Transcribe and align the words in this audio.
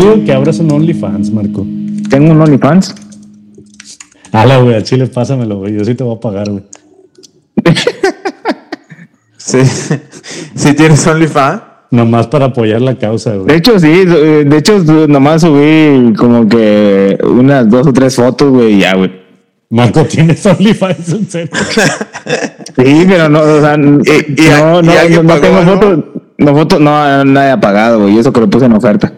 Yo 0.00 0.12
digo 0.14 0.24
que 0.24 0.32
abras 0.32 0.58
un 0.60 0.70
OnlyFans, 0.70 1.30
Marco. 1.32 1.66
Tengo 2.08 2.32
un 2.32 2.40
OnlyFans. 2.40 2.94
Hala, 4.32 4.58
güey, 4.58 4.74
a 4.76 4.82
Chile, 4.82 5.06
pásamelo, 5.06 5.58
güey. 5.58 5.74
Yo 5.76 5.84
sí 5.84 5.94
te 5.94 6.04
voy 6.04 6.16
a 6.16 6.20
pagar, 6.20 6.50
güey. 6.50 6.62
Sí. 9.36 9.58
¿Sí 10.54 10.74
tienes 10.74 11.06
OnlyFans? 11.06 11.62
Nomás 11.90 12.26
para 12.26 12.46
apoyar 12.46 12.82
la 12.82 12.98
causa, 12.98 13.34
güey. 13.34 13.46
De 13.46 13.54
hecho, 13.56 13.78
sí, 13.80 14.04
de 14.04 14.56
hecho, 14.58 14.78
nomás 15.08 15.40
subí 15.40 16.12
como 16.18 16.46
que 16.46 17.16
unas 17.24 17.66
dos 17.70 17.86
o 17.86 17.92
tres 17.94 18.14
fotos, 18.16 18.50
güey, 18.50 18.74
y 18.74 18.80
ya, 18.80 18.94
güey. 18.94 19.10
Marco, 19.70 20.04
¿tienes 20.04 20.44
OnlyFans 20.44 21.08
en 21.12 21.30
serio? 21.30 21.50
Sí, 22.76 23.04
pero 23.08 23.28
no, 23.30 23.40
o 23.40 23.60
sea, 23.60 23.74
Y- 23.76 23.78
y- 23.80 24.48
no, 24.50 24.80
y 24.80 24.82
no, 24.82 24.82
no, 24.82 25.22
no 25.22 25.28
pagó, 25.28 25.40
tengo 25.40 25.62
¿no? 25.62 25.72
fotos, 25.72 26.04
no 26.36 26.54
fotos, 26.54 26.80
no, 26.80 27.24
nadie 27.24 27.50
ha 27.52 27.60
pagado, 27.60 28.00
güey, 28.02 28.18
eso 28.18 28.32
que 28.32 28.40
lo 28.40 28.48
puse 28.50 28.66
en 28.66 28.72
oferta. 28.74 29.12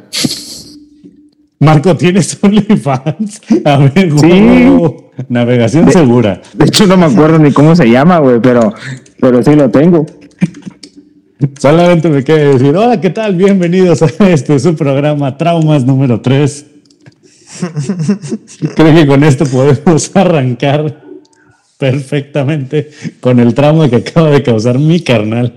Marco, 1.60 1.94
¿tienes 1.94 2.38
OnlyFans? 2.42 3.42
A 3.66 3.76
ver, 3.76 4.10
Sí. 4.18 4.86
Navegación 5.28 5.92
segura. 5.92 6.40
De 6.54 6.64
hecho, 6.64 6.86
no 6.86 6.96
me 6.96 7.04
acuerdo 7.04 7.38
ni 7.38 7.52
cómo 7.52 7.76
se 7.76 7.84
llama, 7.84 8.18
güey, 8.18 8.40
pero, 8.40 8.72
pero 9.20 9.42
sí 9.42 9.54
lo 9.54 9.70
tengo. 9.70 10.06
Solamente 11.58 12.08
me 12.08 12.24
queda 12.24 12.50
decir, 12.52 12.74
hola, 12.74 12.98
¿qué 12.98 13.10
tal? 13.10 13.36
Bienvenidos 13.36 14.00
a 14.00 14.06
este 14.30 14.58
su 14.58 14.74
programa 14.74 15.36
Traumas 15.36 15.84
número 15.84 16.22
3. 16.22 16.66
Creo 18.74 18.94
que 18.94 19.06
con 19.06 19.22
esto 19.22 19.44
podemos 19.44 20.10
arrancar 20.16 21.02
perfectamente 21.76 22.90
con 23.20 23.38
el 23.38 23.52
trauma 23.52 23.90
que 23.90 23.96
acaba 23.96 24.30
de 24.30 24.42
causar 24.42 24.78
mi 24.78 25.00
carnal 25.00 25.52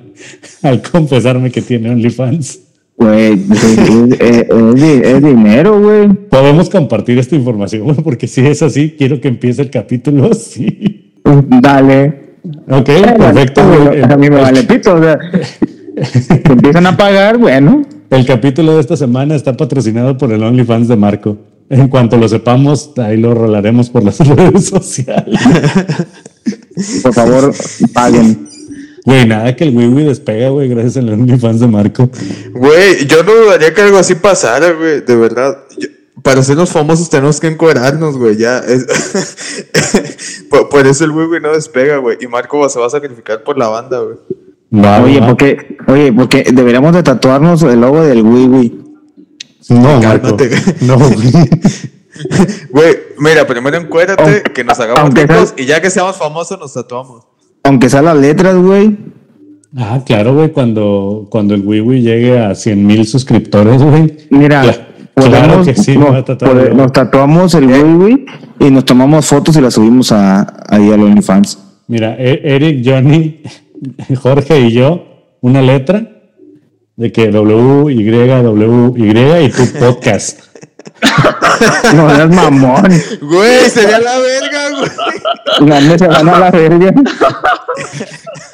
al 0.64 0.81
confesarme 0.81 1.50
que 1.50 1.62
tiene 1.62 1.90
OnlyFans. 1.92 2.59
Güey, 3.04 3.34
es, 3.52 3.64
es- 3.64 4.20
es- 4.20 4.50
es 4.50 4.76
di- 4.76 5.02
es 5.04 5.23
dinero, 5.23 5.80
güey. 5.80 6.08
Podemos 6.30 6.70
compartir 6.70 7.18
esta 7.20 7.36
información, 7.36 7.84
güey, 7.84 7.98
porque 7.98 8.28
si 8.28 8.42
es 8.46 8.62
así, 8.62 8.96
quiero 8.98 9.20
que 9.20 9.28
empiece 9.28 9.62
el 9.62 9.70
capítulo 9.70 10.30
así. 10.32 11.14
Dale. 11.62 12.36
Ok, 12.70 12.86
perfecto. 13.18 13.62
güey. 13.68 14.02
A 14.04 14.16
mí 14.18 14.30
me 14.30 14.38
vale 14.42 14.64
pito, 14.64 14.96
o 14.96 15.02
sea, 15.02 15.18
te 16.44 16.52
empiezan 16.54 16.86
a 16.86 16.96
pagar, 16.98 17.38
bueno. 17.38 17.81
El 18.09 18.26
capítulo 18.26 18.76
de 18.76 18.81
esta 18.81 18.96
semana 18.98 19.34
está 19.36 19.56
patrocinado 19.58 20.18
por 20.18 20.31
el 20.31 20.44
OnlyFans 20.44 20.88
de 20.88 20.96
Marco. 20.96 21.38
En 21.70 21.88
cuanto 21.88 22.18
lo 22.18 22.28
sepamos, 22.28 22.92
ahí 22.98 23.18
lo 23.18 23.34
rolaremos 23.34 23.90
por 23.90 24.04
las 24.04 24.20
redes 24.28 24.66
sociales. 24.66 25.40
Por 27.02 27.14
favor, 27.14 27.54
paguen. 27.94 28.48
Güey, 29.06 29.28
nada 29.28 29.54
que 29.56 29.66
el 29.66 29.76
Wiwi 29.76 30.04
despega, 30.06 30.50
güey, 30.50 30.70
gracias 30.70 30.98
al 30.98 31.09
OnlyFans 31.09 31.59
de 31.59 31.68
Marco. 31.68 32.09
Güey, 32.54 33.06
yo 33.06 33.23
no 33.23 33.34
dudaría 33.34 33.73
que 33.73 33.82
algo 33.82 33.98
así 33.98 34.16
pasara, 34.16 34.72
güey, 34.72 35.02
de 35.02 35.16
verdad. 35.16 35.58
Yo- 35.78 35.90
para 36.22 36.42
sernos 36.42 36.70
famosos 36.72 37.09
tenemos 37.09 37.38
que 37.42 37.48
encuerarnos, 37.48 38.18
güey, 38.18 38.38
ya. 38.38 38.59
es- 38.59 38.86
por, 40.50 40.70
por 40.70 40.88
eso 40.88 41.04
el 41.04 41.12
güey, 41.12 41.42
no 41.42 41.52
despega, 41.52 41.98
güey. 41.98 42.18
Y 42.22 42.28
Marco 42.28 42.70
se 42.70 42.80
va 42.80 42.88
a 42.88 42.90
sacrificar 42.90 43.44
por 43.44 43.58
la 43.58 43.68
banda, 43.68 44.00
güey. 44.00 44.16
Va, 44.74 45.02
Oye, 45.04 45.20
va. 45.20 45.28
porque, 45.28 45.78
oye, 45.88 46.14
porque 46.14 46.46
deberíamos 46.54 46.94
de 46.94 47.04
tatuarnos 47.04 47.62
el 47.64 47.81
logo 47.81 48.02
del 48.04 48.22
Wiwi. 48.24 48.81
No, 49.70 50.00
Marco. 50.02 50.38
No, 50.81 50.98
güey. 51.09 51.31
Güey, 52.70 52.98
mira, 53.18 53.46
primero 53.46 53.76
encuérate, 53.78 54.44
que 54.54 54.64
nos 54.64 54.80
hagamos 54.80 55.14
ricos 55.14 55.50
sea- 55.50 55.64
y 55.64 55.66
ya 55.66 55.81
que 55.81 55.90
seamos 55.90 56.16
famosos 56.18 56.58
nos 56.59 56.74
tatuamos. 56.74 57.26
Aunque 57.64 57.89
sean 57.89 58.06
las 58.06 58.17
letras, 58.17 58.56
güey. 58.56 58.97
Ah, 59.78 60.02
claro, 60.06 60.36
güey, 60.36 60.52
cuando, 60.52 61.28
cuando 61.30 61.56
el 61.56 61.61
Wiwi 61.66 62.02
llegue 62.02 62.39
a 62.39 62.53
100 62.53 62.85
mil 62.85 63.07
suscriptores, 63.07 63.81
güey. 63.81 64.16
Mira, 64.29 64.63
Cla- 64.63 64.85
claro 65.16 65.47
podemos- 65.62 65.68
que 65.68 65.75
sí, 65.75 65.94
no, 65.97 66.06
me 66.06 66.12
va 66.12 66.18
a 66.19 66.25
tatuar 66.25 66.52
pode- 66.52 66.68
yo. 66.69 66.73
nos 66.75 66.91
tatuamos 66.91 67.53
el 67.56 67.66
Wiwi 67.68 68.25
y 68.59 68.69
nos 68.72 68.85
tomamos 68.85 69.25
fotos 69.25 69.56
y 69.57 69.62
las 69.62 69.73
subimos 69.73 70.12
a, 70.12 70.41
ahí 70.69 70.91
al 70.91 71.02
OnlyFans. 71.02 71.57
Mira, 71.88 72.16
E- 72.19 72.41
Eric, 72.44 72.84
Johnny, 72.85 73.41
Jorge 74.22 74.59
y 74.59 74.72
yo, 74.73 75.06
una 75.41 75.62
letra 75.62 76.07
de 76.96 77.12
que 77.12 77.29
W, 77.31 77.91
Y, 77.94 78.03
W, 78.03 78.94
Y 78.97 79.46
y 79.46 79.50
tu 79.50 79.79
podcast. 79.79 80.40
No 81.96 82.09
seas 82.16 82.29
mamón. 82.29 82.84
Güey, 83.22 83.69
sería 83.69 84.00
la 84.00 84.18
verga, 84.18 84.69
güey. 84.78 84.90
La 85.62 85.81
neta 85.81 85.97
se 85.97 86.08
van 86.08 86.30
a 86.30 86.40
la 86.40 86.52
verga. 86.52 86.94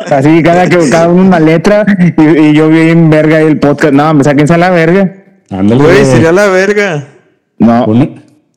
Así, 0.09 0.41
cada, 0.43 0.67
que, 0.69 0.77
cada 0.89 1.09
uno 1.09 1.23
una 1.23 1.39
letra 1.39 1.85
y, 2.17 2.39
y 2.39 2.53
yo 2.53 2.69
bien 2.69 3.09
verga 3.09 3.37
ahí 3.37 3.47
el 3.47 3.59
podcast. 3.59 3.93
No, 3.93 4.13
me 4.13 4.23
sáquense 4.23 4.53
a 4.53 4.57
la 4.57 4.69
verga. 4.69 5.13
Ándale, 5.49 5.81
Güey, 5.83 5.95
güey. 6.01 6.05
sería 6.05 6.31
la 6.31 6.47
verga. 6.47 7.07
No, 7.57 7.85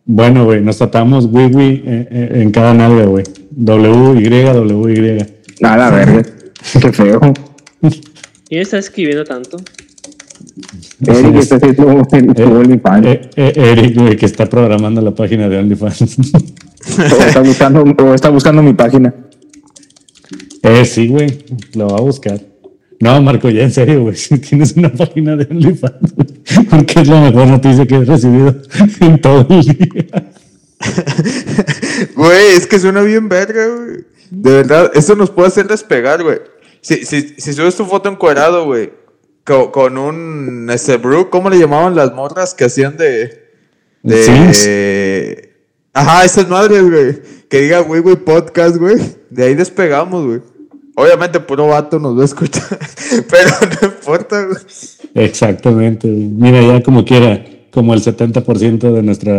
Bueno, 0.04 0.44
güey, 0.44 0.60
nos 0.60 0.78
tratamos 0.78 1.26
Wiwi 1.30 1.82
eh, 1.86 2.08
eh, 2.10 2.30
en 2.42 2.50
cada 2.50 2.75
nalga, 2.75 3.04
güey. 3.04 3.25
W, 3.50 4.20
Y, 4.20 4.28
W, 4.28 4.92
Y. 5.60 5.64
a 5.64 5.76
la 5.76 5.91
verga. 5.91 6.22
Qué 6.80 6.92
feo. 6.92 7.20
¿Quién 8.48 8.60
está 8.62 8.78
escribiendo 8.78 9.24
tanto? 9.24 9.56
Eric 11.06 11.36
está 11.36 11.56
haciendo 11.56 12.03
OnlyFans. 12.59 13.06
Eric, 13.36 13.97
güey, 13.98 14.16
que 14.16 14.26
está 14.26 14.47
programando 14.47 15.00
la 15.00 15.10
página 15.12 15.48
de 15.48 15.59
OnlyFans. 15.59 16.16
O 16.98 17.22
está 17.25 17.41
buscando, 17.44 17.82
o 17.82 18.15
está 18.15 18.28
buscando 18.31 18.62
mi 18.62 18.72
página. 18.75 19.15
eh, 20.62 20.84
sí, 20.84 21.09
güey, 21.09 21.44
lo 21.75 21.88
va 21.88 21.98
a 21.98 22.00
buscar. 22.03 22.41
No, 23.00 23.20
Marco, 23.20 23.50
ya 23.50 23.62
en 23.62 23.72
serio, 23.72 24.03
güey, 24.03 24.16
si 24.16 24.38
tienes 24.38 24.76
una 24.76 24.92
página 24.92 25.34
de 25.37 25.47
OnlyFans, 25.50 26.15
güey, 26.15 26.65
porque 26.71 27.00
es 27.00 27.09
la 27.09 27.21
mejor 27.21 27.48
noticia 27.48 27.87
que 27.87 27.97
he 27.97 28.04
recibido 28.04 28.54
en 29.00 29.21
todo 29.21 29.47
el 29.50 29.62
día. 29.62 30.32
Güey, 32.16 32.56
es 32.56 32.66
que 32.66 32.78
suena 32.78 33.03
bien 33.03 33.28
verga, 33.28 33.66
güey. 33.66 34.04
De 34.31 34.50
verdad, 34.53 34.91
esto 34.94 35.15
nos 35.15 35.31
puede 35.31 35.48
hacer 35.48 35.66
despegar, 35.69 36.22
güey. 36.22 36.38
Si, 36.81 37.04
si, 37.04 37.34
si 37.38 37.53
subes 37.53 37.76
tu 37.76 37.84
foto 37.84 38.09
encuadrado, 38.09 38.65
güey, 38.65 38.92
co- 39.44 39.71
con, 39.71 39.98
un 39.98 40.66
brew, 41.03 41.28
¿cómo 41.31 41.50
le 41.50 41.59
llamaban 41.59 41.94
las 41.94 42.12
morras 42.15 42.54
que 42.54 42.65
hacían 42.65 42.97
de. 42.97 43.47
de. 44.03 45.51
Ajá, 45.92 46.25
esas 46.25 46.48
madres, 46.48 46.82
güey. 46.88 47.22
Que 47.48 47.60
diga, 47.60 47.80
güey, 47.80 48.00
güey, 48.00 48.16
podcast, 48.16 48.76
güey. 48.76 48.97
De 49.30 49.44
ahí 49.44 49.54
despegamos, 49.54 50.26
güey. 50.26 50.41
Obviamente, 50.94 51.41
puro 51.41 51.69
vato 51.69 51.98
nos 51.98 52.16
va 52.16 52.22
a 52.22 52.25
escuchar. 52.25 52.78
Pero 53.30 53.50
no 53.80 53.88
importa, 53.88 54.44
güey. 54.44 54.58
Exactamente. 55.14 56.08
güey. 56.08 56.28
Mira, 56.28 56.62
ya 56.62 56.82
como 56.82 57.04
quiera, 57.04 57.44
como 57.70 57.94
el 57.94 58.03
70% 58.03 58.92
de 58.92 59.03
nuestra 59.03 59.32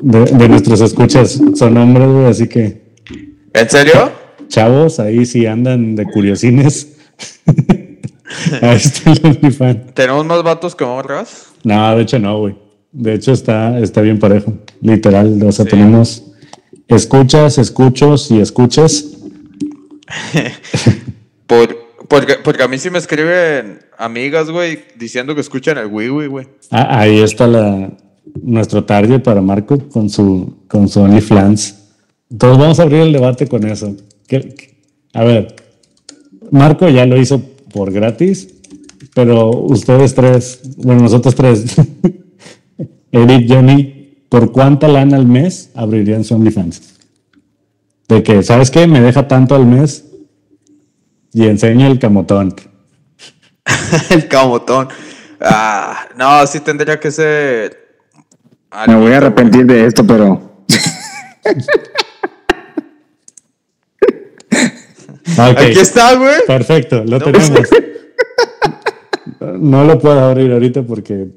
de, 0.00 0.24
de 0.24 0.48
nuestros 0.48 0.80
escuchas 0.80 1.40
son 1.54 1.76
hombres, 1.76 2.08
güey, 2.08 2.26
así 2.26 2.48
que 2.48 2.82
¿En 3.52 3.68
serio? 3.68 4.10
chavos, 4.48 5.00
ahí 5.00 5.24
si 5.26 5.46
andan 5.46 5.96
de 5.96 6.04
curiosines. 6.04 6.96
ahí 8.62 8.76
está 8.76 9.12
el 9.12 9.20
OnlyFans. 9.24 9.94
¿Tenemos 9.94 10.24
más 10.24 10.42
vatos 10.42 10.74
que 10.74 10.84
morras? 10.84 11.52
No, 11.64 11.96
de 11.96 12.02
hecho 12.02 12.18
no, 12.18 12.38
güey. 12.38 12.56
De 12.92 13.14
hecho 13.14 13.32
está, 13.32 13.78
está 13.80 14.00
bien 14.02 14.18
parejo, 14.18 14.52
literal. 14.80 15.42
O 15.44 15.52
sea, 15.52 15.64
tenemos 15.64 16.24
escuchas, 16.88 17.58
escuchos 17.58 18.30
y 18.30 18.40
escuchas. 18.40 19.06
Por, 21.46 21.76
porque, 22.08 22.34
porque 22.42 22.62
a 22.62 22.68
mí 22.68 22.78
sí 22.78 22.90
me 22.90 22.98
escriben 22.98 23.80
amigas, 23.98 24.50
güey, 24.50 24.78
diciendo 24.98 25.34
que 25.34 25.40
escuchan 25.40 25.78
el 25.78 25.86
Wiwi, 25.86 26.26
güey. 26.26 26.46
Ah, 26.70 27.00
ahí 27.00 27.18
está 27.20 27.46
la, 27.46 27.92
nuestro 28.42 28.84
target 28.84 29.22
para 29.22 29.40
Marco 29.42 29.78
con 29.88 30.08
su, 30.08 30.64
con 30.68 30.88
su 30.88 31.00
OnlyFans. 31.00 31.76
Entonces 32.30 32.58
vamos 32.58 32.80
a 32.80 32.82
abrir 32.84 33.00
el 33.02 33.12
debate 33.12 33.46
con 33.46 33.66
eso. 33.66 33.94
¿Qué- 34.26 34.54
qué- 34.54 34.72
a 35.14 35.24
ver, 35.24 35.54
Marco 36.50 36.88
ya 36.88 37.04
lo 37.04 37.20
hizo 37.20 37.40
por 37.72 37.92
gratis, 37.92 38.48
pero 39.14 39.50
ustedes 39.50 40.14
tres, 40.14 40.60
bueno, 40.78 41.02
nosotros 41.02 41.34
tres, 41.34 41.64
Eric, 43.12 43.46
Johnny, 43.48 44.24
¿por 44.28 44.52
cuánta 44.52 44.88
lana 44.88 45.16
al 45.16 45.26
mes 45.26 45.70
abrirían 45.74 46.24
su 46.24 46.34
OnlyFans? 46.34 46.98
De 48.08 48.22
que, 48.22 48.42
¿sabes 48.42 48.70
qué? 48.70 48.86
Me 48.86 49.00
deja 49.00 49.28
tanto 49.28 49.54
al 49.54 49.66
mes 49.66 50.06
y 51.32 51.46
enseña 51.46 51.86
el 51.88 51.98
camotón. 51.98 52.54
el 54.10 54.28
camotón. 54.28 54.88
Ah, 55.40 56.06
no, 56.16 56.46
sí 56.46 56.60
tendría 56.60 56.98
que 56.98 57.10
ser. 57.10 57.78
Me 58.86 58.96
voy 58.96 59.12
a 59.12 59.18
arrepentir 59.18 59.66
de 59.66 59.86
esto, 59.86 60.06
pero. 60.06 60.64
Aquí 65.38 65.78
está, 65.78 66.14
güey. 66.16 66.46
Perfecto, 66.46 67.04
lo 67.04 67.18
No. 67.18 67.24
tenemos. 67.24 67.50
No 69.58 69.84
lo 69.84 69.98
puedo 69.98 70.20
abrir 70.20 70.52
ahorita 70.52 70.82
porque 70.82 71.28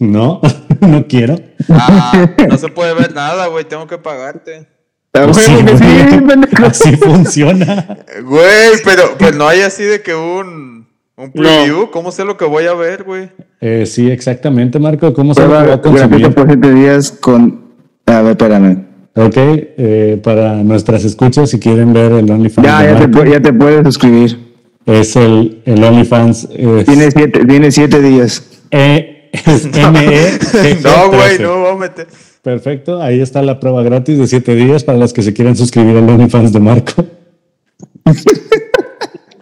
no, 0.00 0.40
no 0.80 1.06
quiero. 1.06 1.38
Ah, 1.68 2.28
no 2.48 2.58
se 2.58 2.68
puede 2.68 2.94
ver 2.94 3.14
nada, 3.14 3.46
güey. 3.48 3.64
Tengo 3.64 3.86
que 3.86 3.98
pagarte. 3.98 4.66
Ah, 5.14 5.32
Sí, 5.32 5.50
güey, 5.52 5.64
que 5.64 5.76
sí, 5.78 6.20
pendejo. 6.28 6.66
Así 6.66 6.96
funciona. 6.96 7.98
Güey, 8.24 8.72
pero, 8.84 9.14
pero 9.18 9.36
no 9.36 9.48
hay 9.48 9.60
así 9.62 9.82
de 9.84 10.00
que 10.02 10.14
un. 10.14 10.78
¿Un 11.16 11.32
preview? 11.32 11.90
¿Cómo 11.90 12.12
sé 12.12 12.24
lo 12.24 12.36
que 12.36 12.44
voy 12.44 12.66
a 12.66 12.74
ver, 12.74 13.02
güey? 13.02 13.28
Eh, 13.60 13.86
sí, 13.86 14.08
exactamente, 14.08 14.78
Marco. 14.78 15.12
¿Cómo 15.12 15.34
se 15.34 15.44
va 15.46 15.72
a 15.72 15.80
consumir? 15.82 16.32
por 16.32 16.46
7 16.46 16.72
días 16.74 17.10
con. 17.10 17.64
A 18.06 18.20
ver, 18.22 18.30
espérame. 18.32 18.84
Ok, 19.16 19.34
eh, 19.36 20.20
para 20.22 20.54
nuestras 20.62 21.04
escuchas, 21.04 21.50
si 21.50 21.58
quieren 21.58 21.92
ver 21.92 22.12
el 22.12 22.30
OnlyFans 22.30 22.64
Ya, 22.68 22.84
ya 22.84 23.00
te, 23.00 23.08
Marco, 23.08 23.18
pu- 23.26 23.32
ya 23.32 23.40
te 23.40 23.52
puedes 23.52 23.82
suscribir. 23.84 24.54
es 24.86 25.16
el, 25.16 25.60
el 25.64 25.82
OnlyFans. 25.82 26.48
Es, 26.54 26.86
Tiene 26.86 27.10
siete, 27.10 27.44
tiene 27.44 27.72
siete 27.72 28.00
días. 28.00 28.44
E- 28.70 29.17
es 29.32 29.64
ME. 29.66 30.38
no, 30.82 31.10
güey, 31.10 31.38
no 31.38 31.60
voy 31.60 31.70
a 31.72 31.74
meter. 31.76 32.06
Perfecto, 32.42 33.02
ahí 33.02 33.20
está 33.20 33.42
la 33.42 33.60
prueba 33.60 33.82
gratis 33.82 34.18
de 34.18 34.26
7 34.26 34.54
días 34.54 34.84
para 34.84 34.96
los 34.98 35.12
que 35.12 35.22
se 35.22 35.34
quieran 35.34 35.56
suscribir 35.56 35.96
al 35.96 36.08
OnlyFans 36.08 36.52
de 36.52 36.60
Marco. 36.60 37.04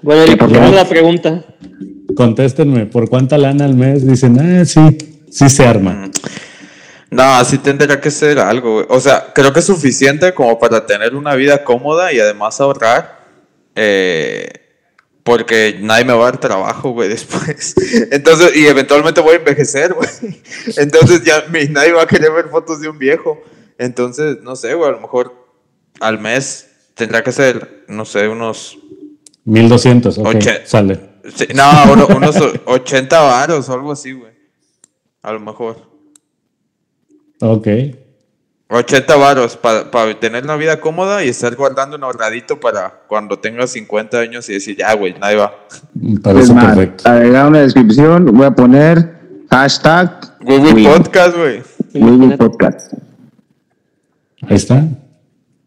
Bueno, 0.03 0.23
Eric, 0.23 0.39
por 0.39 0.49
¿cuál 0.49 0.61
es 0.63 0.69
favor. 0.71 0.75
la 0.75 0.89
pregunta? 0.89 1.45
Contéstenme, 2.17 2.87
¿por 2.87 3.09
cuánta 3.09 3.37
lana 3.39 3.65
al 3.65 3.75
mes? 3.75 4.07
Dicen, 4.07 4.39
ah, 4.41 4.65
sí, 4.65 4.81
sí 5.31 5.49
se 5.51 5.67
arma. 5.67 6.11
No, 7.11 7.45
sí 7.45 7.59
tendría 7.59 8.01
que 8.01 8.11
ser 8.11 8.39
algo, 8.39 8.75
güey. 8.75 8.87
O 8.89 9.01
sea, 9.01 9.33
creo 9.35 9.53
que 9.53 9.61
es 9.61 9.67
suficiente 9.67 10.33
como 10.35 10.59
para 10.59 10.87
tener 10.87 11.15
una 11.15 11.35
vida 11.35 11.63
cómoda 11.65 12.13
y 12.13 12.21
además 12.21 12.61
ahorrar. 12.61 13.21
eh, 13.75 14.49
porque 15.27 15.77
nadie 15.83 16.05
me 16.05 16.13
va 16.15 16.21
a 16.29 16.31
dar 16.31 16.41
trabajo, 16.41 16.91
güey, 16.91 17.09
después. 17.17 17.75
Entonces, 18.13 18.57
y 18.57 18.65
eventualmente 18.67 19.21
voy 19.21 19.35
a 19.35 19.39
envejecer, 19.39 19.93
güey. 19.93 20.09
Entonces 20.79 21.23
ya 21.25 21.45
mi- 21.53 21.67
nadie 21.67 21.93
va 21.93 22.03
a 22.03 22.07
querer 22.07 22.31
ver 22.33 22.49
fotos 22.49 22.81
de 22.81 22.89
un 22.89 22.97
viejo. 22.99 23.43
Entonces, 23.77 24.39
no 24.43 24.55
sé, 24.55 24.73
güey, 24.75 24.89
a 24.89 24.93
lo 24.93 25.01
mejor 25.01 25.35
al 26.01 26.19
mes 26.21 26.69
tendrá 26.95 27.23
que 27.25 27.33
ser, 27.33 27.85
no 27.89 28.05
sé, 28.05 28.29
unos... 28.29 28.79
1200, 29.45 30.19
ok, 30.19 30.45
sale. 30.65 30.99
sí, 31.35 31.47
no, 31.55 31.93
uno- 31.93 32.07
unos 32.17 32.37
80 32.67 33.21
varos 33.21 33.69
o 33.69 33.73
algo 33.75 33.93
así, 33.93 34.13
güey. 34.13 34.33
A 35.23 35.33
lo 35.33 35.41
mejor. 35.41 35.77
Ok, 37.41 37.67
80 38.69 39.15
varos 39.17 39.57
para 39.57 40.19
tener 40.19 40.43
una 40.45 40.57
vida 40.57 40.81
cómoda 40.81 41.25
y 41.25 41.29
estar 41.29 41.55
guardando 41.55 41.97
un 41.97 42.03
ahorradito 42.05 42.59
para 42.59 43.03
cuando 43.07 43.39
tenga 43.39 43.67
50 43.67 44.19
años 44.19 44.49
y 44.51 44.55
decir, 44.55 44.77
ya, 44.77 44.93
güey, 44.95 45.15
nadie 45.21 45.37
va. 45.37 45.55
me 45.95 46.15
Es 46.15 46.21
parece 46.21 46.53
más, 46.53 46.65
perfecto. 46.67 47.09
agregar 47.09 47.47
una 47.49 47.61
descripción. 47.61 48.25
Voy 48.27 48.45
a 48.47 48.51
poner 48.51 49.15
hashtag 49.51 50.39
Wii- 50.41 50.93
podcast, 50.97 51.37
güey. 51.37 51.63
Wii 51.95 52.37
Podcast. 52.37 52.93
Ahí 54.49 54.57
está. 54.57 54.85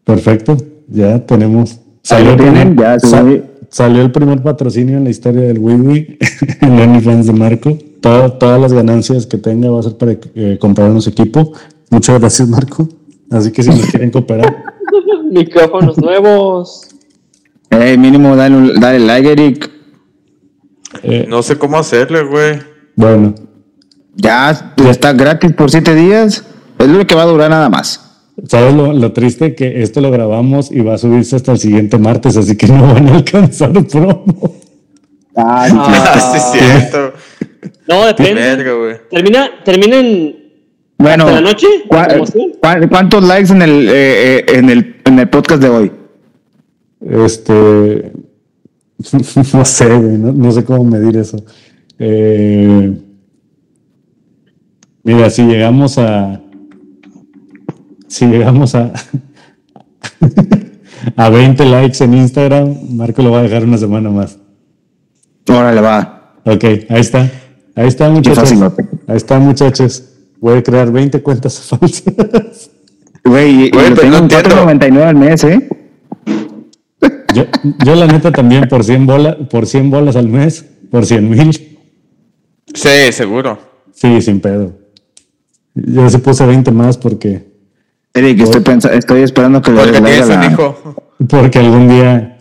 Perfecto. 0.04 0.56
Ya 0.88 1.18
tenemos. 1.24 1.80
El 2.10 2.36
tienen, 2.36 2.76
ya 2.76 2.98
salió 2.98 4.02
el 4.02 4.10
primer 4.12 4.42
patrocinio 4.42 4.96
en 4.98 5.04
la 5.04 5.10
historia 5.10 5.42
del 5.42 5.58
WiiWi, 5.58 6.18
en 6.60 6.80
OnlyFans 6.80 7.26
de 7.26 7.32
Marco. 7.32 7.78
Todo- 8.00 8.32
todas 8.34 8.60
las 8.60 8.72
ganancias 8.72 9.26
que 9.26 9.38
tenga 9.38 9.70
va 9.70 9.80
a 9.80 9.82
ser 9.84 9.96
para 9.96 10.12
eh, 10.34 10.58
comprar 10.60 10.90
unos 10.90 11.06
equipos. 11.06 11.50
Muchas 11.90 12.18
gracias, 12.20 12.48
Marco. 12.48 12.88
Así 13.30 13.52
que 13.52 13.62
si 13.62 13.68
nos 13.70 13.86
quieren 13.86 14.10
cooperar, 14.10 14.64
Micrófonos 15.30 15.96
nuevos. 15.98 16.88
Eh, 17.70 17.96
mínimo 17.96 18.34
dale, 18.34 18.72
dale 18.80 18.98
like, 18.98 19.30
Eric. 19.32 19.70
eh, 21.04 21.26
No 21.28 21.42
sé 21.42 21.56
cómo 21.56 21.78
hacerle, 21.78 22.24
güey. 22.24 22.58
bueno, 22.96 23.34
Ya 24.16 24.74
está 24.90 25.12
gratis 25.12 25.52
por 25.52 25.70
siete 25.70 25.94
días. 25.94 26.44
Es 26.78 26.88
lo 26.88 27.06
que 27.06 27.14
va 27.14 27.22
a 27.22 27.26
durar 27.26 27.50
nada 27.50 27.68
más. 27.68 28.06
¿sabes 28.48 28.74
lo, 28.74 28.92
lo 28.94 29.12
triste? 29.12 29.54
Que 29.54 29.82
esto 29.82 30.00
lo 30.00 30.10
grabamos 30.10 30.72
y 30.72 30.80
va 30.80 30.94
a 30.94 30.98
subirse 30.98 31.36
hasta 31.36 31.52
el 31.52 31.58
siguiente 31.58 31.98
martes, 31.98 32.36
así 32.38 32.56
que 32.56 32.66
no 32.68 32.94
van 32.94 33.08
a 33.08 33.14
alcanzar 33.16 33.72
promo. 33.86 34.24
Ah, 35.36 35.68
sí, 35.68 36.36
es 36.36 36.42
cierto. 36.90 37.12
No, 37.86 38.04
depende. 38.04 38.98
Termina, 39.10 39.48
termina 39.64 39.96
en. 40.00 40.39
Bueno, 41.00 41.24
¿Hasta 41.24 41.40
la 41.40 41.50
noche? 41.50 41.66
¿cuá- 41.88 42.06
¿Promoción? 42.08 42.52
cuá- 42.60 42.88
¿cuántos 42.88 43.24
likes 43.24 43.52
en 43.52 43.62
el, 43.62 43.88
eh, 43.88 43.92
eh, 44.38 44.44
en, 44.58 44.68
el, 44.70 44.96
en 45.04 45.18
el 45.18 45.28
podcast 45.30 45.62
de 45.62 45.68
hoy? 45.68 45.92
Este. 47.00 48.12
No 49.54 49.64
sé, 49.64 49.86
güey, 49.96 50.18
no, 50.18 50.30
no 50.32 50.52
sé 50.52 50.62
cómo 50.62 50.84
medir 50.84 51.16
eso. 51.16 51.38
Eh, 51.98 52.92
mira, 55.02 55.30
si 55.30 55.42
llegamos 55.44 55.96
a. 55.96 56.38
Si 58.08 58.26
llegamos 58.26 58.74
a. 58.74 58.92
a 61.16 61.30
20 61.30 61.64
likes 61.64 62.04
en 62.04 62.12
Instagram, 62.12 62.76
Marco 62.94 63.22
lo 63.22 63.30
va 63.30 63.38
a 63.38 63.42
dejar 63.42 63.64
una 63.64 63.78
semana 63.78 64.10
más. 64.10 64.38
Órale, 65.48 65.80
va. 65.80 66.34
Ok, 66.44 66.64
ahí 66.90 67.00
está. 67.00 67.30
Ahí 67.74 67.88
está, 67.88 68.10
muchachos. 68.10 68.52
Ahí 69.06 69.16
está, 69.16 69.38
muchachos. 69.38 70.09
Voy 70.40 70.58
a 70.58 70.62
crear 70.62 70.90
20 70.90 71.22
cuentas 71.22 71.60
falsas. 71.80 72.70
Güey, 73.24 73.70
pero 73.70 73.94
tengo 73.94 74.10
no 74.12 74.16
en 74.18 74.22
entiendo. 74.24 74.56
4.99 74.66 75.02
al 75.04 75.14
mes, 75.16 75.44
¿eh? 75.44 75.68
Yo, 77.34 77.44
yo 77.84 77.94
la 77.94 78.06
neta 78.06 78.32
también 78.32 78.68
por 78.68 78.82
100 78.82 79.06
bolas, 79.06 79.36
por 79.50 79.66
100 79.66 79.90
bolas 79.90 80.16
al 80.16 80.28
mes, 80.28 80.64
por 80.90 81.06
100 81.06 81.30
mil. 81.30 81.78
Sí, 82.74 83.12
seguro. 83.12 83.58
Sí, 83.92 84.20
sin 84.22 84.40
pedo. 84.40 84.76
Yo 85.74 86.08
se 86.10 86.18
puse 86.18 86.44
20 86.46 86.70
más 86.72 86.98
porque, 86.98 87.46
Eric, 88.14 88.40
estoy, 88.40 88.60
pensa- 88.62 88.92
estoy 88.92 89.22
esperando 89.22 89.62
que 89.62 89.70
le 89.70 89.76
Porque 89.76 89.92
le 89.92 90.00
tienes 90.00 90.22
haga 90.22 90.34
un 90.34 90.40
la- 90.40 90.46
hijo. 90.52 90.94
porque 91.28 91.58
algún 91.60 91.88
día 91.88 92.38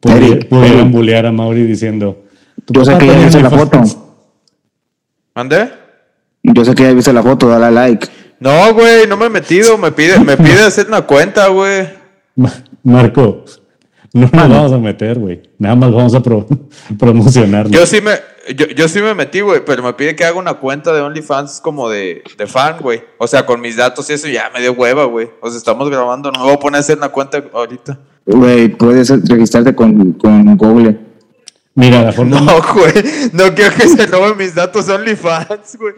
pudieran 0.00 0.62
Eric. 0.62 0.90
bullear 0.92 1.26
a 1.26 1.32
Mauri 1.32 1.64
diciendo. 1.66 2.22
"Tu 2.64 2.72
Yo 2.72 2.84
sé 2.84 2.96
que 2.96 3.06
ya 3.06 3.18
viste 3.18 3.40
la 3.42 3.48
OnlyFans". 3.48 3.94
foto. 3.94 4.16
¿Mande? 5.34 5.68
Yo 6.44 6.64
sé 6.64 6.74
que 6.74 6.82
ya 6.84 6.92
viste 6.92 7.12
la 7.12 7.22
foto, 7.22 7.48
dale 7.48 7.66
a 7.66 7.70
like. 7.70 8.06
No, 8.38 8.72
güey, 8.74 9.06
no 9.08 9.16
me 9.16 9.26
he 9.26 9.30
metido. 9.30 9.78
Me 9.78 9.90
pide, 9.92 10.18
me 10.20 10.36
pide 10.36 10.62
hacer 10.66 10.86
una 10.88 11.02
cuenta, 11.02 11.48
güey. 11.48 11.88
Ma- 12.36 12.52
Marco, 12.82 13.44
no 14.12 14.28
nos 14.30 14.30
vamos 14.32 14.72
a 14.72 14.78
meter, 14.78 15.18
güey. 15.18 15.42
Nada 15.58 15.74
más 15.74 15.90
vamos 15.92 16.14
a 16.14 16.20
pro- 16.22 16.46
promocionarlo. 16.98 17.70
Yo 17.72 17.86
sí 17.86 18.00
me, 18.00 18.12
yo, 18.54 18.66
yo 18.66 18.88
sí 18.88 19.00
me 19.00 19.14
metí, 19.14 19.40
güey, 19.40 19.64
pero 19.64 19.82
me 19.82 19.94
pide 19.94 20.14
que 20.14 20.24
haga 20.24 20.38
una 20.38 20.54
cuenta 20.54 20.92
de 20.92 21.00
OnlyFans 21.00 21.60
como 21.62 21.88
de, 21.88 22.22
de 22.36 22.46
fan, 22.46 22.76
güey. 22.80 23.02
O 23.18 23.26
sea, 23.26 23.46
con 23.46 23.60
mis 23.60 23.76
datos 23.76 24.08
y 24.10 24.12
eso 24.12 24.28
ya 24.28 24.50
me 24.52 24.60
dio 24.60 24.72
hueva, 24.72 25.04
güey. 25.06 25.30
O 25.40 25.48
sea, 25.48 25.56
estamos 25.56 25.88
grabando, 25.88 26.30
no 26.30 26.40
me 26.40 26.44
voy 26.46 26.54
a 26.54 26.58
poner 26.60 26.76
a 26.76 26.80
hacer 26.80 26.98
una 26.98 27.08
cuenta 27.08 27.42
ahorita. 27.52 27.98
Güey, 28.26 28.68
puedes 28.68 29.08
registrarte 29.28 29.74
con, 29.74 30.12
con 30.12 30.56
Google. 30.56 30.98
Mira, 31.76 32.02
la 32.02 32.12
forma, 32.12 32.40
No, 32.40 32.62
güey, 32.74 32.92
no 33.32 33.52
quiero 33.54 33.74
que 33.74 33.88
se 33.88 34.06
roben 34.06 34.36
mis 34.36 34.54
datos 34.54 34.88
OnlyFans, 34.88 35.76
güey. 35.78 35.94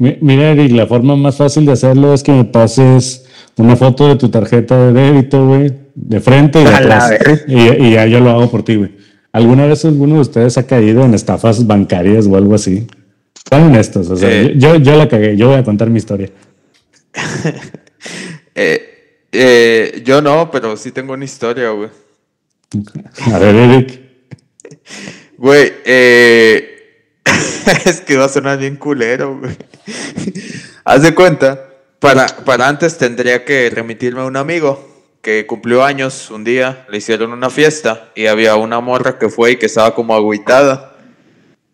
Mi- 0.00 0.18
mira, 0.20 0.50
Eric, 0.50 0.72
la 0.72 0.86
forma 0.88 1.14
más 1.14 1.36
fácil 1.36 1.64
de 1.66 1.72
hacerlo 1.72 2.12
es 2.12 2.22
que 2.24 2.32
me 2.32 2.44
pases 2.44 3.26
una 3.56 3.76
foto 3.76 4.08
de 4.08 4.16
tu 4.16 4.28
tarjeta 4.30 4.86
de 4.86 4.92
débito, 4.92 5.46
güey, 5.46 5.72
de 5.94 6.20
frente 6.20 6.60
y 6.60 6.64
de 6.64 6.74
atrás. 6.74 7.12
y 7.46 7.92
ya 7.92 8.06
yo 8.06 8.18
lo 8.20 8.30
hago 8.30 8.50
por 8.50 8.64
ti, 8.64 8.76
güey. 8.76 8.90
¿Alguna 9.32 9.66
vez 9.66 9.84
alguno 9.84 10.16
de 10.16 10.22
ustedes 10.22 10.58
ha 10.58 10.66
caído 10.66 11.04
en 11.04 11.14
estafas 11.14 11.64
bancarias 11.66 12.26
o 12.26 12.34
algo 12.36 12.54
así? 12.56 12.86
Sean 13.48 13.62
honestos, 13.64 14.10
o 14.10 14.16
sea, 14.16 14.28
Eh. 14.30 14.54
yo, 14.56 14.76
yo 14.76 14.96
la 14.96 15.06
cagué, 15.08 15.36
yo 15.36 15.48
voy 15.48 15.56
a 15.58 15.64
contar 15.64 15.88
mi 15.90 15.98
historia. 15.98 16.30
Eh, 18.54 19.24
eh, 19.32 20.02
yo 20.04 20.20
no, 20.20 20.50
pero 20.50 20.76
sí 20.76 20.90
tengo 20.90 21.12
una 21.12 21.24
historia, 21.24 21.70
güey. 21.70 21.88
A 23.32 23.38
ver, 23.38 23.54
Eric. 23.54 24.00
Güey, 25.38 25.72
eh, 25.84 26.79
es 27.84 28.00
que 28.00 28.16
va 28.16 28.26
a 28.26 28.28
sonar 28.28 28.58
bien 28.58 28.76
culero, 28.76 29.38
güey. 29.38 29.56
Haz 30.84 31.02
de 31.02 31.14
cuenta, 31.14 31.68
para, 31.98 32.26
para 32.26 32.68
antes 32.68 32.98
tendría 32.98 33.44
que 33.44 33.70
remitirme 33.70 34.20
a 34.20 34.24
un 34.24 34.36
amigo 34.36 34.90
que 35.22 35.46
cumplió 35.46 35.84
años 35.84 36.30
un 36.30 36.44
día, 36.44 36.86
le 36.88 36.98
hicieron 36.98 37.32
una 37.32 37.50
fiesta 37.50 38.10
y 38.14 38.26
había 38.26 38.56
una 38.56 38.80
morra 38.80 39.18
que 39.18 39.28
fue 39.28 39.52
y 39.52 39.56
que 39.56 39.66
estaba 39.66 39.94
como 39.94 40.14
agüitada. 40.14 40.96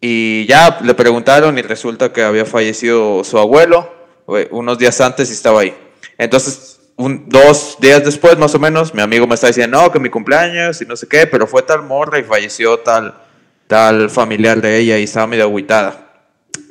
Y 0.00 0.46
ya 0.46 0.78
le 0.82 0.94
preguntaron 0.94 1.56
y 1.58 1.62
resulta 1.62 2.12
que 2.12 2.22
había 2.22 2.44
fallecido 2.44 3.22
su 3.24 3.38
abuelo 3.38 3.92
unos 4.50 4.78
días 4.78 5.00
antes 5.00 5.30
y 5.30 5.32
estaba 5.32 5.60
ahí. 5.60 5.74
Entonces, 6.18 6.80
dos 6.96 7.76
días 7.80 8.04
después 8.04 8.36
más 8.38 8.54
o 8.54 8.58
menos, 8.58 8.94
mi 8.94 9.02
amigo 9.02 9.26
me 9.26 9.34
está 9.34 9.46
diciendo, 9.46 9.80
no, 9.80 9.92
que 9.92 10.00
mi 10.00 10.10
cumpleaños 10.10 10.82
y 10.82 10.86
no 10.86 10.96
sé 10.96 11.06
qué, 11.08 11.26
pero 11.26 11.46
fue 11.46 11.62
tal 11.62 11.82
morra 11.82 12.18
y 12.18 12.24
falleció 12.24 12.78
tal, 12.80 13.14
tal 13.66 14.10
familiar 14.10 14.60
de 14.60 14.78
ella 14.78 14.98
y 14.98 15.04
estaba 15.04 15.26
medio 15.26 15.44
agüitada. 15.44 16.02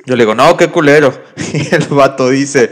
Yo 0.06 0.14
le 0.14 0.22
digo, 0.22 0.34
no, 0.34 0.56
qué 0.56 0.68
culero. 0.68 1.12
Y 1.52 1.74
el 1.74 1.86
vato 1.88 2.28
dice, 2.28 2.70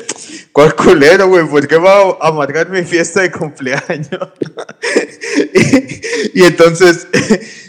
¿cuál 0.52 0.74
culero, 0.74 1.28
güey? 1.28 1.46
¿Por 1.48 1.66
qué 1.66 1.76
va 1.76 2.16
a 2.20 2.28
amargar 2.28 2.68
mi 2.68 2.82
fiesta 2.82 3.22
de 3.22 3.30
cumpleaños? 3.30 4.08
y, 5.54 6.40
y 6.40 6.44
entonces 6.44 7.06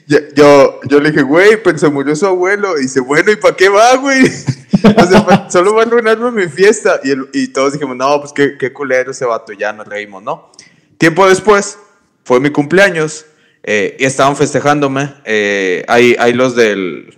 yo, 0.36 0.80
yo, 0.90 1.00
le 1.00 1.12
dije, 1.12 1.24
güey, 1.24 1.62
pero 1.64 1.78
se 1.78 1.90
murió 1.90 2.16
su 2.16 2.26
abuelo. 2.26 2.78
Y 2.78 2.84
dice, 2.84 3.00
bueno, 3.00 3.32
¿y 3.32 3.38
para 3.38 3.56
qué 3.56 3.70
va, 3.70 3.96
güey? 3.96 4.26
O 4.26 5.06
sea, 5.06 5.48
solo 5.50 5.74
va 5.74 5.84
a 5.84 5.86
arruinarme 5.86 6.32
mi 6.32 6.48
fiesta. 6.50 7.00
Y, 7.04 7.12
el- 7.12 7.30
y 7.34 7.48
todos 7.50 7.74
dijimos, 7.74 7.96
no, 7.96 8.20
pues 8.20 8.34
qué, 8.34 8.58
qué 8.58 8.74
culero 8.74 9.12
ese 9.12 9.26
vato. 9.26 9.54
Ya 9.54 9.72
nos 9.72 9.88
reímos, 9.88 10.22
¿no? 10.22 10.52
Tiempo 10.98 11.28
después, 11.30 11.78
fue 12.24 12.40
mi 12.40 12.50
cumpleaños. 12.50 13.26
Eh, 13.68 13.98
y 14.00 14.06
estaban 14.06 14.36
festejándome. 14.38 15.10
eh, 15.26 15.84
ahí, 15.88 16.16
ahí 16.20 16.34
los 16.34 16.56
del 16.56 17.18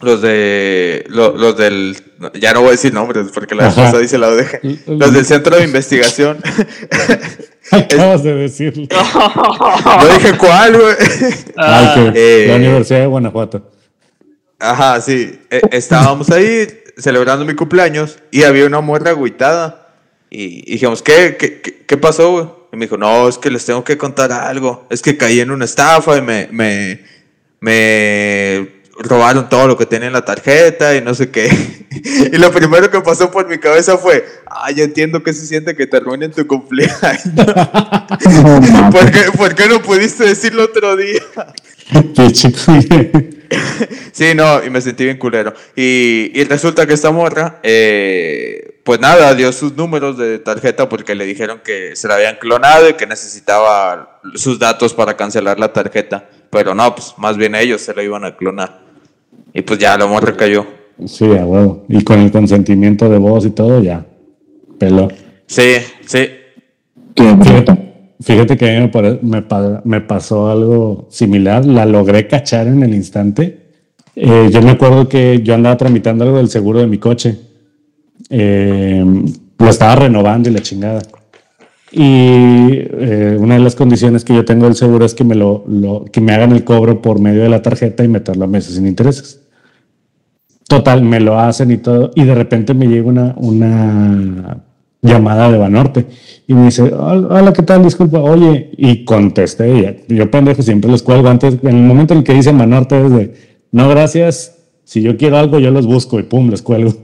los 0.00 0.22
de 0.22 1.04
lo- 1.08 1.36
los 1.36 1.56
del 1.58 1.94
ya 2.40 2.54
no 2.54 2.60
voy 2.60 2.68
a 2.68 2.72
decir 2.72 2.94
nombres 2.94 3.26
porque 3.34 3.54
la 3.54 3.68
esposa 3.68 3.98
dice 3.98 4.16
la 4.16 4.28
ODG 4.28 4.60
los 4.86 5.12
del 5.12 5.26
centro 5.26 5.56
de 5.56 5.64
investigación 5.64 6.38
Acabas 7.70 8.22
de 8.24 8.34
decirlo. 8.34 8.86
no 8.90 10.08
dije 10.18 10.36
cuál 10.38 10.76
güey 10.80 10.96
que 10.96 12.12
eh, 12.14 12.46
la 12.48 12.56
Universidad 12.56 13.00
de 13.00 13.06
Guanajuato. 13.06 13.70
ajá 14.58 15.00
sí 15.02 15.38
Eh, 15.50 15.60
estábamos 15.70 16.30
ahí 16.30 16.66
celebrando 16.96 17.44
mi 17.44 17.54
cumpleaños 17.54 18.18
y 18.30 18.42
había 18.44 18.64
una 18.66 18.80
muerra 18.80 19.10
agüitada 19.10 19.86
y, 20.30 20.68
y 20.68 20.72
dijimos 20.72 21.02
¿qué, 21.02 21.36
qué, 21.38 21.60
qué, 21.60 21.84
qué 21.86 21.96
pasó 21.98 22.32
güey? 22.32 22.46
Y 22.72 22.76
me 22.76 22.86
dijo 22.86 22.96
no 22.96 23.28
es 23.28 23.38
que 23.38 23.50
les 23.50 23.64
tengo 23.64 23.84
que 23.84 23.98
contar 23.98 24.32
algo 24.32 24.86
es 24.90 25.02
que 25.02 25.16
caí 25.16 25.40
en 25.40 25.50
una 25.50 25.64
estafa 25.64 26.16
y 26.16 26.22
me 26.22 26.48
me 26.50 27.00
me 27.60 28.80
robaron 29.00 29.48
todo 29.48 29.66
lo 29.66 29.76
que 29.76 29.86
tenía 29.86 30.08
en 30.08 30.12
la 30.12 30.24
tarjeta 30.24 30.94
y 30.94 31.02
no 31.02 31.14
sé 31.14 31.30
qué. 31.30 31.50
Y 32.32 32.38
lo 32.38 32.52
primero 32.52 32.88
que 32.88 33.00
pasó 33.00 33.30
por 33.30 33.48
mi 33.48 33.58
cabeza 33.58 33.98
fue, 33.98 34.24
ah, 34.46 34.70
ya 34.70 34.84
entiendo 34.84 35.22
que 35.22 35.32
se 35.32 35.44
siente 35.44 35.74
que 35.74 35.88
te 35.88 35.96
arruinen 35.96 36.30
tu 36.30 36.46
cumpleaños. 36.46 37.02
¿Por 38.92 39.10
qué, 39.10 39.32
por 39.36 39.54
qué 39.56 39.68
no 39.68 39.82
pudiste 39.82 40.24
decirlo 40.24 40.64
otro 40.64 40.96
día? 40.96 41.20
Sí, 44.12 44.34
no, 44.36 44.62
y 44.62 44.70
me 44.70 44.80
sentí 44.80 45.04
bien 45.04 45.18
culero. 45.18 45.52
Y, 45.74 46.30
y 46.34 46.44
resulta 46.44 46.86
que 46.86 46.94
esta 46.94 47.10
morra, 47.10 47.58
eh, 47.64 48.69
pues 48.84 49.00
nada, 49.00 49.34
dio 49.34 49.52
sus 49.52 49.76
números 49.76 50.16
de 50.16 50.38
tarjeta 50.38 50.88
porque 50.88 51.14
le 51.14 51.26
dijeron 51.26 51.60
que 51.64 51.94
se 51.96 52.08
la 52.08 52.14
habían 52.14 52.36
clonado 52.36 52.88
y 52.88 52.94
que 52.94 53.06
necesitaba 53.06 54.20
sus 54.34 54.58
datos 54.58 54.94
para 54.94 55.16
cancelar 55.16 55.58
la 55.58 55.72
tarjeta. 55.72 56.28
Pero 56.50 56.74
no, 56.74 56.94
pues 56.94 57.14
más 57.18 57.36
bien 57.36 57.54
ellos 57.54 57.80
se 57.82 57.94
la 57.94 58.02
iban 58.02 58.24
a 58.24 58.36
clonar. 58.36 58.80
Y 59.52 59.62
pues 59.62 59.78
ya 59.78 59.96
la 59.96 60.06
morra 60.06 60.36
cayó. 60.36 60.66
Sí, 61.06 61.24
a 61.24 61.44
huevo. 61.44 61.84
Y 61.88 62.02
con 62.04 62.20
el 62.20 62.30
consentimiento 62.30 63.08
de 63.08 63.18
vos 63.18 63.44
y 63.46 63.50
todo, 63.50 63.82
ya. 63.82 64.04
Peló. 64.78 65.08
Sí, 65.46 65.76
sí. 66.06 66.28
Fíjate, 67.14 67.92
fíjate 68.20 68.56
que 68.56 68.76
a 68.76 68.80
mí 68.80 68.90
me, 69.22 69.44
me 69.84 70.00
pasó 70.00 70.50
algo 70.50 71.06
similar. 71.10 71.64
La 71.64 71.84
logré 71.86 72.26
cachar 72.26 72.66
en 72.66 72.82
el 72.82 72.94
instante. 72.94 73.60
Eh, 74.16 74.48
yo 74.50 74.62
me 74.62 74.70
acuerdo 74.70 75.08
que 75.08 75.40
yo 75.42 75.54
andaba 75.54 75.76
tramitando 75.76 76.24
algo 76.24 76.38
del 76.38 76.48
seguro 76.48 76.80
de 76.80 76.86
mi 76.86 76.98
coche. 76.98 77.49
Eh, 78.30 79.04
lo 79.58 79.68
estaba 79.68 79.96
renovando 79.96 80.48
y 80.48 80.52
la 80.52 80.60
chingada. 80.60 81.02
Y 81.92 82.00
eh, 82.02 83.36
una 83.38 83.54
de 83.54 83.60
las 83.60 83.74
condiciones 83.74 84.24
que 84.24 84.34
yo 84.34 84.44
tengo 84.44 84.66
del 84.66 84.76
seguro 84.76 85.04
es 85.04 85.12
que 85.14 85.24
me, 85.24 85.34
lo, 85.34 85.64
que 86.12 86.20
me 86.20 86.32
hagan 86.32 86.52
el 86.52 86.62
cobro 86.64 87.02
por 87.02 87.20
medio 87.20 87.42
de 87.42 87.48
la 87.48 87.62
tarjeta 87.62 88.04
y 88.04 88.08
meterlo 88.08 88.44
a 88.44 88.48
meses 88.48 88.76
sin 88.76 88.86
intereses. 88.86 89.40
Total, 90.68 91.02
me 91.02 91.18
lo 91.18 91.38
hacen 91.38 91.72
y 91.72 91.78
todo. 91.78 92.12
Y 92.14 92.22
de 92.24 92.34
repente 92.34 92.74
me 92.74 92.86
llega 92.86 93.08
una, 93.08 93.34
una 93.36 94.62
llamada 95.02 95.50
de 95.50 95.58
Banorte 95.58 96.06
y 96.46 96.54
me 96.54 96.66
dice, 96.66 96.84
"Hol- 96.84 97.26
hola, 97.28 97.52
¿qué 97.52 97.62
tal? 97.62 97.82
Disculpa, 97.82 98.20
oye. 98.20 98.70
Y 98.76 99.04
contesté, 99.04 100.04
y 100.08 100.14
yo 100.14 100.30
pendejo 100.30 100.62
siempre 100.62 100.88
los 100.90 101.02
cuelgo 101.02 101.28
antes, 101.28 101.58
en 101.60 101.68
el 101.76 101.82
momento 101.82 102.14
en 102.14 102.18
el 102.18 102.24
que 102.24 102.34
dicen 102.34 102.56
Banorte 102.56 103.04
es 103.04 103.10
de, 103.12 103.34
no, 103.72 103.88
gracias, 103.88 104.58
si 104.84 105.02
yo 105.02 105.16
quiero 105.16 105.38
algo 105.38 105.58
yo 105.58 105.72
los 105.72 105.86
busco 105.86 106.20
y 106.20 106.22
pum, 106.22 106.50
los 106.50 106.62
cuelgo. 106.62 106.94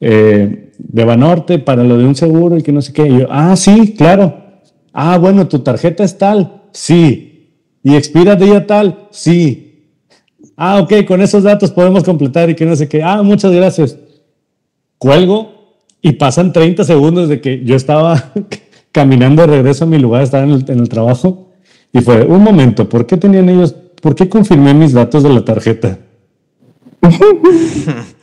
Eh, 0.00 0.72
de 0.78 1.04
Banorte 1.04 1.58
para 1.58 1.84
lo 1.84 1.98
de 1.98 2.06
un 2.06 2.14
seguro 2.14 2.56
y 2.56 2.62
que 2.62 2.72
no 2.72 2.82
sé 2.82 2.92
qué. 2.92 3.06
Y 3.06 3.18
yo, 3.20 3.26
ah, 3.30 3.54
sí, 3.56 3.94
claro. 3.96 4.34
Ah, 4.92 5.18
bueno, 5.18 5.46
tu 5.46 5.60
tarjeta 5.60 6.04
es 6.04 6.16
tal. 6.18 6.62
Sí. 6.72 7.54
¿Y 7.82 7.94
expira 7.94 8.36
de 8.36 8.46
ella 8.46 8.66
tal? 8.66 9.08
Sí. 9.10 9.92
Ah, 10.56 10.80
ok, 10.80 11.04
con 11.06 11.20
esos 11.22 11.42
datos 11.42 11.70
podemos 11.70 12.04
completar 12.04 12.50
y 12.50 12.54
que 12.54 12.66
no 12.66 12.76
sé 12.76 12.88
qué. 12.88 13.02
Ah, 13.02 13.22
muchas 13.22 13.52
gracias. 13.52 13.96
Cuelgo 14.98 15.78
y 16.02 16.12
pasan 16.12 16.52
30 16.52 16.84
segundos 16.84 17.28
de 17.28 17.40
que 17.40 17.64
yo 17.64 17.76
estaba 17.76 18.32
caminando 18.92 19.42
de 19.42 19.48
regreso 19.48 19.84
a 19.84 19.88
mi 19.88 19.98
lugar, 19.98 20.22
estaba 20.22 20.44
en 20.44 20.50
el, 20.50 20.64
en 20.68 20.80
el 20.80 20.88
trabajo 20.88 21.50
y 21.92 22.00
fue, 22.00 22.24
un 22.24 22.42
momento, 22.42 22.88
¿por 22.88 23.06
qué 23.06 23.16
tenían 23.16 23.48
ellos, 23.48 23.74
por 24.00 24.14
qué 24.14 24.28
confirmé 24.28 24.74
mis 24.74 24.92
datos 24.92 25.22
de 25.22 25.30
la 25.30 25.44
tarjeta? 25.44 25.98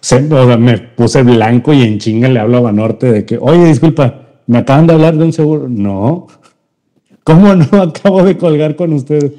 Se- 0.00 0.32
o 0.32 0.46
sea, 0.46 0.56
me 0.56 0.78
puse 0.78 1.22
blanco 1.22 1.72
y 1.72 1.82
en 1.82 1.98
chinga 1.98 2.28
le 2.28 2.38
hablo 2.40 2.58
a 2.58 2.60
Banorte 2.60 3.10
de 3.10 3.24
que, 3.24 3.38
oye, 3.40 3.64
disculpa, 3.66 4.22
me 4.46 4.58
acaban 4.58 4.86
de 4.86 4.94
hablar 4.94 5.16
de 5.16 5.24
un 5.24 5.32
seguro. 5.32 5.68
No. 5.68 6.26
¿Cómo 7.24 7.54
no? 7.54 7.64
Acabo 7.82 8.22
de 8.22 8.36
colgar 8.36 8.76
con 8.76 8.92
ustedes. 8.92 9.32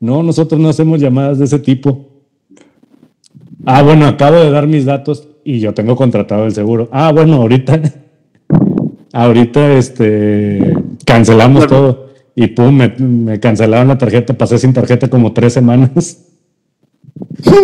No, 0.00 0.22
nosotros 0.22 0.60
no 0.60 0.68
hacemos 0.68 1.00
llamadas 1.00 1.38
de 1.38 1.44
ese 1.46 1.58
tipo. 1.58 2.06
Ah, 3.64 3.82
bueno, 3.82 4.06
acabo 4.06 4.36
de 4.36 4.50
dar 4.50 4.66
mis 4.66 4.84
datos 4.84 5.26
y 5.44 5.58
yo 5.58 5.74
tengo 5.74 5.96
contratado 5.96 6.44
el 6.46 6.52
seguro. 6.52 6.88
Ah, 6.92 7.10
bueno, 7.12 7.36
ahorita, 7.36 7.80
ahorita, 9.12 9.72
este, 9.72 10.74
cancelamos 11.04 11.66
todo. 11.66 12.06
Y 12.34 12.48
pum, 12.48 12.76
me, 12.76 12.88
me 12.98 13.40
cancelaron 13.40 13.88
la 13.88 13.98
tarjeta, 13.98 14.34
pasé 14.34 14.58
sin 14.58 14.72
tarjeta 14.74 15.08
como 15.08 15.32
tres 15.32 15.52
semanas. 15.54 16.22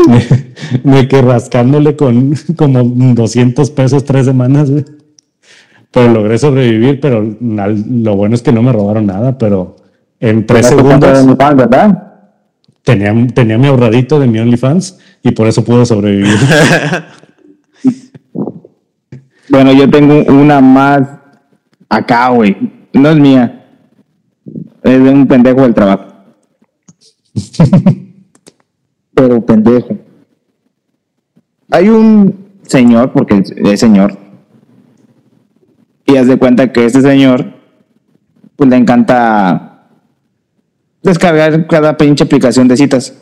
me, 0.08 0.52
me 0.84 1.08
quedé 1.08 1.22
rascándole 1.22 1.96
con 1.96 2.34
como 2.56 2.82
200 2.82 3.70
pesos 3.70 4.04
tres 4.04 4.26
semanas, 4.26 4.70
güey. 4.70 4.84
Pero 5.90 6.12
logré 6.12 6.38
sobrevivir, 6.38 7.00
pero 7.00 7.22
lo 7.40 8.16
bueno 8.16 8.34
es 8.34 8.42
que 8.42 8.52
no 8.52 8.62
me 8.62 8.72
robaron 8.72 9.06
nada, 9.06 9.36
pero 9.36 9.76
en 10.20 10.46
tres 10.46 10.70
de 10.70 10.76
segundos 10.76 11.26
tenía, 12.82 13.26
tenía 13.34 13.58
mi 13.58 13.66
ahorradito 13.66 14.18
de 14.18 14.26
mi 14.26 14.38
OnlyFans 14.38 14.98
y 15.22 15.32
por 15.32 15.46
eso 15.48 15.64
pude 15.64 15.86
sobrevivir. 15.86 16.36
Bueno, 19.48 19.72
yo 19.74 19.90
tengo 19.90 20.22
una 20.32 20.62
más 20.62 21.02
acá, 21.86 22.30
güey. 22.30 22.56
No 22.94 23.10
es 23.10 23.16
mía. 23.18 23.66
Es 24.82 25.04
de 25.04 25.10
un 25.10 25.26
pendejo 25.26 25.60
del 25.60 25.74
trabajo. 25.74 26.06
Pero 29.14 29.44
pendejo. 29.44 29.96
Hay 31.70 31.88
un 31.88 32.34
señor, 32.62 33.12
porque 33.12 33.42
es- 33.72 33.80
señor, 33.80 34.16
y 36.06 36.16
haz 36.16 36.26
de 36.26 36.38
cuenta 36.38 36.72
que 36.72 36.84
este 36.84 37.00
señor, 37.00 37.54
pues 38.56 38.68
le 38.68 38.76
encanta 38.76 39.88
descargar 41.02 41.66
cada 41.66 41.96
pinche 41.96 42.24
aplicación 42.24 42.68
de 42.68 42.76
citas. 42.76 43.18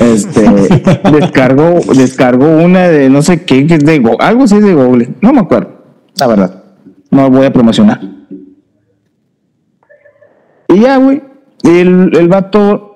Este, 0.00 0.42
descargó, 1.12 1.80
descargó 1.94 2.46
una 2.46 2.88
de 2.88 3.08
no 3.08 3.22
sé 3.22 3.44
qué, 3.44 3.66
que 3.66 3.74
es 3.74 3.84
de 3.84 3.98
Go- 4.00 4.20
algo 4.20 4.44
así 4.44 4.56
es 4.56 4.62
de 4.64 4.74
Google, 4.74 5.14
no 5.22 5.32
me 5.32 5.40
acuerdo, 5.40 5.82
la 6.18 6.26
verdad, 6.26 6.64
no 7.10 7.30
voy 7.30 7.46
a 7.46 7.52
promocionar. 7.52 8.00
Y 10.68 10.80
ya, 10.80 10.98
güey, 10.98 11.22
el, 11.62 12.10
el 12.14 12.28
vato 12.28 12.87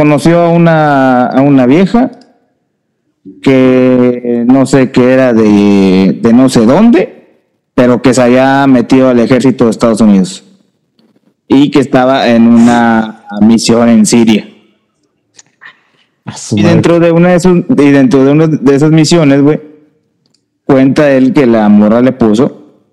conoció 0.00 0.40
a 0.40 0.48
una, 0.48 1.26
a 1.26 1.42
una 1.42 1.66
vieja 1.66 2.10
que 3.42 4.44
no 4.46 4.64
sé 4.64 4.90
qué 4.92 5.12
era 5.12 5.34
de, 5.34 6.18
de 6.22 6.32
no 6.32 6.48
sé 6.48 6.64
dónde, 6.64 7.42
pero 7.74 8.00
que 8.00 8.14
se 8.14 8.22
había 8.22 8.66
metido 8.66 9.10
al 9.10 9.18
ejército 9.20 9.66
de 9.66 9.70
Estados 9.72 10.00
Unidos 10.00 10.42
y 11.46 11.70
que 11.70 11.80
estaba 11.80 12.28
en 12.28 12.46
una 12.46 13.26
misión 13.42 13.90
en 13.90 14.06
Siria. 14.06 14.48
Y 16.52 16.62
dentro 16.62 16.98
de 16.98 17.12
una 17.12 17.36
de 17.36 17.64
y 17.68 17.90
dentro 17.90 18.24
de 18.24 18.32
una 18.32 18.46
de 18.46 18.74
esas 18.74 18.92
misiones, 18.92 19.42
güey, 19.42 19.60
cuenta 20.64 21.10
él 21.10 21.34
que 21.34 21.44
la 21.44 21.68
morra 21.68 22.00
le 22.00 22.12
puso, 22.12 22.84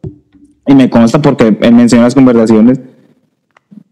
y 0.68 0.76
me 0.76 0.90
consta 0.90 1.22
porque 1.22 1.58
él 1.58 1.74
mencionó 1.74 2.04
las 2.04 2.16
conversaciones, 2.16 2.82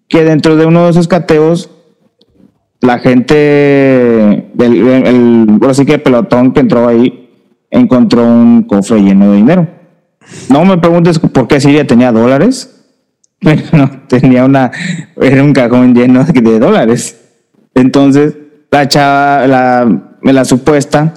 que 0.09 0.25
dentro 0.25 0.57
de 0.57 0.65
uno 0.65 0.83
de 0.83 0.91
esos 0.91 1.07
cateos, 1.07 1.69
la 2.85 2.99
gente, 2.99 3.33
del, 4.53 4.87
el, 4.87 5.07
el- 5.07 5.85
que 5.85 5.93
el 5.95 6.01
pelotón 6.01 6.53
que 6.53 6.59
entró 6.61 6.87
ahí, 6.87 7.29
encontró 7.71 8.25
un 8.25 8.63
cofre 8.63 9.01
lleno 9.01 9.31
de 9.31 9.37
dinero. 9.37 9.67
No 10.49 10.65
me 10.65 10.77
preguntes 10.77 11.19
por 11.19 11.47
qué 11.47 11.59
Siria 11.59 11.85
tenía 11.85 12.11
dólares, 12.11 12.85
pero 13.39 13.61
no, 13.73 13.91
tenía 14.07 14.45
una, 14.45 14.71
era 15.21 15.43
un 15.43 15.53
cajón 15.53 15.93
lleno 15.93 16.23
de 16.23 16.59
dólares. 16.59 17.21
Entonces, 17.73 18.35
la 18.71 18.87
chava, 18.87 19.47
la, 19.47 20.01
la 20.21 20.45
supuesta, 20.45 21.13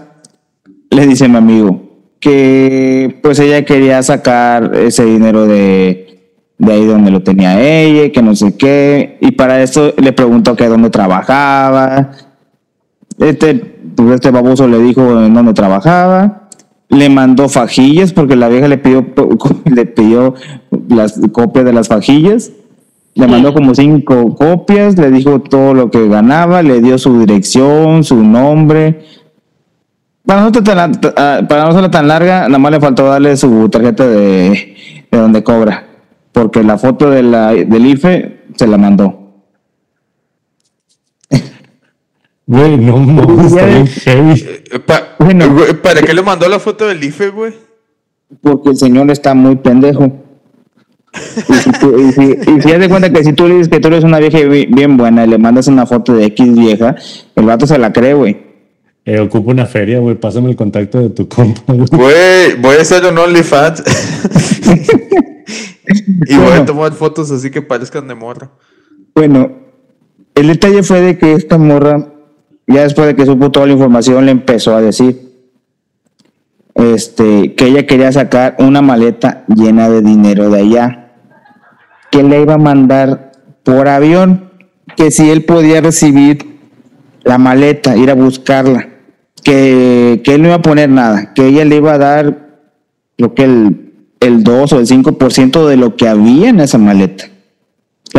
le 0.90 1.06
dice 1.06 1.26
a 1.26 1.28
mi 1.28 1.36
amigo 1.36 1.84
que 2.20 3.18
pues 3.22 3.38
ella 3.38 3.64
quería 3.64 4.02
sacar 4.02 4.74
ese 4.74 5.04
dinero 5.04 5.46
de, 5.46 6.07
de 6.58 6.72
ahí 6.72 6.84
donde 6.84 7.10
lo 7.10 7.22
tenía 7.22 7.60
ella, 7.60 8.10
que 8.12 8.22
no 8.22 8.34
sé 8.34 8.56
qué, 8.56 9.18
y 9.20 9.32
para 9.32 9.62
eso 9.62 9.94
le 9.96 10.12
preguntó 10.12 10.56
que 10.56 10.66
dónde 10.66 10.90
trabajaba. 10.90 12.10
Este, 13.18 13.54
pues, 13.54 14.10
este 14.10 14.30
baboso 14.30 14.66
le 14.66 14.78
dijo 14.80 15.24
en 15.24 15.34
dónde 15.34 15.54
trabajaba, 15.54 16.48
le 16.88 17.08
mandó 17.08 17.48
fajillas 17.48 18.12
porque 18.12 18.36
la 18.36 18.48
vieja 18.48 18.68
le 18.68 18.78
pidió, 18.78 19.06
le 19.64 19.86
pidió 19.86 20.34
las 20.88 21.20
copias 21.32 21.64
de 21.64 21.72
las 21.72 21.88
fajillas 21.88 22.52
Le 23.14 23.26
mandó 23.26 23.52
como 23.52 23.74
cinco 23.74 24.34
copias, 24.34 24.96
le 24.96 25.10
dijo 25.10 25.40
todo 25.40 25.74
lo 25.74 25.90
que 25.90 26.08
ganaba, 26.08 26.62
le 26.62 26.80
dio 26.80 26.98
su 26.98 27.18
dirección, 27.20 28.04
su 28.04 28.22
nombre. 28.22 29.04
Para 30.24 30.42
no, 30.42 30.52
tan, 30.52 30.92
ah, 31.16 31.40
para 31.48 31.64
no 31.64 31.72
ser 31.72 31.90
tan 31.90 32.06
larga, 32.06 32.42
nada 32.46 32.58
más 32.58 32.70
le 32.72 32.80
faltó 32.80 33.06
darle 33.06 33.36
su 33.36 33.68
tarjeta 33.68 34.06
de, 34.06 34.76
de 35.10 35.18
donde 35.18 35.42
cobra. 35.42 35.87
Porque 36.38 36.62
la 36.62 36.78
foto 36.78 37.10
de 37.10 37.24
la, 37.24 37.52
del 37.52 37.84
IFE 37.86 38.42
se 38.56 38.66
la 38.68 38.78
mandó. 38.78 39.42
Güey, 42.46 42.76
no 42.78 42.96
mames, 42.98 43.46
está 43.52 43.66
bien 43.66 43.86
heavy. 43.88 44.44
Eh, 44.70 44.78
pa- 44.78 45.16
Bueno. 45.18 45.52
güey, 45.52 45.74
¿Para 45.74 46.00
qué 46.00 46.14
le 46.14 46.22
mandó 46.22 46.48
la 46.48 46.60
foto 46.60 46.86
del 46.86 47.02
IFE, 47.02 47.30
güey? 47.30 47.52
Porque 48.40 48.70
el 48.70 48.76
señor 48.76 49.10
está 49.10 49.34
muy 49.34 49.56
pendejo. 49.56 50.12
Y 51.48 51.54
si, 51.54 51.72
tú- 51.72 51.98
y 51.98 52.12
si, 52.12 52.22
y 52.56 52.62
si 52.62 52.72
haz 52.72 52.78
de 52.78 52.88
cuenta 52.88 53.10
que 53.12 53.24
si 53.24 53.32
tú 53.32 53.48
le 53.48 53.54
dices 53.54 53.68
que 53.68 53.80
tú 53.80 53.88
eres 53.88 54.04
una 54.04 54.20
vieja 54.20 54.38
bi- 54.46 54.66
bien 54.66 54.96
buena 54.96 55.24
y 55.24 55.28
le 55.28 55.38
mandas 55.38 55.66
una 55.66 55.86
foto 55.86 56.14
de 56.14 56.26
X 56.26 56.54
vieja, 56.54 56.94
el 57.34 57.44
vato 57.46 57.66
se 57.66 57.78
la 57.78 57.92
cree, 57.92 58.14
güey. 58.14 58.36
Eh, 59.04 59.18
ocupo 59.18 59.50
una 59.50 59.66
feria, 59.66 59.98
güey. 59.98 60.14
Pásame 60.14 60.50
el 60.50 60.56
contacto 60.56 61.00
de 61.00 61.10
tu 61.10 61.26
compa, 61.28 61.72
güey. 61.72 61.88
Güey, 61.90 62.54
voy 62.60 62.76
a 62.76 62.82
hacer 62.82 63.04
un 63.06 63.18
OnlyFans. 63.18 63.82
y 66.26 66.36
voy 66.36 66.44
a 66.46 66.48
Bueno. 66.48 66.64
tomar 66.64 66.92
fotos 66.92 67.30
así 67.30 67.50
que 67.50 67.62
parezcan 67.62 68.06
de 68.08 68.14
morra. 68.14 68.50
Bueno, 69.14 69.50
el 70.34 70.46
detalle 70.48 70.82
fue 70.82 71.00
de 71.00 71.18
que 71.18 71.32
esta 71.32 71.58
morra, 71.58 72.06
ya 72.66 72.82
después 72.82 73.06
de 73.06 73.16
que 73.16 73.26
supo 73.26 73.50
toda 73.50 73.66
la 73.66 73.72
información, 73.72 74.26
le 74.26 74.32
empezó 74.32 74.74
a 74.76 74.80
decir 74.80 75.28
este, 76.74 77.54
que 77.54 77.66
ella 77.66 77.86
quería 77.86 78.12
sacar 78.12 78.56
una 78.58 78.82
maleta 78.82 79.44
llena 79.48 79.88
de 79.88 80.00
dinero 80.00 80.50
de 80.50 80.60
allá, 80.60 81.12
que 82.10 82.22
le 82.22 82.40
iba 82.40 82.54
a 82.54 82.58
mandar 82.58 83.32
por 83.64 83.88
avión, 83.88 84.50
que 84.96 85.10
si 85.10 85.28
él 85.30 85.44
podía 85.44 85.80
recibir 85.80 86.58
la 87.24 87.38
maleta, 87.38 87.96
ir 87.96 88.10
a 88.10 88.14
buscarla, 88.14 88.88
que, 89.42 90.20
que 90.24 90.34
él 90.34 90.42
no 90.42 90.48
iba 90.48 90.56
a 90.56 90.62
poner 90.62 90.88
nada, 90.88 91.34
que 91.34 91.46
ella 91.46 91.64
le 91.64 91.76
iba 91.76 91.94
a 91.94 91.98
dar, 91.98 92.48
creo 93.16 93.34
que 93.34 93.44
el, 93.44 93.87
el 94.20 94.42
2 94.44 94.72
o 94.72 94.78
el 94.80 94.86
5% 94.86 95.66
de 95.66 95.76
lo 95.76 95.96
que 95.96 96.08
había 96.08 96.48
en 96.50 96.60
esa 96.60 96.78
maleta 96.78 97.26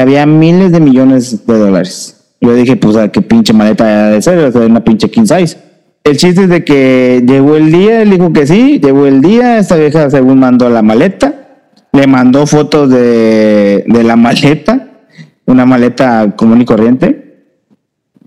había 0.01 0.25
miles 0.25 0.71
de 0.71 0.79
millones 0.79 1.45
de 1.45 1.57
dólares. 1.57 2.15
Yo 2.41 2.53
dije, 2.53 2.75
pues, 2.75 2.95
¿a 2.95 3.09
qué 3.09 3.21
pinche 3.21 3.53
maleta 3.53 3.89
era 3.89 4.09
de 4.09 4.21
ser? 4.21 4.55
O 4.55 4.65
una 4.65 4.83
pinche 4.83 5.09
king 5.09 5.25
size. 5.25 5.57
El 6.03 6.17
chiste 6.17 6.43
es 6.43 6.49
de 6.49 6.63
que 6.63 7.23
llegó 7.27 7.57
el 7.57 7.71
día, 7.71 8.01
él 8.01 8.11
dijo 8.11 8.31
que 8.31 8.47
sí, 8.47 8.79
llegó 8.79 9.05
el 9.05 9.21
día, 9.21 9.59
esta 9.59 9.75
vieja 9.75 10.09
según 10.09 10.39
mandó 10.39 10.69
la 10.69 10.81
maleta, 10.81 11.59
le 11.91 12.07
mandó 12.07 12.47
fotos 12.47 12.89
de, 12.89 13.83
de 13.85 14.03
la 14.03 14.15
maleta, 14.15 14.87
una 15.45 15.65
maleta 15.65 16.35
común 16.37 16.61
y 16.61 16.65
corriente, 16.65 17.43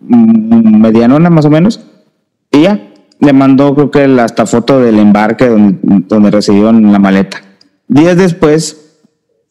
medianona 0.00 1.30
más 1.30 1.46
o 1.46 1.50
menos, 1.50 1.80
y 2.50 2.62
ya, 2.62 2.78
le 3.18 3.32
mandó 3.32 3.74
creo 3.74 3.90
que 3.90 4.20
hasta 4.20 4.44
foto 4.44 4.78
del 4.78 4.98
embarque 4.98 5.48
donde, 5.48 5.78
donde 5.82 6.30
recibieron 6.30 6.92
la 6.92 6.98
maleta. 6.98 7.40
Días 7.92 8.16
después, 8.16 8.96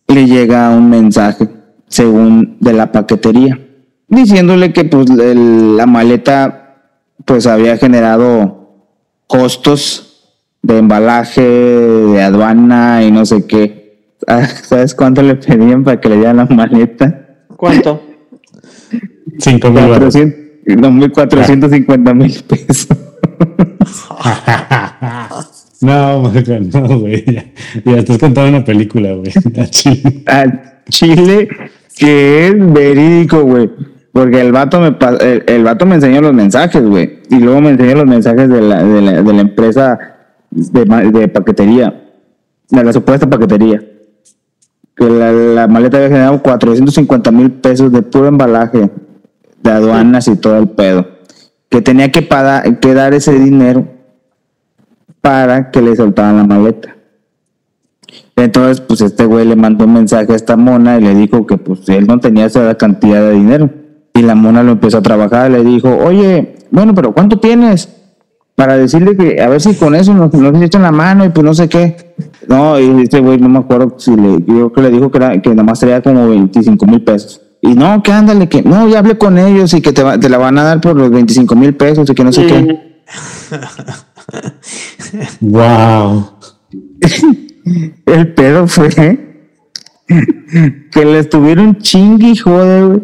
le 0.07 0.25
llega 0.25 0.71
un 0.71 0.89
mensaje, 0.89 1.47
según 1.87 2.57
de 2.59 2.73
la 2.73 2.91
paquetería, 2.91 3.59
diciéndole 4.07 4.73
que 4.73 4.83
pues 4.85 5.07
el- 5.11 5.77
la 5.77 5.85
maleta 5.85 6.57
pues 7.25 7.45
había 7.45 7.77
generado 7.77 8.87
costos 9.27 10.31
de 10.63 10.79
embalaje, 10.79 11.41
de 11.43 12.21
aduana 12.23 13.03
y 13.03 13.11
no 13.11 13.27
sé 13.27 13.45
qué. 13.45 14.15
Ah, 14.27 14.47
¿Sabes 14.47 14.95
cuánto 14.95 15.21
le 15.21 15.35
pedían 15.35 15.83
para 15.83 16.01
que 16.01 16.09
le 16.09 16.15
dieran 16.17 16.37
la 16.37 16.45
maleta? 16.45 17.45
¿Cuánto? 17.55 18.01
Cinco 19.37 19.69
mil 19.69 19.87
baros. 19.87 20.15
400, 20.15 20.65
2.450 20.65 22.13
mil 22.15 22.43
pesos. 22.43 22.87
No, 25.81 26.31
no, 26.73 26.99
güey. 26.99 27.25
Ya, 27.85 27.97
estás 27.97 28.19
contando 28.19 28.57
una 28.57 28.63
película, 28.63 29.13
güey. 29.13 29.31
A 29.57 29.65
Chile. 29.65 30.23
a 30.27 30.45
Chile, 30.89 31.49
que 31.97 32.47
es 32.47 32.73
verídico, 32.73 33.41
güey. 33.41 33.69
Porque 34.13 34.41
el 34.41 34.51
vato 34.51 34.79
me 34.79 34.95
el, 35.21 35.43
el 35.47 35.63
vato 35.63 35.85
me 35.85 35.95
enseñó 35.95 36.21
los 36.21 36.33
mensajes, 36.33 36.83
güey. 36.83 37.21
Y 37.29 37.39
luego 37.39 37.61
me 37.61 37.71
enseñó 37.71 37.95
los 37.95 38.05
mensajes 38.05 38.49
de 38.49 38.61
la, 38.61 38.83
de 38.83 39.01
la, 39.01 39.41
empresa 39.41 39.97
de, 40.51 41.27
paquetería. 41.29 42.03
De 42.69 42.83
la 42.83 42.93
supuesta 42.93 43.29
paquetería. 43.29 43.81
Que 44.95 45.05
la, 45.05 45.67
maleta 45.67 45.97
había 45.97 46.09
generado 46.09 46.43
450 46.43 47.31
mil 47.31 47.51
pesos 47.51 47.91
de 47.91 48.01
puro 48.01 48.27
embalaje, 48.27 48.91
de 49.63 49.71
aduanas 49.71 50.27
y 50.27 50.35
todo 50.35 50.57
el 50.59 50.67
pedo. 50.67 51.07
Que 51.69 51.81
tenía 51.81 52.11
que, 52.11 52.27
que 52.81 52.93
dar 52.93 53.13
ese 53.13 53.31
dinero 53.39 54.00
para 55.21 55.71
que 55.71 55.81
le 55.81 55.95
soltaran 55.95 56.37
la 56.37 56.43
maleta. 56.43 56.95
Entonces, 58.35 58.81
pues 58.81 59.01
este 59.01 59.25
güey 59.25 59.45
le 59.45 59.55
mandó 59.55 59.85
un 59.85 59.93
mensaje 59.93 60.33
a 60.33 60.35
esta 60.35 60.57
mona 60.57 60.97
y 60.97 61.01
le 61.01 61.13
dijo 61.15 61.45
que 61.45 61.57
pues 61.57 61.87
él 61.89 62.07
no 62.07 62.19
tenía 62.19 62.45
esa 62.45 62.75
cantidad 62.75 63.21
de 63.21 63.33
dinero. 63.33 63.69
Y 64.13 64.21
la 64.23 64.35
mona 64.35 64.63
lo 64.63 64.71
empezó 64.73 64.97
a 64.97 65.01
trabajar, 65.01 65.51
le 65.51 65.63
dijo, 65.63 65.89
oye, 65.95 66.55
bueno, 66.71 66.93
pero 66.93 67.13
¿cuánto 67.13 67.39
tienes? 67.39 67.87
Para 68.55 68.77
decirle 68.77 69.15
que 69.15 69.41
a 69.41 69.47
ver 69.47 69.61
si 69.61 69.73
con 69.75 69.95
eso 69.95 70.13
nos, 70.13 70.33
nos 70.33 70.61
echan 70.61 70.81
la 70.81 70.91
mano 70.91 71.23
y 71.23 71.29
pues 71.29 71.45
no 71.45 71.53
sé 71.53 71.69
qué. 71.69 72.13
No, 72.47 72.79
y 72.79 73.03
este 73.03 73.19
güey 73.21 73.37
no 73.37 73.47
me 73.47 73.59
acuerdo 73.59 73.95
si 73.97 74.15
le, 74.15 74.43
yo 74.45 74.71
que 74.73 74.81
le 74.81 74.89
dijo 74.89 75.09
que, 75.09 75.17
era, 75.17 75.41
que 75.41 75.49
nada 75.51 75.63
más 75.63 75.79
traía 75.79 76.01
como 76.01 76.27
25 76.27 76.85
mil 76.85 77.01
pesos. 77.03 77.41
Y 77.61 77.75
no, 77.75 78.01
que 78.03 78.11
ándale, 78.11 78.49
que 78.49 78.61
no, 78.63 78.87
ya 78.89 78.99
hablé 78.99 79.17
con 79.17 79.37
ellos 79.37 79.73
y 79.73 79.81
que 79.81 79.93
te, 79.93 80.03
va- 80.03 80.19
te 80.19 80.27
la 80.29 80.37
van 80.37 80.57
a 80.57 80.63
dar 80.63 80.81
por 80.81 80.95
los 80.95 81.09
25 81.11 81.55
mil 81.55 81.75
pesos 81.75 82.09
y 82.09 82.13
que 82.15 82.23
no 82.23 82.31
sé 82.33 82.45
qué. 82.47 83.01
Wow. 85.41 86.31
El 88.05 88.33
pedo 88.33 88.67
fue 88.67 88.89
que 90.91 91.05
le 91.05 91.19
estuvieron 91.19 91.77
chingui 91.77 92.31
y 92.31 92.35
jode, 92.37 92.83
güey. 92.85 93.01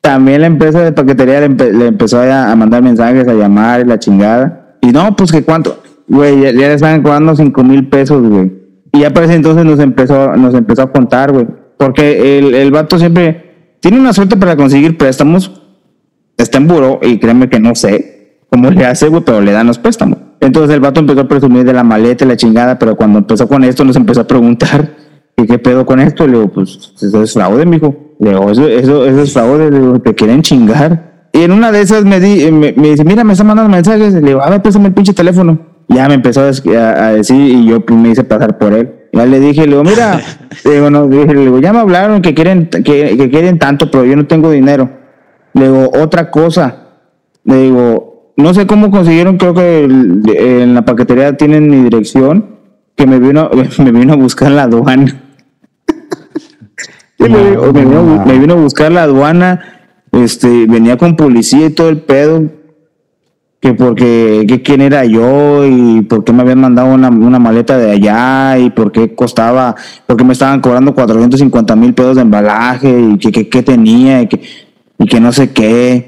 También 0.00 0.40
la 0.42 0.46
empresa 0.46 0.80
de 0.80 0.92
paquetería 0.92 1.40
le, 1.40 1.50
empe- 1.50 1.72
le 1.72 1.86
empezó 1.86 2.20
a, 2.20 2.54
mandar 2.54 2.82
mensajes, 2.82 3.26
a 3.26 3.34
llamar 3.34 3.80
y 3.80 3.84
la 3.84 3.98
chingada. 3.98 4.76
Y 4.80 4.88
no, 4.88 5.14
pues 5.16 5.32
que 5.32 5.42
cuánto, 5.42 5.82
güey, 6.06 6.40
ya, 6.40 6.52
le 6.52 6.72
estaban 6.74 7.02
cobrando 7.02 7.34
cinco 7.34 7.64
mil 7.64 7.88
pesos, 7.88 8.22
güey. 8.26 8.52
Y 8.92 9.00
ya 9.00 9.12
para 9.12 9.26
ese 9.26 9.34
entonces 9.34 9.64
nos 9.64 9.80
empezó, 9.80 10.36
nos 10.36 10.54
empezó 10.54 10.82
a 10.82 10.92
contar, 10.92 11.32
güey. 11.32 11.46
Porque 11.76 12.38
el, 12.38 12.54
el 12.54 12.70
vato 12.70 12.98
siempre 12.98 13.76
tiene 13.80 13.98
una 14.00 14.12
suerte 14.12 14.36
para 14.36 14.56
conseguir 14.56 14.96
préstamos. 14.96 15.62
Está 16.36 16.58
en 16.58 16.68
buró 16.68 17.00
y 17.02 17.18
créeme 17.18 17.48
que 17.48 17.58
no 17.58 17.74
sé 17.74 18.38
cómo 18.50 18.70
le 18.70 18.86
hace, 18.86 19.08
güey, 19.08 19.22
pero 19.24 19.40
le 19.40 19.52
dan 19.52 19.66
los 19.66 19.78
préstamos. 19.78 20.18
Entonces 20.40 20.74
el 20.74 20.80
vato 20.80 21.00
empezó 21.00 21.20
a 21.20 21.28
presumir 21.28 21.64
de 21.64 21.72
la 21.72 21.82
maleta 21.82 22.24
y 22.24 22.28
la 22.28 22.36
chingada, 22.36 22.78
pero 22.78 22.96
cuando 22.96 23.18
empezó 23.18 23.48
con 23.48 23.64
esto 23.64 23.84
nos 23.84 23.96
empezó 23.96 24.20
a 24.20 24.26
preguntar 24.26 24.88
¿y 25.38 25.46
qué 25.46 25.58
pedo 25.58 25.86
con 25.86 26.00
esto? 26.00 26.26
Le 26.26 26.34
digo, 26.34 26.48
pues 26.48 26.92
eso 27.00 27.22
es 27.22 27.32
fraude, 27.32 27.64
mijo. 27.64 27.96
Le 28.18 28.30
digo, 28.30 28.50
eso, 28.50 28.66
eso, 28.66 29.06
eso 29.06 29.22
es 29.22 29.32
fraude, 29.32 29.70
le 29.70 29.78
digo, 29.78 30.00
te 30.00 30.14
quieren 30.14 30.42
chingar. 30.42 31.28
Y 31.32 31.42
en 31.42 31.52
una 31.52 31.70
de 31.70 31.80
esas 31.80 32.04
me, 32.04 32.20
di, 32.20 32.50
me, 32.50 32.72
me 32.72 32.90
dice, 32.90 33.04
mira, 33.04 33.22
me 33.22 33.32
está 33.32 33.44
mandando 33.44 33.70
mensajes. 33.70 34.14
Le 34.14 34.20
digo, 34.20 34.42
a 34.42 34.50
ver, 34.50 34.60
préstame 34.60 34.88
el 34.88 34.94
pinche 34.94 35.12
teléfono. 35.12 35.58
Ya 35.88 36.08
me 36.08 36.14
empezó 36.14 36.42
a, 36.42 36.46
decir 37.12 37.36
y 37.36 37.66
yo 37.66 37.82
me 37.88 38.10
hice 38.10 38.24
pasar 38.24 38.58
por 38.58 38.74
él. 38.74 38.92
Ya 39.12 39.24
le 39.24 39.40
dije, 39.40 39.62
le 39.62 39.68
digo, 39.68 39.84
mira, 39.84 40.20
le 40.64 40.70
digo, 40.70 40.90
no, 40.90 41.06
le 41.06 41.34
digo, 41.34 41.60
ya 41.60 41.72
me 41.72 41.78
hablaron 41.78 42.20
que 42.20 42.34
quieren, 42.34 42.66
que, 42.68 42.82
que 43.16 43.30
quieren 43.30 43.58
tanto, 43.58 43.90
pero 43.90 44.04
yo 44.04 44.16
no 44.16 44.26
tengo 44.26 44.50
dinero. 44.50 44.90
Le 45.54 45.70
digo, 45.70 45.90
otra 45.94 46.30
cosa. 46.30 46.84
Le 47.44 47.62
digo, 47.62 48.07
no 48.38 48.54
sé 48.54 48.66
cómo 48.66 48.90
consiguieron, 48.90 49.36
creo 49.36 49.52
que 49.54 49.84
el- 49.84 50.22
en 50.36 50.74
la 50.74 50.84
paquetería 50.84 51.36
tienen 51.36 51.68
mi 51.68 51.82
dirección, 51.82 52.56
que 52.96 53.06
me 53.06 53.18
vino, 53.18 53.50
me 53.78 53.92
vino 53.92 54.14
a 54.14 54.16
buscar 54.16 54.50
la 54.50 54.62
aduana. 54.64 55.22
Me, 57.18 57.26
vino- 57.28 57.72
me 57.72 57.84
vino, 57.84 57.98
a 57.98 58.02
bu- 58.02 58.24
me 58.26 58.38
vino 58.38 58.54
a 58.54 58.56
buscar 58.56 58.92
la 58.92 59.02
aduana, 59.02 59.60
este, 60.12 60.66
venía 60.66 60.96
con 60.96 61.16
policía 61.16 61.66
y 61.66 61.70
todo 61.70 61.88
el 61.88 61.98
pedo, 61.98 62.44
que 63.60 63.74
porque, 63.74 64.44
que 64.48 64.62
quién 64.62 64.80
era 64.82 65.04
yo 65.04 65.66
y 65.66 66.02
por 66.02 66.22
qué 66.22 66.32
me 66.32 66.42
habían 66.42 66.60
mandado 66.60 66.94
una, 66.94 67.08
una 67.10 67.40
maleta 67.40 67.76
de 67.76 67.90
allá 67.90 68.56
y 68.58 68.70
por 68.70 68.92
qué 68.92 69.16
costaba, 69.16 69.74
porque 70.06 70.22
me 70.22 70.32
estaban 70.32 70.60
cobrando 70.60 70.94
450 70.94 71.74
mil 71.74 71.92
pesos 71.92 72.14
de 72.14 72.22
embalaje 72.22 72.88
y 73.00 73.18
que, 73.18 73.32
que, 73.32 73.48
que 73.48 73.62
tenía 73.64 74.22
y 74.22 74.28
que, 74.28 74.40
y 75.00 75.06
que 75.06 75.18
no 75.18 75.32
sé 75.32 75.50
qué. 75.50 76.07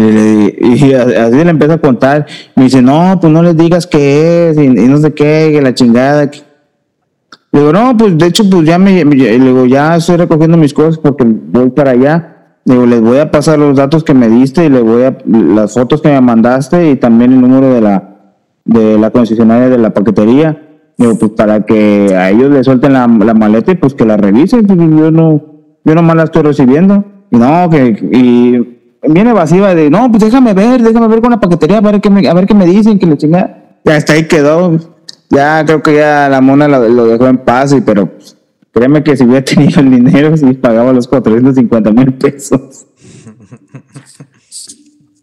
Y, 0.00 0.92
así 0.94 1.44
le 1.44 1.50
empiezo 1.50 1.74
a 1.74 1.78
contar. 1.78 2.26
Me 2.56 2.64
dice, 2.64 2.82
no, 2.82 3.18
pues 3.20 3.32
no 3.32 3.42
les 3.42 3.56
digas 3.56 3.86
qué 3.86 4.50
es 4.50 4.58
y, 4.58 4.62
y 4.64 4.88
no 4.88 4.98
sé 4.98 5.12
qué, 5.12 5.50
que 5.52 5.62
la 5.62 5.74
chingada. 5.74 6.30
Le 7.52 7.60
digo, 7.60 7.72
no, 7.72 7.96
pues 7.96 8.16
de 8.16 8.26
hecho, 8.26 8.48
pues 8.48 8.64
ya 8.64 8.78
me, 8.78 9.04
me- 9.04 9.16
le 9.16 9.38
digo, 9.38 9.66
ya 9.66 9.96
estoy 9.96 10.16
recogiendo 10.16 10.56
mis 10.56 10.72
cosas 10.72 10.98
porque 10.98 11.24
voy 11.26 11.70
para 11.70 11.92
allá. 11.92 12.36
Le 12.64 12.74
digo, 12.74 12.86
les 12.86 13.00
voy 13.00 13.18
a 13.18 13.30
pasar 13.30 13.58
los 13.58 13.76
datos 13.76 14.04
que 14.04 14.14
me 14.14 14.28
diste 14.28 14.64
y 14.66 14.68
le 14.68 14.80
voy 14.80 15.02
a, 15.04 15.16
las 15.26 15.74
fotos 15.74 16.00
que 16.02 16.08
me 16.10 16.20
mandaste 16.20 16.90
y 16.90 16.96
también 16.96 17.32
el 17.32 17.40
número 17.40 17.72
de 17.74 17.80
la, 17.80 18.34
de 18.64 18.98
la 18.98 19.10
concesionaria 19.10 19.68
de 19.68 19.78
la 19.78 19.90
paquetería. 19.92 20.66
Le 20.96 21.06
Digo, 21.06 21.18
pues 21.18 21.32
para 21.32 21.62
que 21.64 22.14
a 22.14 22.30
ellos 22.30 22.50
le 22.50 22.62
suelten 22.62 22.92
la, 22.92 23.06
la 23.06 23.34
maleta 23.34 23.72
y 23.72 23.76
pues 23.76 23.94
que 23.94 24.04
la 24.04 24.16
revisen. 24.16 24.66
Pues 24.66 24.78
yo 24.78 25.10
no, 25.10 25.42
yo 25.84 25.94
nomás 25.94 26.16
la 26.16 26.24
estoy 26.24 26.42
recibiendo. 26.42 27.04
Y 27.30 27.36
no, 27.38 27.70
que, 27.70 27.88
y 28.12 28.79
viene 29.02 29.30
evasiva 29.30 29.74
de, 29.74 29.90
no, 29.90 30.10
pues 30.10 30.24
déjame 30.24 30.54
ver, 30.54 30.82
déjame 30.82 31.08
ver 31.08 31.20
con 31.20 31.30
la 31.30 31.40
paquetería, 31.40 31.78
a 31.78 31.80
ver 31.80 32.00
qué 32.00 32.10
me, 32.10 32.26
a 32.28 32.34
ver 32.34 32.46
qué 32.46 32.54
me 32.54 32.66
dicen, 32.66 32.98
que 32.98 33.06
le 33.06 33.16
chinga. 33.16 33.78
Ya 33.84 33.96
hasta 33.96 34.12
ahí 34.12 34.26
quedó. 34.26 34.78
Ya 35.30 35.64
creo 35.64 35.82
que 35.82 35.94
ya 35.94 36.28
la 36.28 36.40
mona 36.40 36.68
lo, 36.68 36.88
lo 36.88 37.06
dejó 37.06 37.28
en 37.28 37.38
paz, 37.38 37.72
y, 37.72 37.80
pero 37.80 38.06
pues, 38.06 38.36
créeme 38.72 39.02
que 39.02 39.16
si 39.16 39.24
hubiera 39.24 39.44
tenido 39.44 39.80
el 39.80 39.90
dinero, 39.90 40.36
sí 40.36 40.52
pagaba 40.54 40.92
los 40.92 41.06
450 41.08 41.90
mil 41.92 42.14
pesos. 42.14 42.86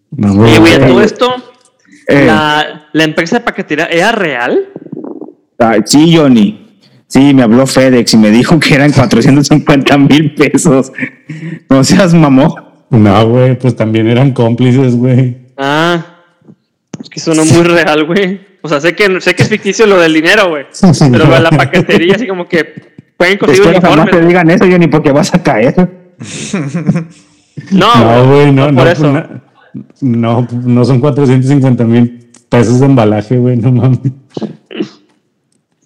No, 0.09 0.47
Y 0.47 0.57
güey, 0.57 0.79
todo 0.79 1.01
esto, 1.01 1.27
eh. 2.07 2.25
la, 2.25 2.87
la 2.91 3.03
empresa 3.03 3.37
de 3.37 3.45
paquetería 3.45 3.85
era 3.85 4.11
real. 4.11 4.69
Ah, 5.59 5.75
sí, 5.85 6.15
Johnny. 6.15 6.79
Sí, 7.07 7.33
me 7.33 7.43
habló 7.43 7.67
FedEx 7.67 8.13
y 8.13 8.17
me 8.17 8.31
dijo 8.31 8.59
que 8.59 8.73
eran 8.73 8.91
450 8.91 9.97
mil 9.97 10.33
pesos. 10.35 10.91
No 11.69 11.83
seas 11.83 12.13
mamón. 12.13 12.66
No, 12.89 13.27
güey, 13.29 13.57
pues 13.59 13.75
también 13.75 14.07
eran 14.07 14.31
cómplices, 14.31 14.95
güey. 14.95 15.37
Ah, 15.57 16.05
es 17.01 17.09
que 17.09 17.19
sonó 17.19 17.43
muy 17.45 17.63
real, 17.63 18.05
güey. 18.05 18.39
O 18.61 18.69
sea, 18.69 18.79
sé 18.81 18.95
que, 18.95 19.19
sé 19.21 19.35
que 19.35 19.43
es 19.43 19.49
ficticio 19.49 19.85
lo 19.85 19.97
del 19.99 20.13
dinero, 20.13 20.49
güey. 20.49 20.65
Pero 21.11 21.39
la 21.39 21.49
paquetería, 21.49 22.15
así 22.15 22.27
como 22.27 22.47
que 22.47 22.65
pueden 23.17 23.37
conseguir 23.37 23.73
Espero 23.73 23.87
uniformes. 23.93 24.15
te 24.19 24.25
digan 24.25 24.49
eso, 24.49 24.65
Johnny, 24.69 24.87
porque 24.87 25.11
vas 25.11 25.33
a 25.33 25.41
caer. 25.43 25.75
No, 27.71 27.93
No, 27.95 28.27
güey, 28.27 28.51
no, 28.51 28.71
no. 28.71 28.77
Por 28.77 28.85
pues, 28.87 28.99
eso. 28.99 29.23
no, 30.01 30.47
no 30.63 30.85
son 30.85 30.99
450 30.99 31.83
mil 31.83 32.29
pesos 32.49 32.79
de 32.79 32.85
embalaje, 32.85 33.37
güey, 33.37 33.57
no 33.57 33.71
mames. 33.71 33.99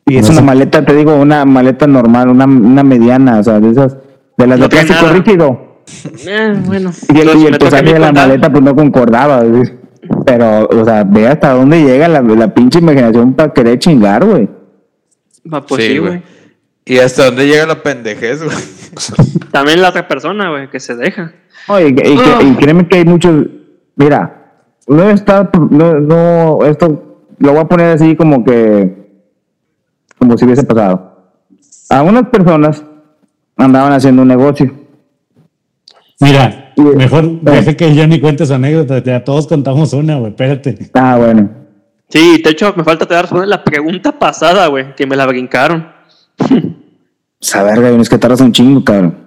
Y 0.06 0.18
es 0.18 0.24
No 0.26 0.32
una 0.32 0.40
sé. 0.40 0.46
maleta, 0.46 0.86
te 0.86 0.96
digo, 0.96 1.16
una 1.16 1.46
maleta 1.46 1.88
normal, 1.88 2.30
una, 2.30 2.46
una 2.46 2.84
mediana, 2.84 3.40
o 3.40 3.44
sea, 3.44 3.60
de 3.60 3.72
esas, 3.72 3.96
de 4.38 4.48
las 4.48 4.60
No 4.60 4.66
de 4.68 4.70
plástico 4.70 5.02
nada. 5.02 5.14
rígido. 5.14 5.71
Eh, 6.28 6.56
bueno. 6.66 6.92
Y 7.14 7.20
el, 7.20 7.30
y 7.30 7.84
mí 7.84 7.94
de 7.94 8.00
la 8.00 8.12
maleta, 8.12 8.50
pues 8.52 8.64
no 8.64 8.76
concordaba. 8.76 9.44
Pero, 10.26 10.68
o 10.68 10.86
sea, 10.86 11.04
ve 11.04 11.28
hasta 11.28 11.54
dónde 11.54 11.84
llega 11.84 12.08
la, 12.08 12.22
la 12.22 12.54
pinche 12.54 12.80
imaginación 12.80 13.34
para 13.34 13.54
querer 13.54 13.80
chingar, 13.80 14.26
güey. 14.26 14.50
Va, 15.52 15.66
pues 15.66 15.86
sí, 15.86 15.98
güey. 15.98 16.22
¿Y 16.86 16.98
hasta 16.98 17.26
dónde 17.26 17.48
llega 17.48 17.66
la 17.66 17.82
pendejez, 17.82 18.44
güey? 18.44 18.58
También 19.52 19.82
la 19.82 19.90
otra 19.90 20.08
persona, 20.08 20.50
güey, 20.50 20.70
que 20.70 20.80
se 20.80 20.96
deja. 20.96 21.34
No, 21.68 21.80
y, 21.80 21.86
y 21.88 21.96
que- 21.96 22.10
y 22.44 22.56
créeme 22.56 22.88
que 22.88 22.98
hay 22.98 23.06
muchos. 23.06 23.46
Mira, 23.96 24.54
no 24.88 25.10
está. 25.10 25.50
No, 25.70 26.00
no, 26.00 26.60
esto 26.66 27.24
lo 27.38 27.52
voy 27.52 27.62
a 27.62 27.66
poner 27.66 27.92
así 27.94 28.16
como 28.16 28.44
que. 28.44 29.02
Como 30.18 30.38
si 30.38 30.46
hubiese 30.46 30.64
pasado. 30.64 31.34
A 31.90 32.04
unas 32.04 32.28
personas 32.30 32.84
andaban 33.58 33.94
haciendo 33.94 34.22
un 34.24 34.28
negocio. 34.28 34.72
Mira, 36.22 36.74
Y- 36.78 36.82
mejor 36.82 37.42
deje 37.42 37.76
que 37.76 37.94
yo 37.94 38.08
ni 38.08 38.20
cuente 38.20 38.46
su 38.46 38.54
anécdota. 38.54 39.04
Ya 39.04 39.24
todos 39.24 39.48
contamos 39.48 39.92
una, 39.94 40.16
güey, 40.18 40.32
espérate. 40.32 40.90
Ah, 40.94 41.18
bueno. 41.18 41.50
Sí, 42.10 42.42
de 42.44 42.50
hecho, 42.50 42.74
me 42.76 42.84
falta 42.84 43.06
te 43.06 43.14
dar 43.14 43.24
responder 43.24 43.48
la 43.50 43.64
pregunta 43.64 44.18
pasada, 44.18 44.68
güey, 44.68 44.96
que 44.96 45.06
me 45.06 45.16
la 45.16 45.26
brincaron. 45.26 45.88
Esa 47.42 47.64
verga, 47.64 47.90
es 47.90 48.10
que 48.10 48.18
tardas 48.18 48.42
un 48.42 48.52
chingo, 48.52 48.84
cabrón. 48.84 49.18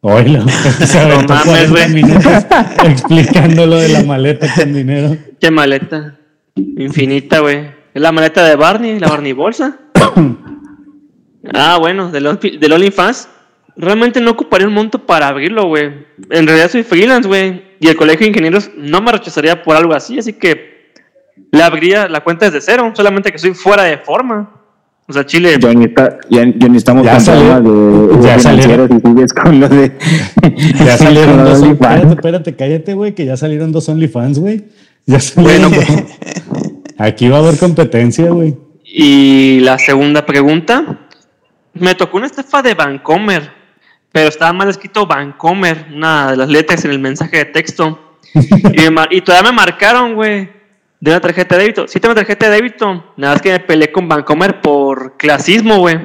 Oílo, 0.00 0.44
se 0.86 0.98
aventó 1.00 1.32
mames, 1.34 1.70
40 1.70 2.28
güey. 2.28 2.92
explicando 2.92 3.66
lo 3.66 3.76
de 3.76 3.88
la 3.88 4.02
maleta 4.04 4.46
con 4.54 4.72
dinero. 4.74 5.16
¿Qué 5.40 5.50
maleta? 5.50 6.16
Infinita, 6.56 7.40
güey. 7.40 7.66
Es 7.94 8.02
la 8.02 8.12
maleta 8.12 8.44
de 8.46 8.54
Barney, 8.56 8.98
la 9.00 9.08
Barney 9.08 9.32
bolsa. 9.32 9.78
ah, 11.54 11.78
bueno, 11.80 12.10
del 12.10 12.26
Only- 12.26 12.58
del 12.58 12.72
OnlyFans. 12.72 13.28
Realmente 13.76 14.20
no 14.20 14.30
ocuparía 14.32 14.68
un 14.68 14.74
monto 14.74 15.04
para 15.04 15.28
abrirlo, 15.28 15.66
güey. 15.66 15.86
En 16.30 16.46
realidad 16.46 16.70
soy 16.70 16.82
freelance, 16.84 17.26
güey. 17.28 17.62
Y 17.80 17.88
el 17.88 17.96
colegio 17.96 18.20
de 18.24 18.28
ingenieros 18.28 18.70
no 18.76 19.00
me 19.00 19.10
rechazaría 19.12 19.62
por 19.62 19.76
algo 19.76 19.94
así, 19.94 20.18
así 20.18 20.32
que 20.34 20.92
le 21.50 21.62
abriría 21.62 22.08
la 22.08 22.22
cuenta 22.22 22.46
desde 22.46 22.60
cero, 22.60 22.92
solamente 22.94 23.32
que 23.32 23.38
soy 23.38 23.52
fuera 23.54 23.82
de 23.82 23.98
forma. 23.98 24.50
O 25.06 25.12
sea, 25.12 25.26
Chile. 25.26 25.56
Ya 25.60 25.74
ni, 25.74 25.84
está, 25.86 26.18
ya, 26.30 26.44
ya 26.56 26.68
ni 26.68 26.76
estamos 26.78 27.04
Ya 27.04 27.18
salió- 27.20 27.60
de, 27.60 28.16
de 28.16 28.22
ya 28.22 28.38
financieros 28.38 28.90
y 28.90 29.06
sigues 29.08 29.32
con 29.34 29.60
lo 29.60 29.68
de. 29.68 29.92
Ya 30.84 30.96
salieron 30.96 31.44
dos. 31.44 31.60
de 31.60 31.66
Espérate, 31.72 31.94
OnlyFans. 32.00 32.12
espérate, 32.16 32.56
cállate, 32.56 32.94
güey, 32.94 33.14
que 33.14 33.26
ya 33.26 33.36
salieron 33.36 33.70
dos 33.72 33.88
OnlyFans, 33.88 34.38
güey. 34.38 34.64
Ya 35.06 35.20
salieron. 35.20 35.72
Bueno, 35.72 36.06
Aquí 36.96 37.28
va 37.28 37.38
a 37.38 37.40
haber 37.40 37.58
competencia, 37.58 38.30
güey. 38.30 38.56
Y 38.84 39.58
la 39.60 39.78
segunda 39.78 40.24
pregunta, 40.24 41.00
me 41.74 41.94
tocó 41.96 42.16
una 42.18 42.26
estafa 42.26 42.62
de 42.62 42.74
Vancomer, 42.74 43.50
pero 44.14 44.28
estaba 44.28 44.52
mal 44.52 44.68
escrito 44.68 45.08
Vancomer, 45.08 45.88
una 45.92 46.30
de 46.30 46.36
las 46.36 46.48
letras 46.48 46.84
en 46.84 46.92
el 46.92 47.00
mensaje 47.00 47.38
de 47.38 47.44
texto. 47.46 48.16
y, 49.10 49.20
todavía 49.22 49.50
me 49.50 49.56
marcaron, 49.56 50.14
güey, 50.14 50.48
de 51.00 51.10
una 51.10 51.20
tarjeta 51.20 51.56
de 51.56 51.62
débito. 51.62 51.88
Sí 51.88 51.98
tengo 51.98 52.14
tarjeta 52.14 52.48
de 52.48 52.54
débito, 52.54 53.12
nada 53.16 53.34
más 53.34 53.42
que 53.42 53.50
me 53.50 53.58
peleé 53.58 53.90
con 53.90 54.08
Vancomer 54.08 54.60
por 54.60 55.16
clasismo, 55.16 55.78
güey. 55.78 55.98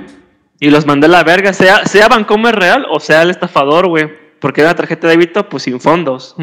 Y 0.59 0.71
los 0.71 0.87
mandé 0.87 1.05
a 1.05 1.09
la 1.09 1.23
verga, 1.23 1.53
sea, 1.53 1.85
sea 1.85 2.07
Vancomer 2.07 2.55
real 2.55 2.87
o 2.89 2.99
sea 2.99 3.21
el 3.21 3.29
estafador, 3.29 3.87
güey. 3.87 4.09
Porque 4.39 4.61
era 4.61 4.71
una 4.71 4.77
tarjeta 4.77 5.05
de 5.05 5.13
débito, 5.13 5.47
pues 5.47 5.61
sin 5.61 5.79
fondos. 5.79 6.35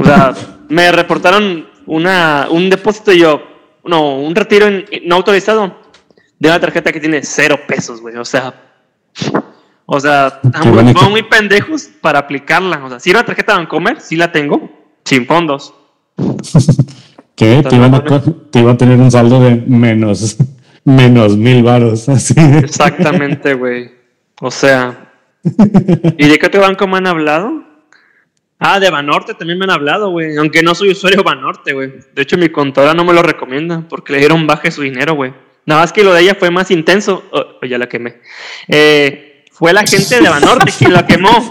O 0.00 0.04
sea, 0.04 0.34
me 0.68 0.90
reportaron 0.90 1.68
una, 1.86 2.48
un 2.50 2.68
depósito 2.68 3.12
y 3.12 3.20
yo, 3.20 3.40
no, 3.84 4.18
un 4.18 4.34
retiro 4.34 4.66
no 5.04 5.14
autorizado 5.14 5.76
de 6.36 6.48
una 6.48 6.58
tarjeta 6.58 6.90
que 6.90 6.98
tiene 6.98 7.22
cero 7.22 7.60
pesos, 7.68 8.00
güey. 8.00 8.16
O 8.16 8.24
sea, 8.24 8.52
o 9.92 9.98
sea, 9.98 10.40
estamos 10.44 11.10
muy 11.10 11.24
pendejos 11.24 11.90
para 12.00 12.20
aplicarla. 12.20 12.84
O 12.84 12.88
sea, 12.88 13.00
si 13.00 13.10
era 13.10 13.18
una 13.18 13.26
tarjeta 13.26 13.56
Bancomer, 13.56 14.00
sí 14.00 14.14
la 14.14 14.30
tengo, 14.30 14.70
sin 15.04 15.26
fondos. 15.26 15.74
¿Qué? 17.34 17.60
Te, 17.68 17.74
a, 17.74 18.60
iba 18.60 18.70
a 18.70 18.76
tener 18.76 19.00
un 19.00 19.10
saldo 19.10 19.40
de 19.40 19.56
menos, 19.56 20.36
menos 20.84 21.36
mil 21.36 21.64
varos, 21.64 22.08
así. 22.08 22.34
Exactamente, 22.38 23.54
güey. 23.54 23.90
O 24.40 24.52
sea, 24.52 25.12
¿y 25.42 26.28
de 26.28 26.38
qué 26.38 26.46
otro 26.46 26.60
banco 26.60 26.86
me 26.86 26.98
han 26.98 27.08
hablado? 27.08 27.64
Ah, 28.60 28.78
de 28.78 28.90
Banorte 28.90 29.34
también 29.34 29.58
me 29.58 29.64
han 29.64 29.72
hablado, 29.72 30.10
güey. 30.10 30.36
Aunque 30.36 30.62
no 30.62 30.72
soy 30.76 30.90
usuario 30.90 31.16
de 31.16 31.24
Banorte, 31.24 31.72
güey. 31.72 31.94
De 32.14 32.22
hecho, 32.22 32.38
mi 32.38 32.48
contadora 32.50 32.94
no 32.94 33.02
me 33.04 33.12
lo 33.12 33.22
recomienda 33.22 33.84
porque 33.88 34.12
le 34.12 34.20
dieron 34.20 34.46
baje 34.46 34.70
su 34.70 34.82
dinero, 34.82 35.14
güey. 35.14 35.34
Nada 35.66 35.80
más 35.80 35.92
que 35.92 36.04
lo 36.04 36.14
de 36.14 36.22
ella 36.22 36.36
fue 36.38 36.52
más 36.52 36.70
intenso. 36.70 37.24
Oh, 37.32 37.44
oh, 37.60 37.66
ya 37.66 37.76
la 37.76 37.88
quemé. 37.88 38.20
Eh, 38.68 39.29
fue 39.60 39.72
la 39.72 39.82
gente 39.82 40.20
de 40.20 40.28
Banorte 40.28 40.72
quien 40.76 40.92
lo 40.92 41.06
quemó. 41.06 41.30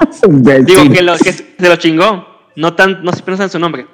Digo, 0.66 0.92
que, 0.92 1.02
lo, 1.02 1.18
que 1.18 1.32
se 1.32 1.46
lo 1.58 1.78
chingó. 1.78 2.28
No 2.58 2.74
tan, 2.74 3.02
no 3.06 3.14
se 3.14 3.24
piensa 3.24 3.44
en 3.44 3.50
su 3.50 3.58
nombre. 3.58 3.88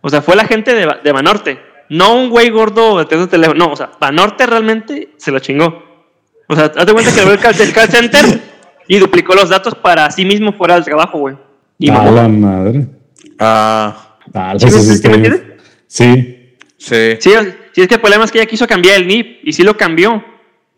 O 0.00 0.10
sea, 0.10 0.20
fue 0.20 0.34
la 0.34 0.44
gente 0.44 0.74
de, 0.74 0.88
de 1.04 1.12
Banorte. 1.12 1.60
No 1.88 2.16
un 2.16 2.30
güey 2.30 2.50
gordo 2.50 2.98
de 2.98 3.26
teléfono. 3.28 3.66
No, 3.66 3.72
o 3.72 3.76
sea, 3.76 3.92
Banorte 4.00 4.44
realmente 4.46 5.10
se 5.18 5.30
lo 5.30 5.38
chingó. 5.38 5.84
O 6.48 6.56
sea, 6.56 6.64
hazte 6.64 6.92
cuenta 6.92 7.14
que 7.14 7.20
abrió 7.20 7.34
el 7.34 7.38
call, 7.38 7.60
el 7.60 7.72
call 7.72 7.88
center 7.88 8.40
y 8.88 8.98
duplicó 8.98 9.34
los 9.36 9.50
datos 9.50 9.76
para 9.76 10.10
sí 10.10 10.24
mismo 10.24 10.52
fuera 10.52 10.74
del 10.74 10.84
trabajo, 10.84 11.18
güey. 11.18 11.36
Y 11.78 11.88
a 11.90 12.02
la 12.10 12.26
madre. 12.26 12.86
Ah, 13.38 14.12
Ah, 14.34 14.54
¿Sí 14.58 14.66
me 14.66 14.94
entiendes? 14.94 15.42
Sí. 15.86 16.56
sí. 16.78 17.16
Sí, 17.20 17.30
sí, 17.72 17.80
es 17.82 17.88
que 17.88 17.94
el 17.94 18.00
problema 18.00 18.24
es 18.24 18.30
que 18.30 18.38
ella 18.38 18.48
quiso 18.48 18.66
cambiar 18.66 18.96
el 18.96 19.06
NIP 19.06 19.40
y 19.44 19.52
sí 19.52 19.62
lo 19.62 19.76
cambió. 19.76 20.24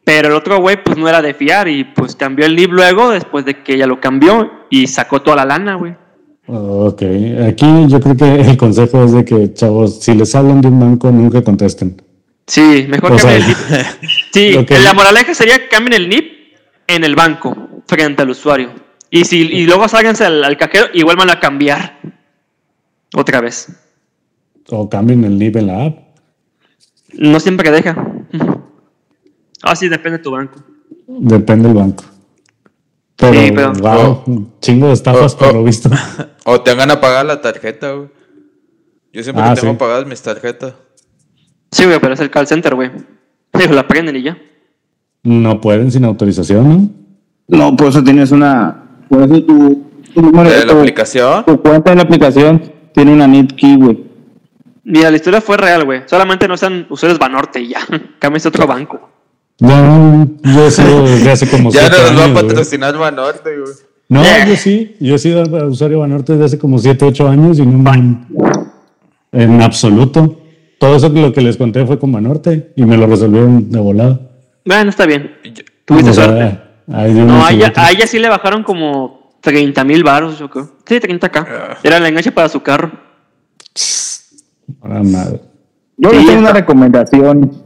Pero 0.04 0.28
el 0.28 0.34
otro 0.34 0.58
güey, 0.60 0.82
pues 0.82 0.98
no 0.98 1.08
era 1.08 1.22
de 1.22 1.32
fiar 1.34 1.66
y 1.68 1.84
pues 1.84 2.14
cambió 2.14 2.44
el 2.44 2.54
NIP 2.56 2.72
luego 2.72 3.10
después 3.10 3.44
de 3.46 3.62
que 3.62 3.74
ella 3.74 3.86
lo 3.86 4.00
cambió 4.00 4.50
y 4.70 4.86
sacó 4.86 5.22
toda 5.22 5.36
la 5.36 5.44
lana, 5.46 5.76
güey. 5.76 5.94
Ok. 6.46 7.02
Aquí 7.48 7.66
yo 7.88 8.00
creo 8.00 8.14
que 8.16 8.40
el 8.42 8.56
consejo 8.58 9.04
es 9.04 9.12
de 9.12 9.24
que, 9.24 9.54
chavos, 9.54 10.00
si 10.02 10.14
les 10.14 10.34
hablan 10.34 10.60
de 10.60 10.68
un 10.68 10.78
banco, 10.78 11.10
nunca 11.10 11.42
contesten. 11.42 12.02
Sí, 12.46 12.84
mejor 12.86 13.12
O 13.12 13.16
cambien 13.16 13.20
sea, 13.20 13.36
el 13.36 13.46
NIP. 13.46 13.86
Sí, 14.32 14.64
que- 14.66 14.78
la 14.80 14.92
moraleja 14.92 15.32
sería 15.34 15.58
que 15.58 15.68
cambien 15.68 15.94
el 15.94 16.08
NIP 16.10 16.32
en 16.86 17.04
el 17.04 17.14
banco 17.14 17.56
frente 17.86 18.20
al 18.22 18.28
usuario. 18.30 18.72
Y, 19.10 19.24
si, 19.24 19.40
y 19.40 19.64
luego 19.64 19.88
sálganse 19.88 20.26
al, 20.26 20.44
al 20.44 20.58
cajero 20.58 20.86
y 20.92 21.02
vuelvan 21.02 21.30
a 21.30 21.40
cambiar. 21.40 21.98
Otra 23.14 23.40
vez. 23.40 23.68
O 24.68 24.90
cambien 24.90 25.24
el 25.24 25.38
NIP 25.38 25.56
en 25.56 25.66
la 25.68 25.84
app. 25.86 25.98
No 27.14 27.40
siempre 27.40 27.70
deja. 27.70 27.96
Ah, 29.64 29.74
sí, 29.74 29.88
depende 29.88 30.18
de 30.18 30.24
tu 30.24 30.30
banco. 30.30 30.60
Depende 31.06 31.68
del 31.68 31.76
banco. 31.76 32.04
Pero, 33.16 33.32
Sí, 33.32 33.52
pero- 33.54 33.72
wow, 33.72 34.22
un 34.26 34.52
chingo 34.60 34.88
de 34.88 34.92
estafas 34.92 35.34
Oh, 35.34 35.38
por 35.38 35.48
oh. 35.48 35.52
lo 35.54 35.64
visto. 35.64 35.88
O 36.46 36.60
te 36.60 36.72
hagan 36.72 36.90
a 36.90 37.00
pagar 37.00 37.24
la 37.24 37.40
tarjeta, 37.40 37.92
güey. 37.92 38.08
Yo 39.12 39.22
siempre 39.22 39.42
Ah, 39.44 39.54
que 39.54 39.60
tengo 39.62 39.72
sí. 39.74 39.78
pagadas 39.78 40.06
mis 40.06 40.20
tarjetas. 40.20 40.74
Sí, 41.70 41.86
güey, 41.86 41.98
pero 42.00 42.12
es 42.12 42.20
el 42.20 42.30
call 42.30 42.46
center, 42.46 42.74
güey. 42.74 42.90
Digo, 43.54 43.72
la 43.72 43.88
prenden 43.88 44.16
y 44.16 44.22
ya. 44.24 44.36
No 45.22 45.58
pueden 45.60 45.90
sin 45.90 46.04
autorización, 46.04 46.68
¿no? 46.68 46.90
No, 47.70 47.76
por 47.76 47.88
eso 47.88 48.04
tienes 48.04 48.30
una. 48.30 48.82
Por 49.08 49.22
eso 49.22 49.42
tu, 49.42 49.84
tu 50.12 50.20
número 50.20 50.50
¿De 50.50 50.66
la 50.66 50.72
tu- 50.72 50.78
aplicación? 50.80 51.44
Tu 51.46 51.62
cuenta 51.62 51.90
de 51.90 51.96
la 51.96 52.02
aplicación 52.02 52.60
tiene 52.92 53.12
una 53.14 53.26
NIT 53.26 53.52
key, 53.54 53.76
güey. 53.76 54.04
Mira, 54.82 55.10
la 55.10 55.16
historia 55.16 55.40
fue 55.40 55.56
real, 55.56 55.84
güey. 55.86 56.02
Solamente 56.06 56.46
no 56.46 56.56
sean 56.58 56.86
usuarios 56.90 57.18
Banorte 57.18 57.60
y 57.60 57.68
ya. 57.68 57.80
Cámbiense 58.18 58.48
a 58.48 58.50
otro 58.50 58.66
banco. 58.66 59.08
Ya, 59.58 60.26
yo 60.42 60.70
sé 60.70 60.82
desde 61.02 61.30
hace 61.30 61.48
como 61.48 61.70
Ya 61.70 61.80
siete 61.82 61.96
no 61.98 62.12
nos 62.12 62.20
va 62.36 62.40
a 62.40 62.42
patrocinar 62.42 62.96
Banorte, 62.98 63.50
güey. 63.58 63.72
No, 64.08 64.22
yo 64.46 64.56
sí, 64.56 64.96
yo 65.00 65.14
he 65.14 65.18
sido 65.18 65.42
usuario 65.66 65.96
de 65.96 66.00
Banorte 66.02 66.32
desde 66.32 66.44
hace 66.44 66.58
como 66.58 66.78
7, 66.78 67.04
8 67.06 67.28
años 67.28 67.58
y 67.58 67.64
no 67.66 67.78
me- 67.78 68.26
en 69.32 69.62
absoluto. 69.62 70.40
Todo 70.78 70.96
eso 70.96 71.12
que 71.12 71.20
lo 71.22 71.32
que 71.32 71.40
les 71.40 71.56
conté 71.56 71.86
fue 71.86 71.98
con 71.98 72.12
Banorte 72.12 72.72
y 72.76 72.84
me 72.84 72.96
lo 72.98 73.06
resolvieron 73.06 73.70
de 73.70 73.78
volada. 73.80 74.20
Bueno, 74.66 74.90
está 74.90 75.06
bien. 75.06 75.36
Tuviste 75.86 76.10
O 76.10 76.12
sea, 76.12 76.24
suerte. 76.24 76.60
No, 76.86 77.44
a 77.44 77.50
ella, 77.50 77.68
otros. 77.68 77.84
a 77.86 77.90
ella 77.92 78.06
sí 78.06 78.18
le 78.18 78.28
bajaron 78.28 78.62
como 78.62 79.32
30 79.40 79.82
mil 79.84 80.04
baros, 80.04 80.38
yo 80.38 80.50
creo. 80.50 80.70
Sí, 80.86 80.96
30k. 81.00 81.46
Ah. 81.48 81.78
Era 81.82 81.96
el 81.96 82.04
enganche 82.06 82.30
para 82.30 82.48
su 82.50 82.60
carro. 82.62 82.92
Ahora 84.82 85.02
madre. 85.02 85.40
Yo 85.96 86.10
Sí, 86.10 86.16
tengo 86.16 86.28
está- 86.30 86.40
una 86.40 86.52
recomendación 86.52 87.63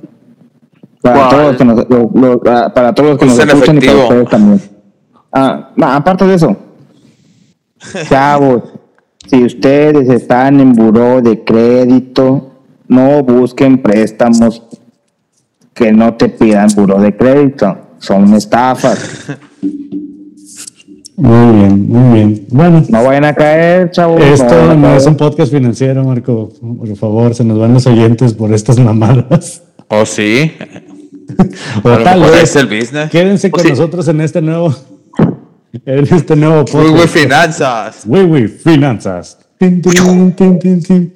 para 1.02 1.28
todos, 1.28 1.46
los 1.48 1.56
que 1.56 1.64
nos, 1.64 1.76
lo- 1.88 2.10
lo- 2.14 2.42
ah, 2.50 2.72
para 2.74 2.94
todos 2.94 3.10
los 3.10 3.18
que 3.18 3.26
nos 3.26 3.38
escuchan 3.38 3.76
y 3.78 3.80
para 3.80 3.98
ustedes 3.98 4.28
también. 4.28 4.60
Ah, 5.32 5.70
aparte 5.96 6.26
de 6.26 6.34
eso, 6.34 6.56
chavos, 8.08 8.62
si 9.28 9.44
ustedes 9.44 10.08
están 10.08 10.58
en 10.60 10.72
buró 10.72 11.20
de 11.20 11.44
crédito, 11.44 12.50
no 12.88 13.22
busquen 13.22 13.82
préstamos 13.82 14.62
que 15.74 15.92
no 15.92 16.14
te 16.14 16.28
pidan 16.28 16.68
buró 16.74 16.98
de 17.00 17.16
crédito. 17.16 17.76
Son 17.98 18.32
estafas. 18.34 19.26
Muy 21.16 21.56
bien, 21.56 21.88
muy 21.88 22.14
bien. 22.14 22.46
Bueno, 22.48 22.84
No 22.88 23.02
vayan 23.02 23.24
a 23.24 23.34
caer, 23.34 23.90
chavos. 23.90 24.20
esto 24.22 24.72
no 24.76 24.94
es 24.94 25.04
un 25.04 25.16
podcast 25.16 25.52
financiero, 25.52 26.04
Marco. 26.04 26.50
Por 26.78 26.94
favor, 26.96 27.34
se 27.34 27.42
nos 27.42 27.58
van 27.58 27.74
los 27.74 27.88
oyentes 27.88 28.34
por 28.34 28.52
estas 28.54 28.78
mamadas. 28.78 29.64
¿Oh, 29.88 30.06
sí? 30.06 30.52
O 31.82 31.88
A 31.90 32.02
tal 32.04 32.20
vez, 32.22 32.42
es 32.44 32.56
el 32.56 32.66
business. 32.66 33.10
quédense 33.10 33.50
con 33.50 33.62
sí. 33.64 33.70
nosotros 33.70 34.06
en 34.08 34.20
este 34.20 34.40
nuevo, 34.40 34.74
en 35.84 36.04
este 36.14 36.36
nuevo 36.36 36.64
podcast. 36.64 37.08
finanzas. 37.14 38.02
Wey, 38.06 38.48
finanzas. 38.48 39.38
Tin, 39.58 39.82
tin, 39.82 40.32
tin, 40.34 40.58
tin, 40.58 40.80
tin. 40.82 41.12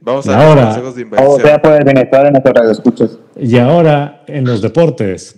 Vamos 0.00 0.28
a 0.28 0.46
ahora- 0.48 0.66
consejos 0.66 0.94
de 0.96 1.02
O 1.04 1.06
sea, 1.08 1.24
inversión. 1.24 1.60
por 1.62 1.72
el 1.72 1.84
bienestar 1.84 2.24
de 2.24 2.30
nuestros 2.30 2.54
radioescuchas. 2.54 3.10
Y 3.40 3.56
ahora 3.58 4.22
en 4.26 4.44
los 4.44 4.60
deportes. 4.62 5.36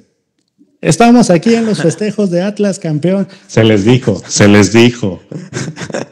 Estamos 0.81 1.31
aquí 1.31 1.55
en 1.55 1.67
los 1.67 1.81
festejos 1.83 2.31
de 2.31 2.43
Atlas 2.43 2.79
campeón. 2.79 3.27
Se 3.47 3.65
les 3.65 3.85
dijo, 3.85 4.21
se 4.27 4.47
les 4.47 4.73
dijo. 4.73 5.21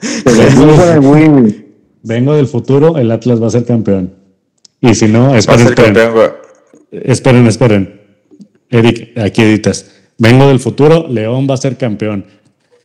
Se 0.00 0.34
les 0.34 0.56
dijo 0.56 1.14
el. 1.16 1.64
Vengo 2.02 2.34
del 2.34 2.46
futuro, 2.46 2.96
el 2.98 3.10
Atlas 3.10 3.42
va 3.42 3.46
a 3.48 3.50
ser 3.50 3.64
campeón. 3.64 4.14
Y 4.80 4.94
si 4.94 5.06
no, 5.06 5.28
Va 5.28 5.34
a 5.34 5.38
esperen, 5.38 5.60
ser 5.60 5.68
esperen, 5.70 5.94
campeón, 5.94 6.14
güey. 6.14 6.28
Esperen, 7.02 7.46
esperen. 7.46 8.00
Eric, 8.70 9.18
aquí 9.18 9.42
editas. 9.42 9.90
Vengo 10.18 10.48
del 10.48 10.60
futuro, 10.60 11.06
León 11.08 11.46
va 11.48 11.54
a 11.54 11.58
ser 11.58 11.76
campeón. 11.76 12.26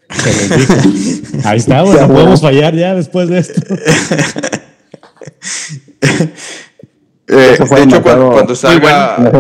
Se 0.09 0.27
les 0.27 0.57
dijo. 0.57 1.47
Ahí 1.47 1.57
está, 1.57 1.81
bueno, 1.83 2.07
no 2.07 2.13
podemos 2.13 2.41
fallar 2.41 2.75
ya 2.75 2.95
después 2.95 3.29
de 3.29 3.39
esto. 3.39 3.61
Eh, 7.31 7.35
de 7.35 7.53
hecho, 7.53 7.67
cuando, 7.67 8.01
cuando 8.01 8.55
salga, 8.55 9.17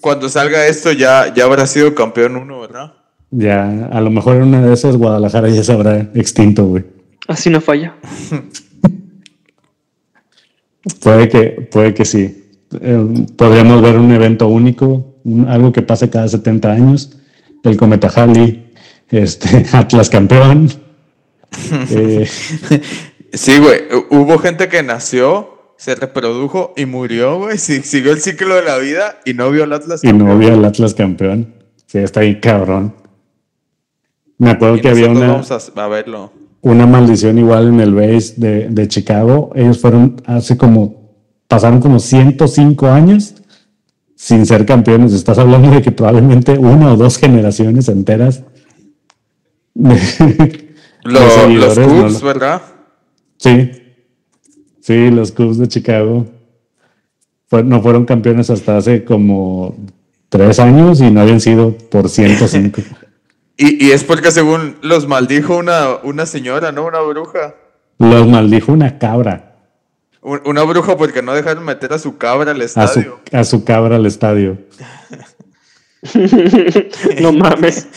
cuando 0.00 0.28
salga 0.30 0.66
esto, 0.66 0.90
ya, 0.92 1.34
ya 1.34 1.44
habrá 1.44 1.66
sido 1.66 1.94
campeón 1.94 2.36
uno, 2.36 2.60
¿verdad? 2.60 2.94
Ya, 3.30 3.88
a 3.92 4.00
lo 4.00 4.10
mejor 4.10 4.36
en 4.36 4.44
una 4.44 4.64
de 4.64 4.72
esas 4.72 4.96
Guadalajara 4.96 5.50
ya 5.50 5.62
se 5.62 5.72
habrá 5.72 5.98
extinto, 6.14 6.64
güey. 6.64 6.84
Así 7.28 7.50
no 7.50 7.60
falla. 7.60 7.96
Puede 11.00 11.28
que, 11.28 11.68
puede 11.70 11.92
que 11.92 12.06
sí. 12.06 12.43
Eh, 12.80 13.26
podríamos 13.36 13.80
ver 13.82 13.96
un 13.98 14.10
evento 14.12 14.48
único, 14.48 15.14
un- 15.24 15.48
algo 15.48 15.72
que 15.72 15.82
pase 15.82 16.10
cada 16.10 16.28
70 16.28 16.72
años. 16.72 17.18
El 17.62 17.76
Cometa 17.76 18.08
Halley, 18.08 18.72
este, 19.10 19.64
Atlas 19.72 20.08
campeón. 20.10 20.68
Eh, 21.90 22.26
Sí, 23.32 23.58
güey. 23.58 23.88
hu- 23.90 24.06
Hubo 24.10 24.38
gente 24.38 24.68
que 24.68 24.82
nació, 24.82 25.74
se 25.76 25.94
reprodujo 25.94 26.72
y 26.76 26.86
murió, 26.86 27.38
güey. 27.38 27.58
Siguió 27.58 28.12
el 28.12 28.20
ciclo 28.20 28.54
de 28.56 28.62
la 28.62 28.78
vida 28.78 29.18
y 29.24 29.34
no 29.34 29.50
vio 29.50 29.64
al 29.64 29.72
Atlas 29.72 30.02
y 30.04 30.08
no 30.12 30.18
campeón. 30.18 30.38
vio 30.40 30.48
el 30.54 30.64
Atlas 30.64 30.94
campeón. 30.94 31.54
Sí, 31.86 31.98
está 31.98 32.20
ahí 32.20 32.40
cabrón. 32.40 32.94
Me 34.38 34.50
acuerdo 34.50 34.76
Y 34.76 34.80
que 34.80 34.88
había 34.88 35.08
una, 35.10 35.28
vamos 35.28 35.50
a, 35.50 35.58
a 35.82 35.88
verlo. 35.88 36.32
una 36.60 36.86
maldición 36.86 37.38
igual 37.38 37.68
en 37.68 37.80
el 37.80 37.94
base 37.94 38.34
de, 38.36 38.68
de 38.68 38.88
Chicago. 38.88 39.50
Ellos 39.54 39.80
fueron 39.80 40.20
hace 40.26 40.56
como, 40.56 41.03
pasaron 41.48 41.80
como 41.80 41.98
105 42.00 42.86
años 42.88 43.34
sin 44.16 44.46
ser 44.46 44.64
campeones. 44.66 45.12
Estás 45.12 45.38
hablando 45.38 45.70
de 45.70 45.82
que 45.82 45.92
probablemente 45.92 46.58
una 46.58 46.92
o 46.92 46.96
dos 46.96 47.18
generaciones 47.18 47.88
enteras 47.88 48.42
de, 49.74 49.94
Lo- 51.04 51.20
de 51.20 51.48
los. 51.54 51.78
Cubs, 51.78 52.22
¿verdad? 52.22 52.62
Sí, 53.38 53.70
sí, 54.80 55.10
los 55.10 55.32
Cubs 55.32 55.58
de 55.58 55.68
Chicago 55.68 56.26
fue- 57.48 57.64
no 57.64 57.82
fueron 57.82 58.04
campeones 58.06 58.48
hasta 58.50 58.76
hace 58.76 59.04
como 59.04 59.76
tres 60.28 60.58
años 60.58 61.00
y 61.00 61.10
no 61.10 61.20
habían 61.20 61.40
sido 61.40 61.72
por 61.76 62.08
105. 62.08 62.80
Y, 63.56 63.86
y 63.86 63.92
es 63.92 64.02
porque 64.02 64.32
según 64.32 64.74
los 64.82 65.06
maldijo 65.06 65.56
una, 65.56 65.98
una 66.02 66.26
señora, 66.26 66.72
¿no? 66.72 66.86
Una 66.86 66.98
bruja. 67.02 67.54
Los 68.00 68.26
maldijo 68.26 68.72
una 68.72 68.98
cabra 68.98 69.53
Una 70.24 70.62
bruja 70.62 70.96
porque 70.96 71.20
no 71.20 71.34
dejaron 71.34 71.64
meter 71.64 71.92
a 71.92 71.98
su 71.98 72.16
cabra 72.16 72.52
al 72.52 72.60
a 72.62 72.66
su, 72.68 72.80
estadio. 72.80 73.20
a 73.30 73.44
su 73.44 73.62
cabra 73.64 73.96
al 73.96 74.06
estadio. 74.06 74.56
no 77.20 77.32
mames. 77.32 77.88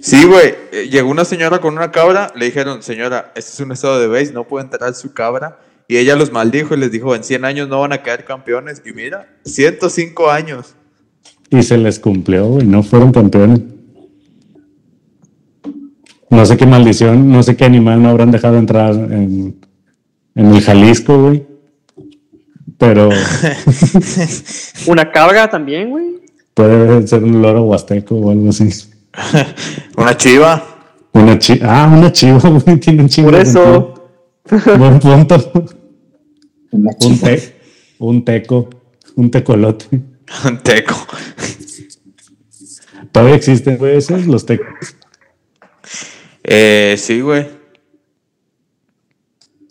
Sí, 0.00 0.24
güey. 0.24 0.54
eh, 0.72 0.88
Llegó 0.90 1.08
una 1.10 1.24
señora 1.24 1.60
con 1.60 1.74
una 1.74 1.92
cabra, 1.92 2.32
le 2.34 2.46
dijeron, 2.46 2.82
señora, 2.82 3.32
este 3.36 3.52
es 3.52 3.60
un 3.60 3.70
estado 3.72 4.00
de 4.00 4.08
base, 4.08 4.32
no 4.32 4.44
puede 4.44 4.64
entrar 4.64 4.92
su 4.94 5.12
cabra. 5.12 5.58
Y 5.88 5.98
ella 5.98 6.16
los 6.16 6.32
maldijo 6.32 6.74
y 6.74 6.78
les 6.78 6.90
dijo, 6.90 7.14
en 7.14 7.22
100 7.22 7.44
años 7.44 7.68
no 7.68 7.80
van 7.80 7.92
a 7.92 8.02
quedar 8.02 8.24
campeones. 8.24 8.82
Y 8.84 8.92
mira, 8.92 9.28
105 9.44 10.30
años. 10.30 10.74
Y 11.50 11.62
se 11.62 11.78
les 11.78 12.00
cumplió, 12.00 12.58
y 12.60 12.64
no 12.64 12.82
fueron 12.82 13.12
campeones. 13.12 13.60
No 16.28 16.44
sé 16.44 16.56
qué 16.56 16.66
maldición, 16.66 17.30
no 17.30 17.42
sé 17.44 17.56
qué 17.56 17.64
animal 17.64 18.02
no 18.02 18.08
habrán 18.08 18.32
dejado 18.32 18.58
entrar 18.58 18.94
en, 18.94 19.60
en 20.36 20.54
el 20.54 20.60
Jalisco, 20.62 21.20
güey. 21.20 21.46
Pero 22.78 23.08
Una 24.86 25.10
cabra 25.10 25.48
también, 25.48 25.90
güey. 25.90 26.20
puede 26.54 27.06
ser 27.06 27.24
un 27.24 27.40
loro 27.42 27.64
huasteco 27.64 28.14
o 28.16 28.30
algo 28.30 28.50
así. 28.50 28.68
Una 29.96 30.16
chiva. 30.16 30.62
Una 31.12 31.38
chi 31.38 31.58
ah, 31.62 31.90
una 31.90 32.12
chiva, 32.12 32.38
güey, 32.64 32.78
tiene 32.78 33.02
un 33.02 33.08
chivo. 33.08 33.30
Por 33.30 33.40
eso. 33.40 33.94
Buen 34.76 34.98
punto. 35.00 35.64
Una 36.70 36.90
Un, 37.00 37.18
te, 37.18 37.56
un 37.98 38.24
teco, 38.24 38.68
un 39.14 39.30
tecolote. 39.30 39.86
Un 40.44 40.58
teco. 40.62 40.94
Todavía 43.12 43.36
existen, 43.36 43.78
güey, 43.78 43.96
esos, 43.96 44.26
los 44.26 44.44
tecos. 44.44 44.66
Eh, 46.44 46.96
sí, 46.98 47.22
güey. 47.22 47.46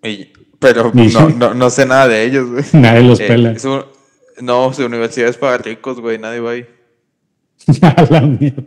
Y- 0.04 0.34
Pero 0.74 0.92
no, 0.94 1.30
no, 1.30 1.54
no 1.54 1.70
sé 1.70 1.86
nada 1.86 2.08
de 2.08 2.24
ellos, 2.24 2.50
güey. 2.50 2.64
Nadie 2.74 3.04
los 3.04 3.20
Eh, 3.20 3.28
pela. 3.28 3.54
no, 4.42 4.74
su 4.74 4.86
universidad 4.86 5.30
es 5.30 5.38
para 5.38 5.58
ricos, 5.58 6.00
güey. 6.00 6.18
Nadie 6.18 6.40
va 6.40 6.52
ahí. 6.52 6.66
La 8.10 8.22
mierda. 8.22 8.64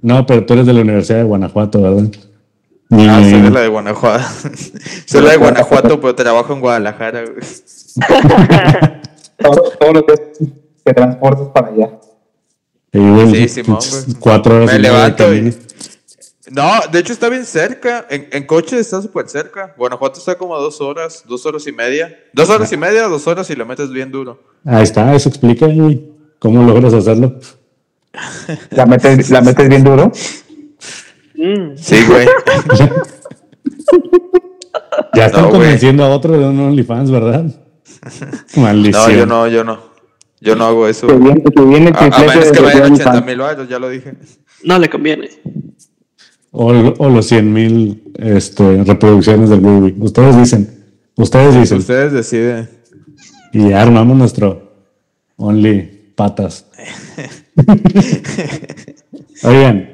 No, 0.00 0.24
pero 0.26 0.44
tú 0.46 0.54
eres 0.54 0.66
de 0.66 0.72
la 0.72 0.80
Universidad 0.82 1.18
de 1.18 1.24
Guanajuato, 1.24 1.82
¿verdad? 1.82 2.08
Ni- 2.90 3.08
Ah, 3.08 3.20
soy 3.22 3.40
de 3.40 3.50
la 3.50 3.60
de 3.62 3.68
Guanajuato. 3.68 4.24
soy 5.06 5.22
la 5.22 5.30
de 5.30 5.36
Guanajuato, 5.38 6.00
pero 6.00 6.14
trabajo 6.14 6.52
en 6.52 6.60
Guadalajara, 6.60 7.22
güey. 7.24 7.36
Todo, 9.38 9.72
todo 9.80 9.92
lo 9.92 10.06
que 10.06 10.12
es 10.12 10.20
que 10.84 10.92
transportes 10.94 11.48
para 11.48 11.68
allá. 11.68 11.90
güey, 12.92 13.48
Sí, 13.48 13.62
Simón, 13.62 13.78
güey. 13.90 14.16
Cuatro 14.20 14.56
horas 14.56 14.66
Me 14.66 14.72
de 14.74 14.78
levanto 14.78 15.34
y- 15.34 15.38
camino. 15.38 15.54
No, 16.54 16.70
de 16.90 16.98
hecho 16.98 17.12
está 17.14 17.30
bien 17.30 17.46
cerca. 17.46 18.06
En, 18.10 18.28
en 18.30 18.46
coche 18.46 18.78
está 18.78 19.00
súper 19.00 19.26
cerca. 19.28 19.74
Guanajuato 19.76 20.18
está 20.18 20.36
como 20.36 20.54
a 20.54 20.58
dos 20.60 20.80
horas, 20.82 21.24
dos 21.26 21.46
horas 21.46 21.66
y 21.66 21.72
media. 21.72 22.14
Dos 22.34 22.50
horas 22.50 22.70
y 22.72 22.76
media, 22.76 23.04
dos 23.08 23.26
horas 23.26 23.48
y 23.48 23.56
lo 23.56 23.64
metes 23.64 23.90
bien 23.90 24.10
duro. 24.10 24.42
Ahí 24.64 24.82
está, 24.82 25.14
eso 25.14 25.30
explica. 25.30 25.66
¿Cómo 26.38 26.62
logras 26.64 26.92
hacerlo? 26.92 27.38
La 28.70 28.84
metes, 28.84 29.30
la 29.30 29.40
metes 29.40 29.68
bien 29.68 29.82
duro. 29.82 30.12
Mm. 31.34 31.76
Sí, 31.76 31.96
güey. 32.06 32.26
Ya 35.14 35.26
están 35.26 35.42
No, 35.42 35.48
güey. 35.48 35.60
convenciendo 35.60 36.04
a 36.04 36.08
otro 36.08 36.32
de 36.38 36.44
un 36.46 36.58
OnlyFans, 36.58 37.10
¿verdad? 37.10 37.44
Maldición. 38.56 39.02
No, 39.10 39.16
yo 39.16 39.26
no, 39.26 39.48
yo 39.48 39.64
no. 39.64 39.92
Yo 40.40 40.56
no 40.56 40.64
hago 40.66 40.88
eso. 40.88 41.06
Que 41.06 41.14
viene, 41.14 41.42
que 41.42 41.62
viene 41.62 41.92
A, 41.94 42.08
menos 42.08 42.50
que 42.52 42.60
vayan 42.60 42.82
OnlyFans. 42.84 43.06
80 43.06 43.20
mil 43.22 43.68
ya 43.68 43.78
lo 43.78 43.88
dije. 43.88 44.14
No 44.64 44.78
le 44.78 44.90
conviene. 44.90 45.30
O, 46.54 46.66
o 46.98 47.08
los 47.08 47.26
100 47.26 47.52
mil 47.52 48.02
este, 48.18 48.84
reproducciones 48.84 49.48
del 49.50 49.60
Wii. 49.60 49.96
Ustedes 50.00 50.36
dicen. 50.36 50.68
Ustedes 51.16 51.54
dicen. 51.58 51.78
Ustedes 51.78 52.12
deciden. 52.12 52.68
Y 53.52 53.70
ya 53.70 53.82
armamos 53.82 54.16
nuestro 54.16 54.70
Only 55.36 56.12
Patas. 56.14 56.66
Oigan, 59.44 59.88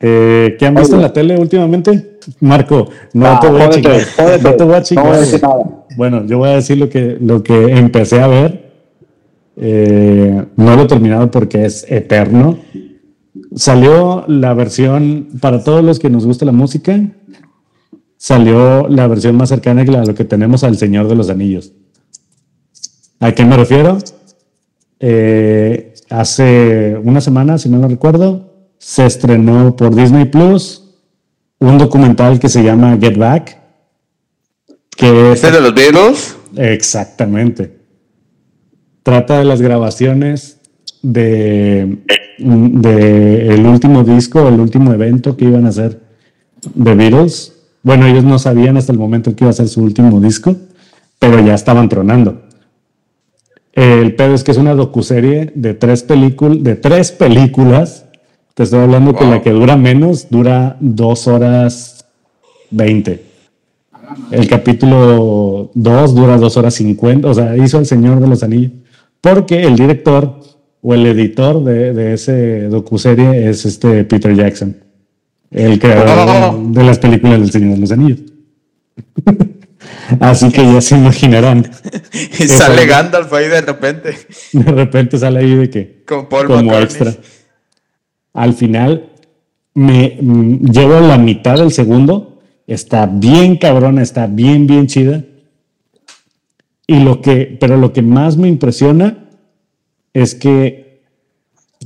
Eh, 0.00 0.56
¿Qué 0.58 0.66
han 0.66 0.74
visto 0.76 0.94
en 0.94 1.02
la 1.02 1.12
tele 1.12 1.36
últimamente? 1.36 2.18
Marco, 2.40 2.88
no 3.14 3.26
Ah, 3.26 3.40
te 3.40 3.48
voy 3.48 3.60
a 3.62 3.66
jódete, 3.66 3.82
chingar. 3.82 4.00
jódete. 4.16 4.42
No 4.44 4.54
te 4.54 4.64
voy 4.64 4.74
a 4.74 4.78
No 4.78 4.84
chingar. 4.84 5.06
voy 5.06 5.16
a 5.16 5.20
decir 5.20 5.40
güey. 5.40 5.52
nada. 5.52 5.84
Bueno, 5.96 6.26
yo 6.26 6.38
voy 6.38 6.48
a 6.50 6.54
decir 6.54 6.78
lo 6.78 6.88
que, 6.88 7.16
lo 7.20 7.42
que 7.42 7.62
empecé 7.72 8.20
a 8.20 8.28
ver. 8.28 8.70
Eh, 9.56 10.44
no 10.56 10.76
lo 10.76 10.82
he 10.82 10.86
terminado 10.86 11.30
porque 11.32 11.64
es 11.64 11.84
eterno. 11.90 12.58
Salió 13.54 14.24
la 14.26 14.54
versión, 14.54 15.28
para 15.40 15.62
todos 15.62 15.84
los 15.84 15.98
que 15.98 16.10
nos 16.10 16.26
gusta 16.26 16.44
la 16.44 16.52
música, 16.52 17.00
salió 18.16 18.88
la 18.88 19.06
versión 19.06 19.36
más 19.36 19.48
cercana 19.48 19.82
a 19.82 20.04
lo 20.04 20.14
que 20.14 20.24
tenemos 20.24 20.64
al 20.64 20.76
Señor 20.76 21.08
de 21.08 21.14
los 21.14 21.30
Anillos. 21.30 21.72
¿A 23.20 23.32
qué 23.32 23.44
me 23.44 23.56
refiero? 23.56 23.98
Eh, 25.00 25.94
hace 26.10 27.00
una 27.02 27.20
semana, 27.20 27.58
si 27.58 27.68
no 27.68 27.78
lo 27.78 27.88
recuerdo, 27.88 28.48
se 28.78 29.06
estrenó 29.06 29.76
por 29.76 29.94
Disney 29.94 30.26
Plus 30.26 30.84
un 31.60 31.78
documental 31.78 32.38
que 32.38 32.48
se 32.48 32.62
llama 32.62 32.96
Get 33.00 33.16
Back. 33.16 33.58
Que 34.96 35.32
es 35.32 35.44
¿Este 35.44 35.52
de 35.52 35.60
los 35.60 35.74
Beatles? 35.74 36.36
Exactamente. 36.56 37.78
Trata 39.02 39.38
de 39.38 39.44
las 39.44 39.60
grabaciones 39.60 40.57
de, 41.02 41.98
de 42.38 43.54
el 43.54 43.66
último 43.66 44.04
disco, 44.04 44.46
el 44.48 44.60
último 44.60 44.92
evento 44.92 45.36
que 45.36 45.46
iban 45.46 45.66
a 45.66 45.70
hacer 45.70 46.00
de 46.74 46.94
Beatles. 46.94 47.54
Bueno, 47.82 48.06
ellos 48.06 48.24
no 48.24 48.38
sabían 48.38 48.76
hasta 48.76 48.92
el 48.92 48.98
momento 48.98 49.34
que 49.34 49.44
iba 49.44 49.50
a 49.50 49.54
ser 49.54 49.68
su 49.68 49.82
último 49.82 50.20
disco, 50.20 50.56
pero 51.18 51.40
ya 51.40 51.54
estaban 51.54 51.88
tronando. 51.88 52.42
El 53.72 54.16
pedo 54.16 54.34
es 54.34 54.42
que 54.42 54.50
es 54.50 54.58
una 54.58 54.74
docuserie 54.74 55.52
de 55.54 55.74
tres 55.74 56.02
películas, 56.02 56.62
de 56.62 56.74
tres 56.74 57.12
películas. 57.12 58.06
Te 58.54 58.64
estoy 58.64 58.80
hablando 58.80 59.14
que 59.14 59.24
la 59.24 59.40
que 59.40 59.50
dura 59.50 59.76
menos 59.76 60.30
dura 60.30 60.76
dos 60.80 61.28
horas 61.28 62.04
veinte. 62.70 63.28
El 64.30 64.48
capítulo 64.48 65.70
2 65.74 66.14
dura 66.14 66.38
2 66.38 66.56
horas 66.56 66.74
50, 66.74 67.28
o 67.28 67.34
sea, 67.34 67.56
hizo 67.56 67.78
El 67.78 67.86
Señor 67.86 68.20
de 68.20 68.26
los 68.26 68.42
Anillos. 68.42 68.72
Porque 69.20 69.64
el 69.64 69.76
director 69.76 70.40
o 70.88 70.94
el 70.94 71.04
editor 71.04 71.62
de, 71.64 71.92
de 71.92 72.14
ese 72.14 72.62
docuserie 72.62 73.50
es 73.50 73.66
este 73.66 74.04
Peter 74.04 74.34
Jackson, 74.34 74.74
el 75.50 75.78
creador 75.78 76.54
Oh. 76.54 76.56
de, 76.56 76.72
de 76.80 76.86
las 76.86 76.98
películas 76.98 77.40
del 77.40 77.52
Señor 77.52 77.74
de 77.74 77.80
los 77.82 77.92
Anillos. 77.92 78.20
Así 80.20 80.50
que 80.50 80.64
ya 80.64 80.80
se 80.80 80.96
imaginarán. 80.96 81.70
Y 82.38 82.48
sale 82.48 82.86
Gandalf 82.86 83.30
ahí 83.34 83.48
de 83.48 83.60
repente. 83.60 84.16
De 84.54 84.62
repente 84.72 85.18
sale 85.18 85.40
ahí 85.40 85.56
de 85.56 85.68
que 85.68 86.04
Paul 86.06 86.46
como 86.46 86.62
McCartney. 86.62 86.82
extra. 86.84 87.14
Al 88.32 88.54
final 88.54 89.10
me 89.74 90.16
mm, 90.22 90.70
llevo 90.70 91.00
la 91.00 91.18
mitad 91.18 91.58
del 91.58 91.70
segundo. 91.70 92.40
Está 92.66 93.04
bien 93.04 93.58
cabrona, 93.58 94.00
está 94.00 94.26
bien, 94.26 94.66
bien 94.66 94.86
chida. 94.86 95.22
Y 96.86 97.00
lo 97.00 97.20
que, 97.20 97.58
pero 97.60 97.76
lo 97.76 97.92
que 97.92 98.00
más 98.00 98.38
me 98.38 98.48
impresiona 98.48 99.27
es 100.12 100.34
que, 100.34 101.02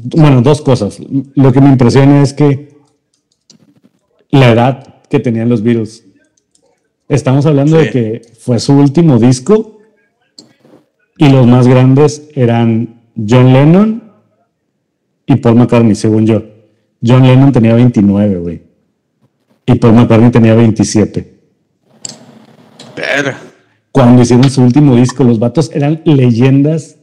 bueno, 0.02 0.42
dos 0.42 0.62
cosas. 0.62 0.98
Lo 1.34 1.52
que 1.52 1.60
me 1.60 1.68
impresiona 1.70 2.22
es 2.22 2.32
que 2.32 2.72
la 4.30 4.50
edad 4.52 5.02
que 5.08 5.20
tenían 5.20 5.48
los 5.48 5.62
Beatles. 5.62 6.04
Estamos 7.08 7.44
hablando 7.46 7.78
Sí. 7.78 7.84
de 7.86 7.90
que 7.90 8.22
fue 8.40 8.58
su 8.58 8.72
último 8.72 9.18
disco 9.18 9.78
y 11.18 11.28
los 11.28 11.46
más 11.46 11.68
grandes 11.68 12.28
eran 12.34 13.02
John 13.16 13.52
Lennon 13.52 14.02
y 15.26 15.36
Paul 15.36 15.56
McCartney, 15.56 15.94
según 15.94 16.26
yo. 16.26 16.42
John 17.04 17.22
Lennon 17.26 17.52
tenía 17.52 17.74
29, 17.74 18.38
güey. 18.38 18.62
Y 19.66 19.74
Paul 19.74 19.94
McCartney 19.94 20.30
tenía 20.30 20.54
27. 20.54 21.38
Pero, 22.94 23.32
Cuando 23.90 24.22
hicieron 24.22 24.48
su 24.48 24.62
último 24.62 24.96
disco, 24.96 25.22
los 25.22 25.38
vatos 25.38 25.70
eran 25.74 26.00
leyendas 26.06 26.96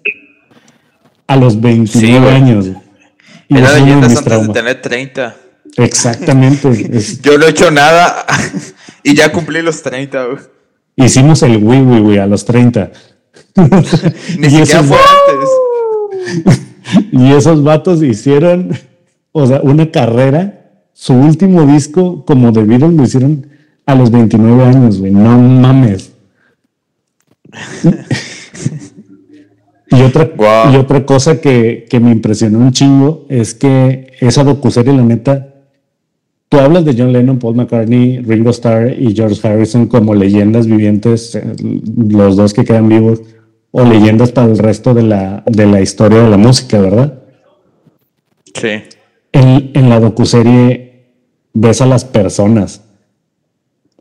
a 1.29 1.35
los 1.35 1.61
29 1.61 2.29
Sí, 2.29 2.35
años. 2.35 2.65
Y 3.47 3.57
era 3.57 3.71
de 3.71 3.79
leyendas 3.81 4.09
antes 4.09 4.23
de 4.23 4.29
traumas. 4.29 4.53
tener 4.53 4.81
30. 4.81 5.35
Exactamente. 5.77 6.69
es- 6.97 7.21
Yo 7.21 7.37
no 7.37 7.45
he 7.45 7.49
hecho 7.51 7.71
nada 7.71 8.25
y 9.03 9.15
ya 9.15 9.31
cumplí 9.31 9.61
los 9.61 9.81
30, 9.81 10.25
güey. 10.25 10.37
hicimos 10.97 11.41
el 11.43 11.57
Wii 11.63 11.81
Wii 11.81 12.01
Wii 12.01 12.17
a 12.19 12.27
los 12.27 12.43
30. 12.45 12.91
Ni 14.37 14.47
Y 14.47 14.49
siquiera 14.49 14.83
fue 14.83 14.97
antes. 14.97 17.05
Y 17.11 17.31
esos 17.33 17.63
vatos 17.63 18.01
hicieron, 18.03 18.77
o 19.31 19.47
sea, 19.47 19.61
una 19.61 19.89
carrera. 19.91 20.55
Su 20.93 21.13
último 21.13 21.65
disco 21.65 22.25
como 22.25 22.51
de 22.51 22.63
Beatles 22.63 22.93
lo 22.93 23.03
hicieron 23.03 23.47
a 23.85 23.95
los 23.95 24.11
29 24.11 24.65
años, 24.65 24.99
güey. 24.99 25.11
No 25.13 25.37
mames. 25.39 26.11
Y, 29.99 30.01
otra, 30.03 30.29
Guau. 30.35 30.73
y 30.73 30.77
otra 30.77 31.05
cosa 31.05 31.41
que, 31.41 31.85
que 31.89 31.99
me 31.99 32.11
impresionó 32.11 32.59
un 32.59 32.71
chingo 32.71 33.25
es 33.29 33.53
que 33.53 34.13
esa 34.19 34.43
docuserie, 34.43 34.93
la 34.93 35.03
neta, 35.03 35.53
tú 36.49 36.57
hablas 36.57 36.85
de 36.85 36.95
John 36.97 37.13
Lennon, 37.13 37.39
Paul 37.39 37.55
McCartney, 37.55 38.19
Ringo 38.19 38.49
Starr 38.49 38.93
y 38.99 39.15
George 39.15 39.47
Harrison 39.47 39.87
como 39.87 40.15
leyendas 40.15 40.67
vivientes, 40.67 41.35
eh, 41.35 41.43
los 42.09 42.35
dos 42.35 42.53
que 42.53 42.65
quedan 42.65 42.89
vivos, 42.89 43.21
o 43.71 43.83
leyendas 43.83 44.31
para 44.31 44.47
el 44.47 44.57
resto 44.57 44.93
de 44.93 45.03
la, 45.03 45.43
de 45.45 45.67
la 45.67 45.81
historia 45.81 46.23
de 46.23 46.29
la 46.29 46.37
música, 46.37 46.79
¿verdad? 46.81 47.19
Sí. 48.55 48.81
En, 49.31 49.71
en 49.73 49.89
la 49.89 49.99
docuserie 49.99 51.05
ves 51.53 51.81
a 51.81 51.85
las 51.85 52.03
personas. 52.03 52.81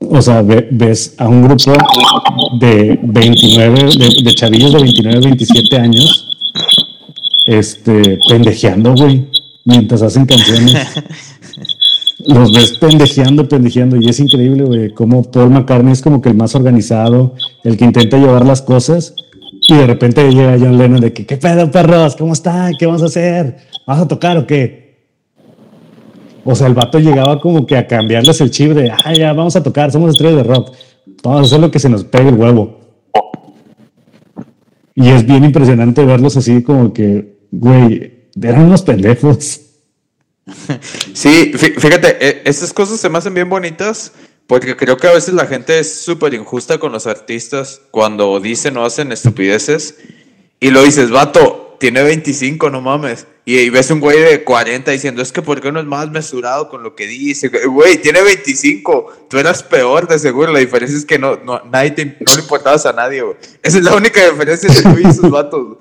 O 0.01 0.23
sea, 0.23 0.43
ve- 0.43 0.69
ves 0.71 1.15
a 1.19 1.29
un 1.29 1.43
grupo 1.43 1.73
de 2.61 2.99
29, 3.03 3.83
de, 3.99 4.23
de 4.23 4.35
chavillos 4.35 4.73
de 4.73 4.83
29, 4.83 5.21
27 5.21 5.77
años, 5.77 6.37
este, 7.47 8.19
pendejeando, 8.29 8.95
güey, 8.95 9.27
mientras 9.65 10.03
hacen 10.03 10.27
canciones. 10.27 10.77
Los 12.27 12.53
ves 12.53 12.77
pendejeando, 12.79 13.49
pendejeando, 13.49 13.97
y 13.97 14.09
es 14.09 14.19
increíble, 14.19 14.65
güey, 14.65 14.91
cómo 14.93 15.23
Paul 15.23 15.51
McCartney 15.51 15.93
es 15.93 16.03
como 16.03 16.21
que 16.21 16.29
el 16.31 16.35
más 16.37 16.55
organizado, 16.55 17.35
el 17.65 17.77
que 17.77 17.85
intenta 17.85 18.19
llevar 18.19 18.45
las 18.45 18.61
cosas, 18.61 19.15
y 19.69 19.75
de 19.75 19.87
repente 19.87 20.29
llega 20.31 20.57
John 20.59 20.79
Lennon 20.79 21.01
de 21.01 21.13
que, 21.13 21.27
¿qué 21.27 21.37
pedo, 21.37 21.71
perros? 21.71 22.17
¿Cómo 22.17 22.33
están? 22.33 22.73
¿Qué 22.79 22.87
vamos 22.87 23.03
a 23.03 23.07
hacer? 23.07 23.57
¿Vas 23.87 24.01
a 24.01 24.09
tocar 24.09 24.37
o 24.37 24.47
qué? 24.47 24.88
O 26.45 26.55
sea, 26.55 26.67
el 26.67 26.75
vato 26.75 26.99
llegaba 26.99 27.41
como 27.41 27.67
que 27.67 27.77
a 27.77 27.87
cambiarles 27.87 28.41
el 28.41 28.51
chip 28.51 28.73
de, 28.73 28.91
ah, 28.91 29.13
ya, 29.13 29.33
vamos 29.33 29.57
a 29.57 29.63
tocar, 29.63 29.91
somos 29.93 30.13
estrellas 30.13 30.37
de 30.37 30.43
rock. 30.45 30.75
Vamos 31.23 31.41
a 31.41 31.45
hacer 31.45 31.61
lo 31.61 31.71
que 31.71 31.79
se 31.79 31.89
nos 31.89 32.05
pegue 32.05 32.29
el 32.29 32.35
huevo. 32.37 32.79
Y 34.95 35.11
es 35.11 35.25
bien 35.27 35.45
impresionante 35.45 36.05
verlos 36.05 36.37
así 36.37 36.63
como 36.63 36.93
que, 36.93 37.39
güey, 37.51 38.29
eran 38.41 38.65
unos 38.67 38.83
pendejos. 38.83 39.61
Sí, 41.13 41.53
fí- 41.55 41.79
fíjate, 41.79 42.17
eh, 42.21 42.43
estas 42.45 42.73
cosas 42.73 42.99
se 42.99 43.09
me 43.09 43.19
hacen 43.19 43.35
bien 43.35 43.49
bonitas 43.51 44.13
porque 44.47 44.77
creo 44.77 44.97
que 44.97 45.07
a 45.07 45.13
veces 45.13 45.35
la 45.35 45.47
gente 45.47 45.79
es 45.79 46.01
súper 46.01 46.33
injusta 46.33 46.79
con 46.79 46.91
los 46.93 47.07
artistas 47.07 47.83
cuando 47.91 48.41
dicen 48.41 48.77
o 48.79 48.85
hacen 48.85 49.13
estupideces 49.13 49.99
y 50.59 50.71
lo 50.71 50.83
dices, 50.83 51.11
vato, 51.11 51.68
tiene 51.79 52.03
25, 52.03 52.71
no 52.71 52.81
mames. 52.81 53.27
Y, 53.45 53.59
y 53.59 53.71
ves 53.71 53.91
un 53.91 54.01
güey 54.01 54.21
de 54.21 54.45
40 54.45 54.91
diciendo, 54.91 55.23
es 55.23 55.33
que 55.33 55.43
¿por 55.43 55.61
qué 55.61 55.73
no 55.73 55.81
es 55.81 55.87
más 55.87 56.11
mesurado 56.11 56.69
con 56.69 56.83
lo 56.83 56.95
que 56.95 57.07
dice? 57.07 57.49
Güey, 57.49 57.99
tiene 57.99 58.23
25, 58.23 59.27
tú 59.31 59.39
eras 59.39 59.63
peor 59.63 60.07
de 60.07 60.19
seguro, 60.19 60.53
la 60.53 60.59
diferencia 60.59 60.99
es 60.99 61.07
que 61.07 61.19
no, 61.19 61.37
no, 61.37 61.63
nadie 61.71 61.93
te, 61.93 62.05
no 62.05 62.35
le 62.35 62.43
importabas 62.43 62.85
a 62.87 62.93
nadie, 62.93 63.23
güey. 63.23 63.37
Esa 63.63 63.79
es 63.79 63.85
la 63.85 63.95
única 63.95 64.29
diferencia 64.29 64.69
entre 64.69 64.83
tú 64.93 64.99
y 64.99 65.11
esos 65.11 65.31
vatos. 65.31 65.79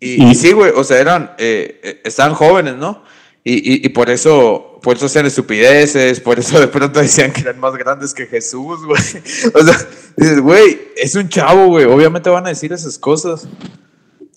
Y, 0.00 0.24
y 0.24 0.34
sí, 0.34 0.52
güey, 0.52 0.72
o 0.74 0.84
sea, 0.84 0.98
eran, 0.98 1.34
eh, 1.38 1.80
eh, 1.82 2.00
estaban 2.04 2.34
jóvenes, 2.34 2.76
¿no? 2.76 3.02
Y, 3.42 3.54
y, 3.54 3.86
y 3.86 3.88
por 3.88 4.10
eso, 4.10 4.78
por 4.82 4.96
eso 4.96 5.06
hacían 5.06 5.26
estupideces, 5.26 6.20
por 6.20 6.38
eso 6.38 6.60
de 6.60 6.68
pronto 6.68 7.00
decían 7.00 7.32
que 7.32 7.40
eran 7.40 7.58
más 7.58 7.74
grandes 7.76 8.14
que 8.14 8.26
Jesús, 8.26 8.84
güey. 8.84 9.00
O 9.54 9.64
sea, 9.64 9.88
dices, 10.16 10.40
güey, 10.40 10.80
es 10.96 11.14
un 11.14 11.28
chavo, 11.28 11.66
güey, 11.66 11.84
obviamente 11.84 12.30
van 12.30 12.46
a 12.46 12.50
decir 12.50 12.72
esas 12.72 12.98
cosas. 12.98 13.48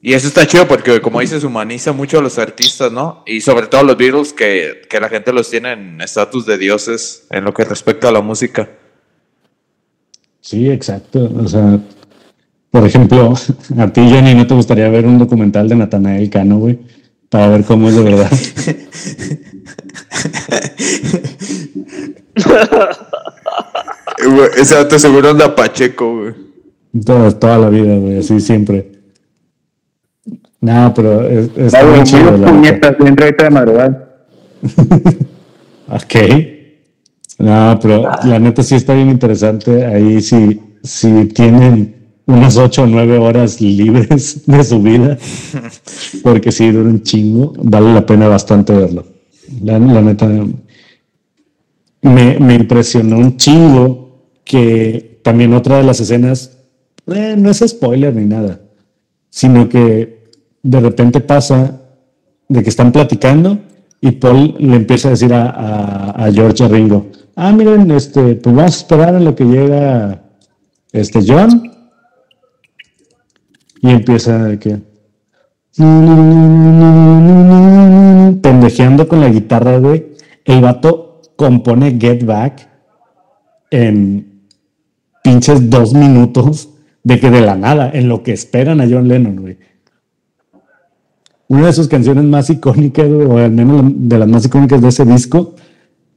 Y 0.03 0.13
eso 0.13 0.27
está 0.27 0.47
chido 0.47 0.67
porque, 0.67 0.99
como 0.99 1.19
dices, 1.19 1.43
humaniza 1.43 1.91
mucho 1.91 2.17
a 2.17 2.21
los 2.21 2.39
artistas, 2.39 2.91
¿no? 2.91 3.23
Y 3.27 3.41
sobre 3.41 3.67
todo 3.67 3.81
a 3.81 3.83
los 3.83 3.97
Beatles, 3.97 4.33
que, 4.33 4.81
que 4.89 4.99
la 4.99 5.09
gente 5.09 5.31
los 5.31 5.49
tiene 5.49 5.73
en 5.73 6.01
estatus 6.01 6.47
de 6.47 6.57
dioses 6.57 7.27
en 7.29 7.43
lo 7.43 7.53
que 7.53 7.63
respecta 7.63 8.09
a 8.09 8.11
la 8.11 8.21
música. 8.21 8.67
Sí, 10.39 10.69
exacto. 10.69 11.31
O 11.37 11.47
sea, 11.47 11.79
por 12.71 12.85
ejemplo, 12.85 13.35
a 13.77 13.87
ti, 13.93 14.01
Jenny, 14.01 14.33
¿no 14.33 14.47
te 14.47 14.55
gustaría 14.55 14.89
ver 14.89 15.05
un 15.05 15.19
documental 15.19 15.69
de 15.69 15.75
Natanael 15.75 16.31
Cano, 16.31 16.57
güey? 16.57 16.79
Para 17.29 17.49
ver 17.49 17.63
cómo 17.63 17.87
es 17.89 17.95
de 17.95 18.03
verdad. 18.03 18.31
Dato 24.69 24.97
seguro 24.97 25.29
anda 25.29 25.55
Pacheco, 25.55 26.17
güey. 26.17 26.33
toda, 27.05 27.31
toda 27.37 27.57
la 27.59 27.69
vida, 27.69 27.95
güey, 27.97 28.17
así 28.19 28.39
siempre. 28.39 29.00
No, 30.61 30.93
pero 30.93 31.27
es, 31.27 31.49
está 31.57 31.83
Dale, 31.83 31.97
muy 31.97 32.03
chido, 32.05 32.37
la 32.37 32.47
puñetas, 32.47 32.97
bien 32.97 33.07
entrevista 33.09 33.43
de 33.45 33.49
madrugada. 33.49 34.07
Ok. 35.93 36.15
No, 37.39 37.77
pero 37.81 38.09
la 38.23 38.39
neta 38.39 38.63
sí 38.63 38.75
está 38.75 38.93
bien 38.93 39.09
interesante. 39.09 39.85
Ahí 39.85 40.21
sí, 40.21 40.61
si 40.83 41.25
tienen 41.25 41.95
unas 42.25 42.55
ocho 42.57 42.83
o 42.83 42.87
nueve 42.87 43.17
horas 43.17 43.59
libres 43.59 44.43
de 44.45 44.63
su 44.63 44.81
vida, 44.81 45.17
porque 46.23 46.51
si 46.51 46.71
dura 46.71 46.89
un 46.89 47.03
chingo, 47.03 47.53
vale 47.57 47.93
la 47.93 48.05
pena 48.05 48.27
bastante 48.27 48.73
verlo. 48.73 49.05
La, 49.63 49.79
la 49.79 50.01
neta, 50.01 50.27
me, 52.01 52.39
me, 52.39 52.55
impresionó 52.55 53.17
un 53.17 53.35
chingo 53.35 54.29
que 54.45 55.19
también 55.23 55.53
otra 55.53 55.77
de 55.77 55.83
las 55.83 55.99
escenas, 55.99 56.57
eh, 57.07 57.35
no 57.37 57.49
es 57.49 57.63
spoiler 57.67 58.15
ni 58.15 58.25
nada, 58.25 58.61
sino 59.29 59.67
que 59.67 60.20
de 60.63 60.79
repente 60.79 61.21
pasa 61.21 61.81
de 62.47 62.63
que 62.63 62.69
están 62.69 62.91
platicando 62.91 63.59
y 63.99 64.11
Paul 64.11 64.55
le 64.59 64.75
empieza 64.75 65.07
a 65.09 65.11
decir 65.11 65.33
a, 65.33 65.49
a, 65.49 66.25
a 66.25 66.31
George 66.31 66.67
Ringo, 66.67 67.07
ah, 67.35 67.51
miren, 67.51 67.89
este, 67.91 68.35
pues 68.35 68.55
vamos 68.55 68.73
a 68.73 68.77
esperar 68.77 69.15
a 69.15 69.19
lo 69.19 69.35
que 69.35 69.45
llega 69.45 70.21
este 70.91 71.19
John. 71.25 71.71
Y 73.83 73.89
empieza 73.89 74.43
de 74.43 74.59
que 74.59 74.91
pendejeando 78.41 79.07
con 79.07 79.21
la 79.21 79.29
guitarra, 79.29 79.77
güey. 79.77 80.13
El 80.45 80.61
vato 80.61 81.21
compone 81.35 81.97
Get 81.99 82.25
Back 82.25 82.67
en 83.71 84.43
pinches 85.23 85.69
dos 85.69 85.93
minutos 85.93 86.69
de 87.03 87.19
que 87.19 87.31
de 87.31 87.41
la 87.41 87.55
nada, 87.55 87.89
en 87.91 88.09
lo 88.09 88.21
que 88.21 88.33
esperan 88.33 88.81
a 88.81 88.87
John 88.89 89.07
Lennon, 89.07 89.37
güey. 89.37 89.57
Una 91.51 91.65
de 91.65 91.73
sus 91.73 91.89
canciones 91.89 92.23
más 92.23 92.49
icónicas, 92.49 93.07
o 93.09 93.37
al 93.37 93.51
menos 93.51 93.83
de 93.85 94.17
las 94.17 94.25
más 94.29 94.45
icónicas 94.45 94.81
de 94.81 94.87
ese 94.87 95.03
disco, 95.03 95.53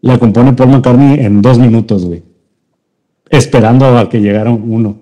la 0.01 0.17
compone 0.17 0.53
Paul 0.53 0.69
McCartney 0.69 1.19
en 1.25 1.43
dos 1.43 1.59
minutos, 1.59 2.05
güey. 2.05 2.23
Esperando 3.29 3.99
a 3.99 4.09
que 4.09 4.21
llegara 4.21 4.53
uno. 4.53 4.97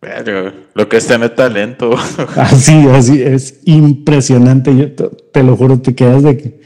Pero 0.00 0.52
lo 0.74 0.88
que 0.88 0.96
es 0.96 1.06
tener 1.06 1.36
talento. 1.36 1.94
Así, 2.36 2.88
así, 2.88 3.22
es 3.22 3.60
impresionante. 3.66 4.76
Yo 4.76 4.90
te, 4.90 5.10
te 5.32 5.44
lo 5.44 5.56
juro, 5.56 5.78
te 5.78 5.94
quedas 5.94 6.24
de 6.24 6.36
que. 6.36 6.60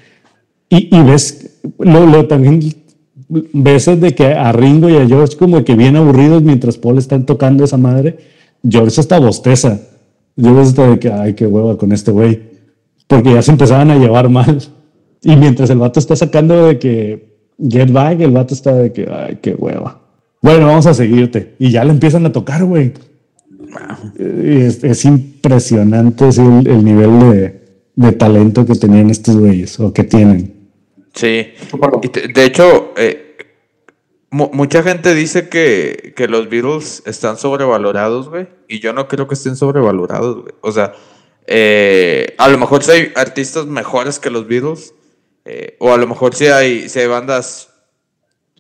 Y, 0.70 0.96
y 0.96 1.02
ves, 1.02 1.60
lo, 1.78 2.06
lo, 2.06 2.26
también 2.26 2.60
ves 3.28 4.00
de 4.00 4.14
que 4.14 4.28
a 4.28 4.50
Ringo 4.52 4.88
y 4.88 4.96
a 4.96 5.06
George 5.06 5.36
como 5.36 5.62
que 5.64 5.74
bien 5.74 5.96
aburridos 5.96 6.42
mientras 6.42 6.78
Paul 6.78 6.96
están 6.96 7.26
tocando 7.26 7.62
esa 7.62 7.76
madre. 7.76 8.16
George 8.66 9.02
está 9.02 9.18
bosteza. 9.18 9.89
Yo 10.40 10.54
ves 10.54 10.74
de 10.74 10.98
que, 10.98 11.12
ay, 11.12 11.34
qué 11.34 11.46
hueva 11.46 11.76
con 11.76 11.92
este 11.92 12.10
güey. 12.10 12.50
Porque 13.06 13.34
ya 13.34 13.42
se 13.42 13.50
empezaban 13.50 13.90
a 13.90 13.96
llevar 13.96 14.28
mal. 14.28 14.58
Y 15.22 15.36
mientras 15.36 15.68
el 15.70 15.78
vato 15.78 16.00
está 16.00 16.16
sacando 16.16 16.66
de 16.66 16.78
que 16.78 17.36
Get 17.58 17.90
Back, 17.92 18.20
el 18.20 18.30
vato 18.30 18.54
está 18.54 18.74
de 18.74 18.92
que, 18.92 19.06
ay, 19.10 19.38
qué 19.42 19.54
hueva. 19.54 20.00
Bueno, 20.40 20.66
vamos 20.66 20.86
a 20.86 20.94
seguirte. 20.94 21.56
Y 21.58 21.70
ya 21.70 21.84
le 21.84 21.90
empiezan 21.90 22.24
a 22.24 22.32
tocar, 22.32 22.64
güey. 22.64 22.94
Es, 24.18 24.82
es, 24.82 25.04
impresionante 25.04 26.32
sí, 26.32 26.40
el, 26.40 26.66
el, 26.66 26.84
nivel 26.84 27.20
de, 27.20 27.60
de, 27.94 28.12
talento 28.12 28.66
que 28.66 28.74
tenían 28.74 29.10
estos 29.10 29.36
güeyes, 29.36 29.78
o 29.78 29.92
que 29.92 30.02
tienen. 30.02 30.70
Sí. 31.14 31.46
De 32.34 32.44
hecho, 32.44 32.92
eh, 32.96 33.36
mucha 34.30 34.82
gente 34.82 35.14
dice 35.14 35.48
que, 35.48 36.14
que, 36.16 36.26
los 36.26 36.48
Beatles 36.48 37.02
están 37.06 37.36
sobrevalorados, 37.36 38.28
güey. 38.28 38.48
Y 38.70 38.78
yo 38.78 38.92
no 38.92 39.08
creo 39.08 39.26
que 39.26 39.34
estén 39.34 39.56
sobrevalorados, 39.56 40.42
güey. 40.42 40.54
O 40.60 40.70
sea, 40.70 40.94
eh, 41.46 42.34
a 42.38 42.48
lo 42.48 42.56
mejor 42.56 42.84
sí 42.84 42.92
hay 42.92 43.12
artistas 43.16 43.66
mejores 43.66 44.20
que 44.20 44.30
los 44.30 44.46
Beatles 44.46 44.94
eh, 45.44 45.76
o 45.80 45.92
a 45.92 45.96
lo 45.96 46.06
mejor 46.06 46.34
si 46.36 46.46
hay, 46.46 46.88
si 46.88 47.00
hay 47.00 47.08
bandas 47.08 47.70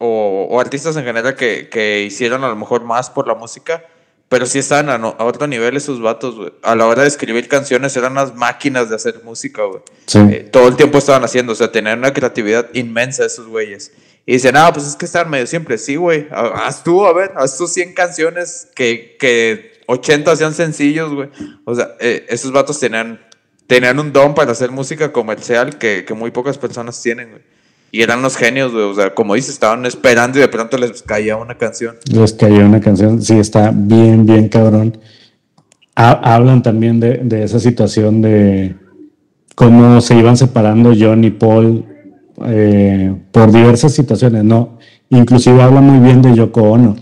o, 0.00 0.48
o, 0.50 0.60
artistas 0.60 0.96
en 0.96 1.04
general 1.04 1.36
que, 1.36 1.68
que, 1.68 2.02
hicieron 2.02 2.42
a 2.42 2.48
lo 2.48 2.56
mejor 2.56 2.82
más 2.82 3.10
por 3.10 3.28
la 3.28 3.34
música, 3.36 3.84
pero 4.28 4.46
sí 4.46 4.58
estaban 4.58 4.88
a, 4.88 4.98
no, 4.98 5.14
a 5.18 5.24
otro 5.24 5.46
nivel 5.46 5.76
esos 5.76 6.00
vatos, 6.00 6.34
güey. 6.34 6.52
A 6.62 6.74
la 6.74 6.86
hora 6.86 7.02
de 7.02 7.08
escribir 7.08 7.46
canciones 7.48 7.96
eran 7.96 8.12
unas 8.12 8.34
máquinas 8.34 8.88
de 8.88 8.96
hacer 8.96 9.22
música, 9.22 9.62
güey. 9.62 9.82
Sí. 10.06 10.18
Eh, 10.18 10.48
todo 10.50 10.66
el 10.66 10.76
tiempo 10.76 10.98
estaban 10.98 11.22
haciendo, 11.22 11.52
o 11.52 11.54
sea, 11.54 11.70
tenían 11.70 11.98
una 11.98 12.12
creatividad 12.12 12.70
inmensa 12.72 13.24
esos 13.26 13.46
güeyes. 13.46 13.92
Y 14.24 14.34
dicen, 14.34 14.56
ah, 14.56 14.72
pues 14.72 14.86
es 14.86 14.96
que 14.96 15.04
están 15.04 15.28
medio 15.28 15.46
siempre. 15.46 15.76
Sí, 15.76 15.96
güey. 15.96 16.28
Haz 16.30 16.82
tú, 16.82 17.04
a 17.04 17.12
ver, 17.12 17.32
haz 17.36 17.58
tú 17.58 17.66
100 17.66 17.94
canciones 17.94 18.68
que, 18.74 19.16
que 19.18 19.69
80 19.90 20.36
sean 20.36 20.54
sencillos, 20.54 21.12
güey. 21.12 21.28
O 21.64 21.74
sea, 21.74 21.90
eh, 22.00 22.26
esos 22.28 22.52
vatos 22.52 22.78
tenían 22.78 23.20
tenían 23.70 24.00
un 24.00 24.12
don 24.12 24.34
para 24.34 24.50
hacer 24.50 24.72
música 24.72 25.12
comercial 25.12 25.78
que, 25.78 26.04
que 26.04 26.12
muy 26.12 26.32
pocas 26.32 26.58
personas 26.58 27.00
tienen, 27.00 27.30
güey. 27.30 27.42
Y 27.92 28.02
eran 28.02 28.20
los 28.20 28.36
genios, 28.36 28.72
güey. 28.72 28.84
O 28.84 28.94
sea, 28.94 29.14
como 29.14 29.34
dices, 29.34 29.54
estaban 29.54 29.86
esperando 29.86 30.38
y 30.38 30.40
de 30.40 30.48
pronto 30.48 30.76
les 30.76 31.02
caía 31.02 31.36
una 31.36 31.56
canción. 31.56 31.96
Les 32.12 32.32
caía 32.32 32.64
una 32.64 32.80
canción, 32.80 33.22
sí, 33.22 33.38
está 33.38 33.72
bien, 33.72 34.26
bien 34.26 34.48
cabrón. 34.48 34.98
Ha, 35.94 36.34
hablan 36.34 36.62
también 36.62 36.98
de, 36.98 37.18
de, 37.18 37.44
esa 37.44 37.60
situación 37.60 38.22
de 38.22 38.74
cómo 39.54 40.00
se 40.00 40.16
iban 40.16 40.36
separando 40.36 40.92
John 40.98 41.22
y 41.24 41.30
Paul 41.30 41.84
eh, 42.46 43.14
por 43.30 43.52
diversas 43.52 43.92
situaciones, 43.92 44.42
¿no? 44.44 44.78
Inclusive 45.10 45.62
habla 45.62 45.80
muy 45.80 46.04
bien 46.04 46.22
de 46.22 46.34
Yoko 46.34 46.62
Ono, 46.62 46.96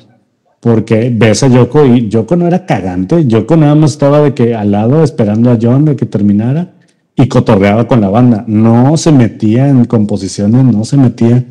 porque 0.60 1.12
ves 1.14 1.42
a 1.42 1.48
Yoko 1.48 1.84
y 1.86 2.08
Yoko 2.08 2.36
no 2.36 2.46
era 2.46 2.66
cagante, 2.66 3.26
Yoko 3.26 3.56
nada 3.56 3.74
más 3.74 3.92
estaba 3.92 4.20
de 4.20 4.34
que 4.34 4.54
al 4.54 4.72
lado 4.72 5.04
esperando 5.04 5.50
a 5.50 5.58
John 5.60 5.84
de 5.84 5.96
que 5.96 6.06
terminara 6.06 6.74
y 7.14 7.28
cotorreaba 7.28 7.86
con 7.86 8.00
la 8.00 8.08
banda, 8.08 8.44
no 8.46 8.96
se 8.96 9.12
metía 9.12 9.68
en 9.68 9.84
composiciones, 9.84 10.64
no 10.64 10.84
se 10.84 10.96
metía, 10.96 11.44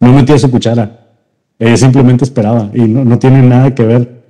no 0.00 0.12
metía 0.12 0.38
su 0.38 0.50
cuchara, 0.50 1.04
ella 1.58 1.76
simplemente 1.76 2.24
esperaba 2.24 2.70
y 2.74 2.82
no, 2.82 3.04
no 3.04 3.18
tiene 3.18 3.42
nada 3.42 3.74
que 3.74 3.84
ver. 3.84 4.24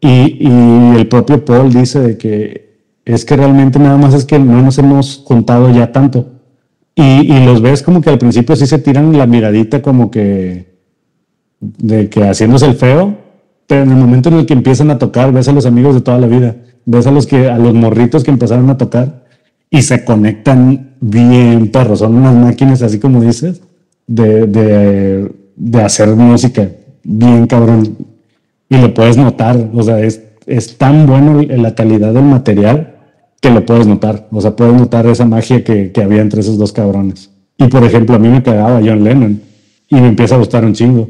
Y, 0.00 0.48
y, 0.48 0.96
el 0.96 1.08
propio 1.08 1.44
Paul 1.44 1.72
dice 1.72 2.00
de 2.00 2.18
que 2.18 2.74
es 3.04 3.24
que 3.24 3.36
realmente 3.36 3.78
nada 3.78 3.96
más 3.96 4.12
es 4.12 4.24
que 4.24 4.38
no 4.38 4.60
nos 4.62 4.78
hemos 4.78 5.22
juntado 5.24 5.70
ya 5.70 5.92
tanto. 5.92 6.32
Y, 6.94 7.02
y 7.02 7.44
los 7.44 7.62
ves 7.62 7.82
como 7.82 8.00
que 8.00 8.10
al 8.10 8.18
principio 8.18 8.54
sí 8.54 8.66
se 8.66 8.78
tiran 8.78 9.16
la 9.16 9.26
miradita 9.26 9.82
como 9.82 10.10
que 10.10 10.73
de 11.78 12.08
que 12.08 12.24
haciéndose 12.24 12.66
el 12.66 12.74
feo, 12.74 13.16
pero 13.66 13.82
en 13.82 13.90
el 13.90 13.96
momento 13.96 14.28
en 14.28 14.36
el 14.36 14.46
que 14.46 14.54
empiezan 14.54 14.90
a 14.90 14.98
tocar, 14.98 15.32
ves 15.32 15.48
a 15.48 15.52
los 15.52 15.66
amigos 15.66 15.94
de 15.94 16.00
toda 16.00 16.18
la 16.18 16.26
vida, 16.26 16.56
ves 16.84 17.06
a 17.06 17.10
los 17.10 17.26
que 17.26 17.48
a 17.48 17.58
los 17.58 17.74
morritos 17.74 18.24
que 18.24 18.30
empezaron 18.30 18.68
a 18.70 18.78
tocar 18.78 19.24
y 19.70 19.82
se 19.82 20.04
conectan 20.04 20.94
bien, 21.00 21.70
perros, 21.70 22.00
son 22.00 22.14
unas 22.14 22.34
máquinas 22.34 22.82
así 22.82 22.98
como 22.98 23.22
dices, 23.22 23.62
de, 24.06 24.46
de, 24.46 25.32
de 25.56 25.82
hacer 25.82 26.08
música 26.14 26.68
bien 27.02 27.46
cabrón 27.46 27.96
y 28.68 28.76
lo 28.76 28.92
puedes 28.92 29.16
notar, 29.16 29.56
o 29.72 29.82
sea, 29.82 30.00
es, 30.00 30.22
es 30.46 30.76
tan 30.76 31.06
bueno 31.06 31.42
la 31.42 31.74
calidad 31.74 32.12
del 32.12 32.24
material 32.24 32.96
que 33.40 33.50
lo 33.50 33.64
puedes 33.64 33.86
notar, 33.86 34.26
o 34.30 34.40
sea, 34.40 34.56
puedes 34.56 34.74
notar 34.74 35.06
esa 35.06 35.26
magia 35.26 35.62
que, 35.62 35.92
que 35.92 36.02
había 36.02 36.22
entre 36.22 36.40
esos 36.40 36.58
dos 36.58 36.72
cabrones. 36.72 37.30
Y 37.58 37.68
por 37.68 37.84
ejemplo, 37.84 38.16
a 38.16 38.18
mí 38.18 38.28
me 38.28 38.42
cagaba 38.42 38.80
John 38.84 39.04
Lennon 39.04 39.40
y 39.88 39.94
me 39.96 40.08
empieza 40.08 40.34
a 40.34 40.38
gustar 40.38 40.64
un 40.64 40.72
chingo. 40.72 41.08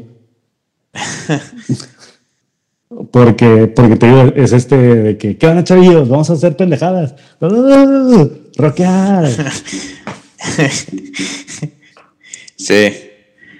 porque, 3.11 3.67
porque 3.67 3.95
te 3.95 4.07
digo, 4.07 4.33
es 4.35 4.51
este 4.53 4.77
de 4.77 5.17
que, 5.17 5.37
¿qué 5.37 5.47
van 5.47 5.59
a 5.59 5.63
chavillos? 5.63 6.09
Vamos 6.09 6.29
a 6.29 6.33
hacer 6.33 6.55
pendejadas. 6.55 7.15
¡Rockear! 8.57 9.27
sí. 12.55 13.11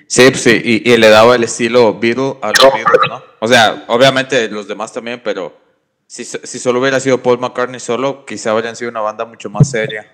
Sí, 0.07 0.21
pues 0.29 0.41
sí, 0.41 0.61
y, 0.63 0.97
le 0.97 1.09
daba 1.09 1.36
el 1.36 1.43
estilo 1.43 1.99
Beatle 1.99 2.36
a 2.41 2.49
los 2.49 2.73
Beatles, 2.73 3.01
¿no? 3.09 3.23
O 3.39 3.47
sea, 3.47 3.86
obviamente 3.88 4.47
los 4.49 4.67
demás 4.67 4.93
también, 4.93 5.19
pero 5.23 5.57
si, 6.05 6.23
si 6.23 6.59
solo 6.59 6.79
hubiera 6.79 6.99
sido 6.99 7.23
Paul 7.23 7.39
McCartney 7.39 7.79
solo, 7.79 8.23
quizá 8.25 8.51
habrían 8.51 8.75
sido 8.75 8.91
una 8.91 9.01
banda 9.01 9.25
mucho 9.25 9.49
más 9.49 9.67
seria. 9.69 10.07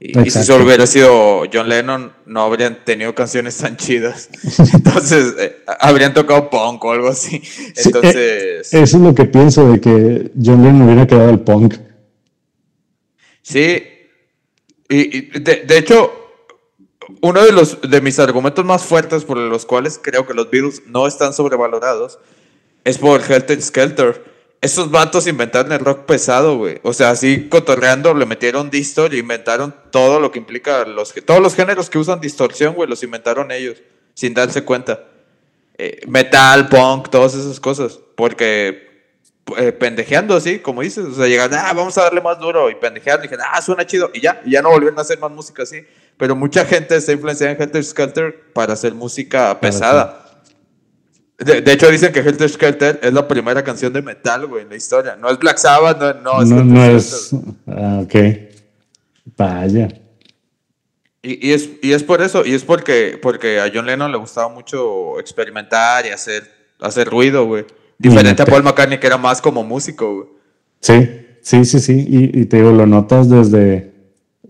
Y, 0.00 0.18
y, 0.18 0.30
si 0.30 0.44
solo 0.44 0.64
hubiera 0.64 0.86
sido 0.86 1.44
John 1.52 1.68
Lennon, 1.68 2.12
no 2.26 2.42
habrían 2.42 2.84
tenido 2.84 3.14
canciones 3.14 3.56
tan 3.56 3.76
chidas. 3.76 4.28
Entonces, 4.74 5.34
eh, 5.38 5.56
habrían 5.80 6.12
tocado 6.12 6.50
punk 6.50 6.84
o 6.84 6.92
algo 6.92 7.08
así. 7.08 7.42
Entonces. 7.76 8.68
Sí, 8.68 8.76
eh, 8.76 8.82
eso 8.82 8.96
es 8.96 9.02
lo 9.02 9.14
que 9.14 9.24
pienso 9.24 9.70
de 9.70 9.80
que 9.80 10.32
John 10.42 10.62
Lennon 10.62 10.82
hubiera 10.82 11.06
quedado 11.06 11.30
el 11.30 11.40
punk. 11.40 11.76
Sí. 13.42 13.82
Y, 14.88 15.16
y 15.16 15.20
de, 15.40 15.64
de, 15.64 15.78
hecho, 15.78 16.12
uno 17.22 17.42
de, 17.42 17.52
los, 17.52 17.80
de 17.80 18.00
mis 18.00 18.18
argumentos 18.18 18.64
más 18.64 18.84
fuertes 18.84 19.24
por 19.24 19.38
los 19.38 19.64
cuales 19.64 19.98
creo 20.02 20.26
que 20.26 20.34
los 20.34 20.50
Beatles 20.50 20.82
no 20.86 21.06
están 21.06 21.32
sobrevalorados 21.32 22.18
es 22.84 22.98
por 22.98 23.20
Helter 23.20 23.60
Skelter 23.60 24.33
esos 24.64 24.90
vatos 24.90 25.26
inventaron 25.26 25.72
el 25.72 25.78
rock 25.78 26.06
pesado, 26.06 26.56
güey. 26.56 26.80
O 26.82 26.94
sea, 26.94 27.10
así 27.10 27.50
cotorreando, 27.50 28.14
le 28.14 28.24
metieron 28.24 28.70
distor 28.70 29.12
y 29.12 29.18
inventaron 29.18 29.74
todo 29.90 30.20
lo 30.20 30.30
que 30.30 30.38
implica 30.38 30.86
los 30.86 31.12
todos 31.26 31.42
los 31.42 31.54
géneros 31.54 31.90
que 31.90 31.98
usan 31.98 32.18
distorsión, 32.18 32.74
güey, 32.74 32.88
los 32.88 33.02
inventaron 33.02 33.52
ellos, 33.52 33.82
sin 34.14 34.32
darse 34.32 34.64
cuenta. 34.64 35.04
Eh, 35.76 36.00
metal, 36.06 36.68
punk, 36.70 37.10
todas 37.10 37.34
esas 37.34 37.60
cosas. 37.60 38.00
Porque 38.16 39.12
eh, 39.58 39.72
pendejeando 39.72 40.34
así, 40.34 40.60
como 40.60 40.80
dices, 40.80 41.04
o 41.04 41.14
sea, 41.14 41.26
llegan, 41.26 41.52
ah, 41.52 41.74
vamos 41.74 41.98
a 41.98 42.04
darle 42.04 42.22
más 42.22 42.38
duro 42.38 42.70
y 42.70 42.74
pendejeando, 42.76 43.26
y 43.26 43.28
dije, 43.28 43.42
ah, 43.46 43.60
suena 43.60 43.86
chido, 43.86 44.10
y 44.14 44.22
ya, 44.22 44.40
y 44.46 44.52
ya 44.52 44.62
no 44.62 44.70
volvieron 44.70 44.98
a 44.98 45.02
hacer 45.02 45.18
más 45.18 45.30
música 45.30 45.64
así. 45.64 45.84
Pero 46.16 46.34
mucha 46.34 46.64
gente 46.64 46.96
está 46.96 47.12
influenciada 47.12 47.52
en 47.52 47.60
Helter 47.60 47.84
Skelter 47.84 48.52
para 48.54 48.72
hacer 48.72 48.94
música 48.94 49.60
pesada. 49.60 50.23
De, 51.38 51.60
de 51.62 51.72
hecho, 51.72 51.90
dicen 51.90 52.12
que 52.12 52.20
Helter 52.20 52.48
Skelter 52.48 53.00
es 53.02 53.12
la 53.12 53.26
primera 53.26 53.64
canción 53.64 53.92
de 53.92 54.02
metal, 54.02 54.46
güey, 54.46 54.62
en 54.62 54.68
la 54.68 54.76
historia. 54.76 55.16
No 55.16 55.28
es 55.28 55.38
Black 55.38 55.58
Sabbath, 55.58 56.00
no, 56.00 56.14
no 56.14 56.42
es 56.42 56.48
No, 56.48 56.56
Helter 56.58 56.66
no 56.66 56.84
es. 56.84 57.30
Ah, 57.66 58.00
ok. 58.04 58.14
Vaya. 59.36 59.88
Y, 61.22 61.48
y 61.48 61.52
es, 61.52 61.70
y 61.82 61.92
es 61.92 62.02
por 62.02 62.20
eso, 62.22 62.44
y 62.44 62.52
es 62.52 62.62
porque, 62.64 63.18
porque 63.20 63.58
a 63.58 63.70
John 63.72 63.86
Lennon 63.86 64.12
le 64.12 64.18
gustaba 64.18 64.48
mucho 64.48 65.18
experimentar 65.18 66.04
y 66.06 66.10
hacer, 66.10 66.44
hacer 66.80 67.08
ruido, 67.08 67.46
güey. 67.46 67.64
Diferente 67.98 68.42
a 68.42 68.46
Paul 68.46 68.62
McCartney, 68.62 69.00
que 69.00 69.06
era 69.06 69.16
más 69.16 69.40
como 69.40 69.64
músico, 69.64 70.14
güey. 70.14 70.28
Sí, 70.80 71.26
sí, 71.40 71.64
sí, 71.64 71.80
sí. 71.80 72.04
Y, 72.06 72.40
y 72.40 72.44
te 72.44 72.58
digo, 72.58 72.72
lo 72.72 72.86
notas 72.86 73.30
desde, 73.30 73.92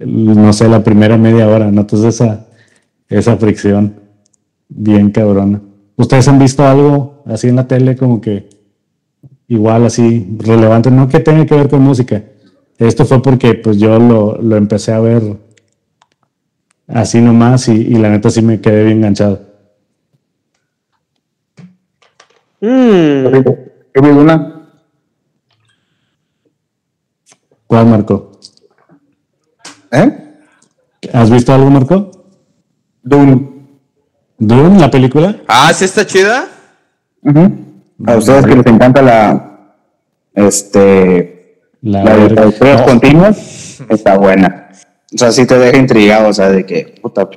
no 0.00 0.52
sé, 0.52 0.68
la 0.68 0.82
primera 0.82 1.16
media 1.16 1.46
hora. 1.46 1.70
Notas 1.70 2.00
esa, 2.00 2.46
esa 3.08 3.36
fricción 3.36 4.00
bien 4.68 5.10
cabrona. 5.10 5.62
¿Ustedes 5.96 6.26
han 6.28 6.38
visto 6.38 6.66
algo 6.66 7.22
así 7.26 7.48
en 7.48 7.56
la 7.56 7.68
tele 7.68 7.96
como 7.96 8.20
que 8.20 8.48
igual 9.48 9.84
así 9.86 10.36
relevante? 10.38 10.90
No 10.90 11.08
que 11.08 11.20
tenga 11.20 11.46
que 11.46 11.54
ver 11.54 11.68
con 11.68 11.82
música. 11.82 12.22
Esto 12.78 13.04
fue 13.04 13.22
porque 13.22 13.54
pues 13.54 13.78
yo 13.78 13.98
lo, 13.98 14.36
lo 14.40 14.56
empecé 14.56 14.92
a 14.92 15.00
ver 15.00 15.22
así 16.88 17.20
nomás 17.20 17.68
y, 17.68 17.72
y 17.72 17.94
la 17.94 18.10
neta 18.10 18.30
sí 18.30 18.42
me 18.42 18.60
quedé 18.60 18.84
bien 18.84 18.98
enganchado. 18.98 19.40
Mm, 22.60 23.44
una. 24.00 24.68
¿Cuál 27.66 27.86
Marco? 27.86 28.32
¿Eh? 29.90 30.38
¿Has 31.12 31.30
visto 31.30 31.52
algo 31.52 31.70
Marco? 31.70 32.10
Dune. 33.02 33.53
¿Dune, 34.38 34.78
la 34.80 34.90
película? 34.90 35.36
Ah, 35.46 35.72
¿sí 35.74 35.84
está 35.84 36.06
chida? 36.06 36.46
Ujú. 37.22 37.52
A 38.06 38.16
ustedes 38.16 38.46
que 38.46 38.56
les 38.56 38.66
encanta 38.66 39.02
la. 39.02 39.72
Este. 40.34 41.60
La, 41.80 42.02
La 42.02 42.16
de 42.16 42.48
historias 42.48 42.80
No, 42.80 42.86
continuas 42.86 43.80
está 43.88 44.16
buena. 44.16 44.68
O 45.14 45.18
sea, 45.18 45.30
sí 45.30 45.46
te 45.46 45.58
deja 45.58 45.76
intrigado, 45.76 46.28
o 46.28 46.32
sea, 46.32 46.48
de 46.50 46.64
que, 46.66 46.94
puta, 47.00 47.24
va 47.24 47.28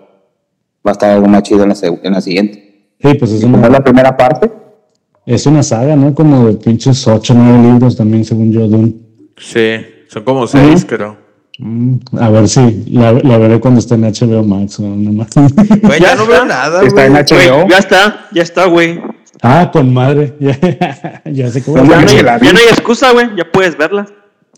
a 0.86 0.92
estar 0.92 1.12
algo 1.12 1.28
más 1.28 1.44
chido 1.44 1.64
en 1.64 1.70
la, 1.70 1.76
en 1.82 2.14
la 2.14 2.22
siguiente. 2.22 2.88
Sí, 3.00 3.14
pues 3.16 3.32
es 3.32 3.44
una, 3.44 3.70
la 3.70 3.84
primera 3.84 4.16
parte, 4.18 4.52
es 5.26 5.46
una 5.46 5.62
saga, 5.62 5.96
¿no? 5.96 6.16
Como 6.16 6.48
de 6.48 6.54
pinches 6.54 7.08
8 7.08 7.34
o 7.34 7.36
9 7.36 7.74
libros 7.74 7.96
también, 7.98 8.26
según 8.26 8.52
yo, 8.52 8.68
Dune. 8.68 8.94
Sí, 9.38 9.76
son 10.08 10.24
como 10.24 10.48
seis, 10.48 10.86
creo. 10.86 11.27
Mm, 11.60 11.96
a 12.20 12.30
ver 12.30 12.48
si 12.48 12.86
la, 12.92 13.14
la 13.14 13.38
veré 13.40 13.60
cuando 13.60 13.80
esté 13.80 13.96
en 13.96 14.02
HBO 14.04 14.44
Max 14.44 14.80
o 14.80 14.84
no 14.84 15.12
más. 15.12 15.30
Güey, 15.34 16.00
ya 16.00 16.16
no 16.16 16.24
está. 16.24 16.32
veo 16.32 16.46
nada, 16.46 16.84
está 16.84 17.06
en 17.06 17.14
güey, 17.14 17.24
HBO. 17.24 17.68
ya 17.68 17.78
está, 17.78 18.28
ya 18.32 18.44
está, 18.44 18.66
güey. 18.66 19.02
ah, 19.42 19.70
con 19.72 19.92
madre. 19.94 20.36
Ya, 20.40 21.22
ya 21.26 21.50
sé 21.50 21.64
cómo. 21.64 21.78
Ya, 21.78 21.84
no 21.84 22.06
que 22.06 22.18
hay, 22.18 22.24
la 22.24 22.38
vi. 22.38 22.48
ya 22.48 22.54
no 22.54 22.60
hay 22.60 22.66
excusa, 22.66 23.12
güey. 23.12 23.30
Ya 23.36 23.52
puedes 23.52 23.76
verla. 23.76 24.06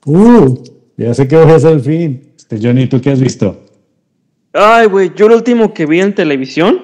Uh, 0.06 0.62
ya 0.98 1.14
sé 1.14 1.28
que 1.28 1.38
voy 1.38 1.52
a 1.52 1.56
hacer 1.56 1.72
el 1.74 1.82
fin. 1.82 2.34
Este, 2.38 2.60
Johnny, 2.62 2.88
¿tú 2.88 3.00
qué 3.00 3.12
has 3.12 3.20
visto? 3.22 3.66
Ay, 4.52 4.88
güey, 4.88 5.12
yo 5.16 5.30
lo 5.30 5.36
último 5.36 5.74
que 5.74 5.86
vi 5.86 6.02
en 6.02 6.14
televisión, 6.14 6.82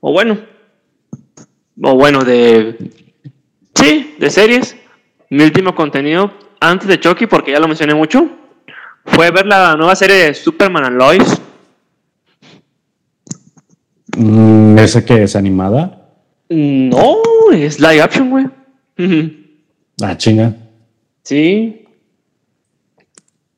o 0.00 0.12
bueno, 0.12 0.38
o 1.82 1.94
bueno, 1.94 2.22
de. 2.22 2.76
Sí, 3.74 4.14
de 4.18 4.30
series. 4.30 4.76
Mi 5.30 5.42
último 5.42 5.74
contenido, 5.74 6.32
antes 6.60 6.86
de 6.86 7.00
Chucky, 7.00 7.26
porque 7.26 7.52
ya 7.52 7.60
lo 7.60 7.66
mencioné 7.66 7.94
mucho, 7.94 8.28
fue 9.06 9.30
ver 9.30 9.46
la 9.46 9.76
nueva 9.76 9.94
serie 9.96 10.16
de 10.16 10.34
Superman 10.34 10.84
and 10.84 10.96
Lois. 10.96 11.40
Mm, 14.16 14.78
¿Esa 14.78 15.04
que 15.04 15.22
es 15.24 15.36
animada? 15.36 16.08
No, 16.48 17.16
es 17.52 17.80
live 17.80 18.02
action, 18.02 18.30
güey. 18.30 18.46
Ah, 20.02 20.16
chinga. 20.16 20.56
Sí, 21.22 21.86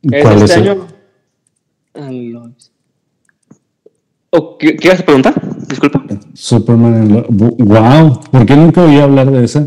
es 0.02 0.22
¿Cuál 0.22 0.34
este 0.34 0.44
es? 0.44 0.56
el- 0.56 0.68
año. 0.68 0.86
And 1.94 2.32
Lois. 2.34 2.70
¿O 4.28 4.58
qué, 4.58 4.76
¿Qué 4.76 4.88
ibas 4.88 5.00
a 5.00 5.04
preguntar? 5.06 5.34
Disculpa. 5.66 6.04
Superman. 6.34 6.94
en 6.94 7.12
lo- 7.14 7.26
Bu- 7.28 7.56
Wow, 7.56 8.20
¿por 8.30 8.44
qué 8.44 8.54
nunca 8.54 8.82
oí 8.84 8.98
hablar 8.98 9.30
de 9.30 9.44
esa? 9.46 9.66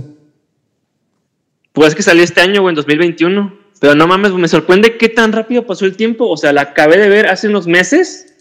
Pues 1.74 1.96
que 1.96 2.04
salió 2.04 2.24
este 2.24 2.40
año, 2.42 2.62
güey, 2.62 2.72
en 2.74 2.76
2021. 2.76 3.52
Pero 3.80 3.96
no 3.96 4.08
mames, 4.08 4.32
me 4.34 4.48
sorprende 4.48 4.98
qué 4.98 5.08
tan 5.10 5.32
rápido 5.32 5.66
pasó 5.66 5.86
el 5.86 5.96
tiempo. 5.96 6.28
O 6.28 6.38
sea, 6.38 6.52
la 6.54 6.62
acabé 6.62 6.98
de 6.98 7.08
ver 7.10 7.28
hace 7.28 7.48
unos 7.48 7.66
meses. 7.68 8.36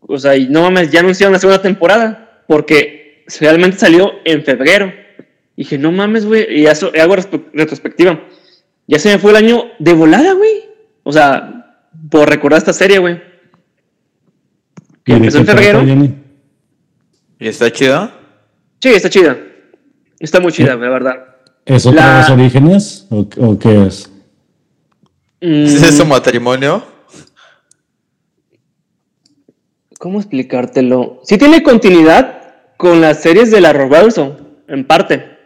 O 0.00 0.18
sea, 0.18 0.36
y 0.36 0.46
no 0.48 0.62
mames, 0.62 0.90
ya 0.90 1.00
anunciaron 1.00 1.32
la 1.32 1.38
segunda 1.40 1.60
temporada. 1.62 2.42
Porque 2.46 3.24
realmente 3.40 3.78
salió 3.78 4.12
en 4.24 4.44
febrero. 4.44 4.92
Y 5.56 5.62
dije, 5.64 5.78
no 5.78 5.90
mames, 5.92 6.24
güey. 6.26 6.46
Y 6.60 6.66
eso, 6.66 6.92
hago 7.00 7.16
retrospectiva. 7.52 8.20
Ya 8.86 8.98
se 8.98 9.08
me 9.10 9.18
fue 9.18 9.30
el 9.32 9.36
año 9.38 9.64
de 9.78 9.92
volada, 9.92 10.34
güey. 10.34 10.64
O 11.02 11.12
sea, 11.12 11.78
por 12.10 12.28
recordar 12.28 12.58
esta 12.58 12.72
serie, 12.72 12.98
güey. 12.98 13.20
Que 15.04 15.12
¿Y 15.12 15.16
empezó 15.16 15.38
en 15.38 15.46
febrero. 15.46 15.82
¿Y 17.40 17.48
está 17.48 17.70
chida? 17.70 18.14
Sí, 18.80 18.90
está 18.90 19.10
chida. 19.10 19.36
Está 20.18 20.40
muy 20.40 20.52
chida, 20.52 20.76
la 20.76 20.88
verdad. 20.88 21.16
¿Es 21.64 21.86
otra 21.86 22.06
La- 22.06 22.12
de 22.14 22.20
los 22.20 22.30
orígenes? 22.30 23.06
¿O, 23.10 23.26
o 23.38 23.58
qué 23.58 23.86
es? 23.86 24.10
Mm, 25.44 25.66
¿Es 25.66 25.98
su 25.98 26.06
matrimonio? 26.06 26.82
¿Cómo 29.98 30.18
explicártelo? 30.18 31.20
Sí 31.22 31.36
tiene 31.36 31.62
continuidad 31.62 32.54
con 32.78 33.02
las 33.02 33.20
series 33.20 33.50
de 33.50 33.60
la 33.60 33.74
Robertson, 33.74 34.38
en 34.68 34.86
parte. 34.86 35.36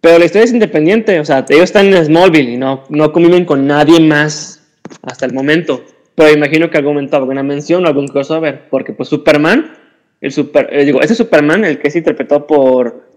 Pero 0.00 0.20
la 0.20 0.26
historia 0.26 0.44
es 0.44 0.52
independiente, 0.52 1.18
o 1.18 1.24
sea, 1.24 1.44
ellos 1.48 1.64
están 1.64 1.86
en 1.86 2.04
Smallville 2.04 2.52
y 2.52 2.56
no, 2.56 2.84
no 2.88 3.12
conviven 3.12 3.44
con 3.44 3.66
nadie 3.66 3.98
más 3.98 4.62
hasta 5.02 5.26
el 5.26 5.32
momento. 5.32 5.84
Pero 6.14 6.32
imagino 6.32 6.70
que 6.70 6.78
algún 6.78 6.94
momento 6.94 7.16
alguna 7.16 7.42
mención 7.42 7.84
o 7.84 7.88
algún 7.88 8.06
crossover, 8.06 8.68
porque 8.70 8.92
pues 8.92 9.08
Superman, 9.08 9.76
el 10.20 10.30
super, 10.30 10.68
eh, 10.70 10.84
digo, 10.84 11.00
ese 11.00 11.16
Superman, 11.16 11.64
el 11.64 11.80
que 11.80 11.88
es 11.88 11.96
interpretado 11.96 12.46
por... 12.46 13.08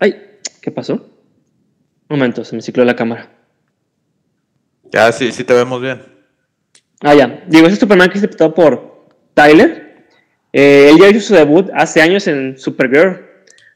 Ay, 0.00 0.16
¿qué 0.62 0.70
pasó? 0.70 0.94
Un 0.94 2.18
momento, 2.18 2.44
se 2.44 2.56
me 2.56 2.62
cicló 2.62 2.82
la 2.86 2.96
cámara. 2.96 3.41
Ya, 4.92 5.10
sí, 5.12 5.32
sí 5.32 5.44
te 5.44 5.54
vemos 5.54 5.80
bien. 5.80 6.02
Ah, 7.00 7.14
ya. 7.14 7.42
Digo, 7.46 7.66
ese 7.66 7.76
Superman 7.76 8.08
que 8.08 8.18
es 8.18 8.24
interpretado 8.24 8.54
por 8.54 9.06
Tyler. 9.34 10.06
eh, 10.52 10.88
él 10.90 10.98
ya 10.98 11.08
hizo 11.08 11.20
su 11.20 11.34
debut 11.34 11.70
hace 11.74 12.00
años 12.02 12.26
en 12.26 12.58
Supergirl. 12.58 13.26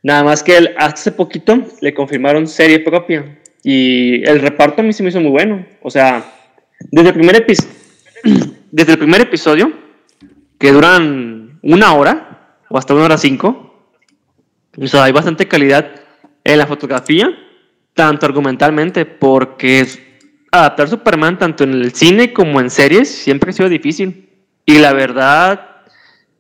Nada 0.02 0.22
más 0.22 0.42
que 0.42 0.56
él 0.56 0.74
hace 0.78 1.10
poquito 1.10 1.62
le 1.80 1.94
confirmaron 1.94 2.46
serie 2.46 2.80
propia. 2.80 3.38
Y 3.64 4.22
el 4.28 4.40
reparto 4.40 4.82
a 4.82 4.84
mí 4.84 4.92
se 4.92 5.02
me 5.02 5.08
hizo 5.08 5.20
muy 5.20 5.30
bueno. 5.30 5.66
O 5.82 5.90
sea, 5.90 6.24
desde 6.92 7.08
el 7.08 7.14
primer, 7.14 7.44
epi- 7.46 7.66
desde 8.70 8.92
el 8.92 8.98
primer 8.98 9.22
episodio, 9.22 9.72
que 10.58 10.70
duran 10.72 11.58
una 11.62 11.94
hora 11.94 12.58
o 12.68 12.78
hasta 12.78 12.94
una 12.94 13.04
hora 13.06 13.18
cinco, 13.18 13.90
o 14.78 14.86
sea, 14.86 15.04
hay 15.04 15.12
bastante 15.12 15.48
calidad 15.48 15.90
en 16.44 16.58
la 16.58 16.66
fotografía, 16.66 17.30
tanto 17.94 18.26
argumentalmente, 18.26 19.04
porque 19.06 19.86
adaptar 20.50 20.88
Superman 20.88 21.38
tanto 21.38 21.64
en 21.64 21.72
el 21.72 21.92
cine 21.92 22.32
como 22.32 22.60
en 22.60 22.70
series 22.70 23.08
siempre 23.08 23.50
ha 23.50 23.52
sido 23.52 23.68
difícil. 23.68 24.30
Y 24.64 24.78
la 24.78 24.92
verdad, 24.92 25.76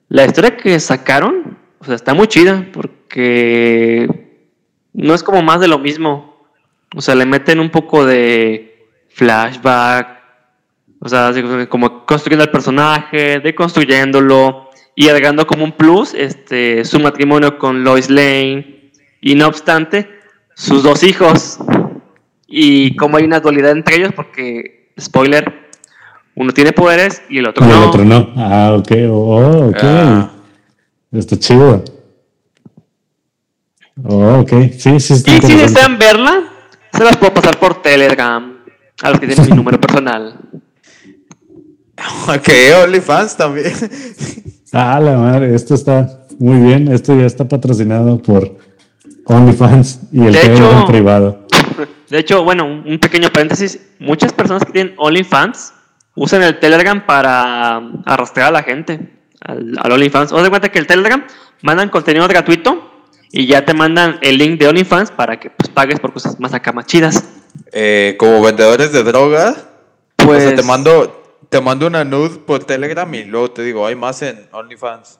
la 0.08 0.24
historia 0.24 0.56
que 0.56 0.78
sacaron, 0.80 1.58
está 1.88 2.14
muy 2.14 2.26
chida, 2.26 2.66
porque 2.72 4.08
no 4.92 5.14
es 5.14 5.22
como 5.22 5.42
más 5.42 5.60
de 5.60 5.68
lo 5.68 5.78
mismo. 5.78 6.36
O 6.94 7.00
sea, 7.00 7.14
le 7.14 7.26
meten 7.26 7.60
un 7.60 7.70
poco 7.70 8.04
de 8.04 8.88
flashback, 9.10 10.16
o 11.00 11.08
sea, 11.08 11.32
como 11.68 12.06
construyendo 12.06 12.44
al 12.44 12.50
personaje, 12.50 13.40
deconstruyéndolo 13.40 14.70
y 14.94 15.08
agregando 15.08 15.46
como 15.46 15.64
un 15.64 15.72
plus 15.72 16.14
este, 16.14 16.84
su 16.84 16.98
matrimonio 16.98 17.58
con 17.58 17.84
Lois 17.84 18.10
Lane. 18.10 18.90
Y 19.20 19.34
no 19.34 19.46
obstante, 19.46 20.08
sus 20.54 20.82
dos 20.82 21.02
hijos. 21.02 21.58
Y 22.46 22.94
como 22.96 23.16
hay 23.16 23.24
una 23.24 23.40
dualidad 23.40 23.72
entre 23.72 23.96
ellos, 23.96 24.12
porque, 24.14 24.92
spoiler, 25.00 25.52
uno 26.36 26.52
tiene 26.52 26.72
poderes 26.72 27.22
y 27.28 27.38
el 27.38 27.48
otro 27.48 27.66
Y 27.66 27.70
el 27.70 27.74
no. 27.80 27.88
otro 27.88 28.04
no. 28.04 28.32
Ah, 28.36 28.74
ok. 28.78 28.92
Oh, 29.10 29.68
ok. 29.70 29.76
Ah. 29.82 30.30
Está 31.12 31.36
chido. 31.38 31.82
Oh, 34.04 34.40
ok. 34.40 34.50
Sí, 34.78 35.00
sí, 35.00 35.14
está 35.14 35.32
Y 35.36 35.40
si 35.40 35.54
desean 35.56 35.98
verla, 35.98 36.44
se 36.92 37.02
las 37.04 37.16
puedo 37.16 37.32
pasar 37.34 37.58
por 37.58 37.80
Telegram 37.82 38.58
a 39.02 39.10
los 39.10 39.20
que 39.20 39.26
tienen 39.26 39.50
mi 39.50 39.56
número 39.56 39.80
personal. 39.80 40.38
Ok, 42.28 42.48
OnlyFans 42.84 43.36
también. 43.36 43.72
Ah, 44.72 45.00
la 45.00 45.16
madre, 45.16 45.54
esto 45.54 45.74
está 45.74 46.20
muy 46.38 46.58
bien. 46.60 46.88
Esto 46.92 47.18
ya 47.18 47.24
está 47.24 47.48
patrocinado 47.48 48.20
por 48.20 48.56
OnlyFans 49.24 50.00
y 50.12 50.26
el 50.26 50.32
De 50.34 50.40
Telegram 50.40 50.78
hecho- 50.80 50.86
privado. 50.86 51.45
De 52.08 52.18
hecho, 52.18 52.44
bueno, 52.44 52.64
un 52.66 52.98
pequeño 52.98 53.30
paréntesis. 53.30 53.80
Muchas 53.98 54.32
personas 54.32 54.64
que 54.64 54.72
tienen 54.72 54.94
OnlyFans 54.96 55.72
usan 56.14 56.42
el 56.42 56.58
Telegram 56.58 57.04
para 57.04 57.76
arrastrar 58.04 58.48
a 58.48 58.50
la 58.50 58.62
gente. 58.62 59.00
al, 59.40 59.74
al 59.80 59.92
OnlyFans. 59.92 60.32
O 60.32 60.42
de 60.42 60.50
cuenta 60.50 60.70
que 60.70 60.78
el 60.78 60.86
Telegram 60.86 61.24
mandan 61.62 61.88
contenido 61.88 62.26
gratuito 62.28 62.90
y 63.32 63.46
ya 63.46 63.64
te 63.64 63.74
mandan 63.74 64.18
el 64.22 64.38
link 64.38 64.58
de 64.60 64.68
OnlyFans 64.68 65.10
para 65.10 65.38
que 65.38 65.50
pues, 65.50 65.68
pagues 65.68 66.00
por 66.00 66.12
cosas 66.12 66.38
más 66.40 66.54
acá 66.54 66.72
más 66.72 66.86
chidas. 66.86 67.28
Eh, 67.72 68.16
como 68.18 68.40
vendedores 68.42 68.92
de 68.92 69.02
droga, 69.02 69.56
Pues 70.16 70.44
o 70.44 70.46
sea, 70.48 70.54
te 70.54 70.62
mando, 70.62 71.38
te 71.48 71.60
mando 71.60 71.86
una 71.86 72.04
nude 72.04 72.38
por 72.38 72.64
Telegram 72.64 73.12
y 73.14 73.24
luego 73.24 73.50
te 73.50 73.62
digo, 73.62 73.86
hay 73.86 73.94
más 73.94 74.22
en 74.22 74.48
OnlyFans. 74.52 75.18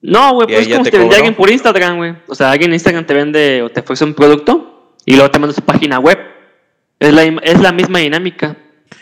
No, 0.00 0.34
güey, 0.34 0.48
pues 0.48 0.60
es 0.60 0.68
como 0.68 0.84
te 0.84 0.90
si 0.90 0.90
te 0.90 0.98
vende 0.98 1.14
cobro. 1.14 1.16
alguien 1.16 1.34
por 1.34 1.50
Instagram, 1.50 1.96
güey. 1.96 2.16
O 2.28 2.34
sea, 2.34 2.52
alguien 2.52 2.70
en 2.70 2.74
Instagram 2.74 3.04
te 3.06 3.14
vende 3.14 3.62
o 3.62 3.70
te 3.70 3.80
ofrece 3.80 4.04
un 4.04 4.14
producto 4.14 4.77
y 5.08 5.14
luego 5.14 5.30
te 5.30 5.38
manda 5.38 5.54
su 5.54 5.62
página 5.62 5.98
web. 5.98 6.18
Es 7.00 7.14
la, 7.14 7.22
es 7.24 7.60
la 7.60 7.72
misma 7.72 8.00
dinámica. 8.00 8.58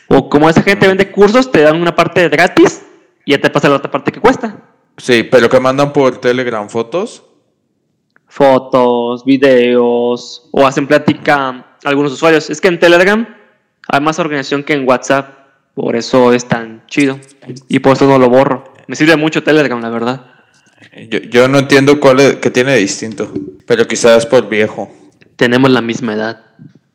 O 0.07 0.28
como 0.28 0.48
esa 0.48 0.62
gente 0.62 0.86
vende 0.86 1.11
cursos, 1.11 1.50
te 1.50 1.62
dan 1.62 1.80
una 1.80 1.96
parte 1.96 2.28
gratis 2.28 2.86
y 3.24 3.32
ya 3.32 3.40
te 3.40 3.50
pasa 3.50 3.68
la 3.68 3.74
otra 3.74 3.90
parte 3.90 4.12
que 4.12 4.20
cuesta. 4.20 4.57
Sí, 4.96 5.24
pero 5.24 5.48
que 5.48 5.59
mandan 5.59 5.92
por 5.92 6.18
Telegram 6.20 6.68
fotos. 6.68 7.24
Fotos, 8.28 9.24
videos 9.24 10.48
o 10.52 10.64
hacen 10.64 10.86
plática 10.86 11.74
algunos 11.82 12.12
usuarios. 12.12 12.50
Es 12.50 12.61
que 12.61 12.68
en 12.68 12.78
Telegram 12.78 13.26
hay 13.88 14.00
más 14.00 14.20
organización 14.20 14.62
que 14.62 14.74
en 14.74 14.86
WhatsApp. 14.86 15.34
Por 15.74 15.96
eso 15.96 16.32
es 16.32 16.46
tan 16.46 16.86
chido. 16.86 17.18
Y 17.66 17.80
por 17.80 17.94
eso 17.94 18.07
no 18.07 18.20
lo 18.20 18.30
borro. 18.30 18.62
Me 18.86 18.94
sirve 18.94 19.16
mucho 19.16 19.42
Telegram, 19.42 19.80
la 19.80 19.90
verdad. 19.90 20.26
Yo, 21.09 21.18
yo 21.18 21.48
no 21.48 21.59
entiendo 21.59 21.98
cuál 21.98 22.20
es, 22.20 22.36
qué 22.36 22.50
tiene 22.50 22.74
de 22.74 22.78
distinto, 22.78 23.32
pero 23.66 23.88
quizás 23.88 24.24
por 24.24 24.48
viejo. 24.48 24.88
Tenemos 25.37 25.70
la 25.70 25.80
misma 25.82 26.14
edad. 26.14 26.41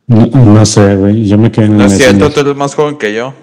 No, 0.08 0.26
no 0.28 0.66
sé, 0.66 0.96
güey. 0.96 1.26
Yo 1.28 1.38
me 1.38 1.52
quedé 1.52 1.66
en 1.68 1.78
Lo 1.78 1.84
el 1.86 1.90
siento, 1.90 2.26
Messenger. 2.26 2.34
tú 2.34 2.40
eres 2.42 2.56
más 2.58 2.76
joven 2.76 2.98
que 2.98 3.14
yo. 3.14 3.34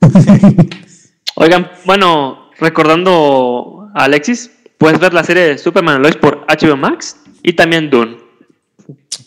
Oigan, 1.36 1.68
bueno, 1.84 2.50
recordando 2.58 3.88
a 3.94 4.04
Alexis, 4.04 4.50
puedes 4.78 4.98
ver 4.98 5.12
la 5.14 5.22
serie 5.24 5.44
de 5.44 5.58
Superman 5.58 6.02
Lois 6.02 6.16
por 6.16 6.46
HBO 6.46 6.76
Max 6.76 7.16
y 7.42 7.52
también 7.52 7.90
Dune. 7.90 8.16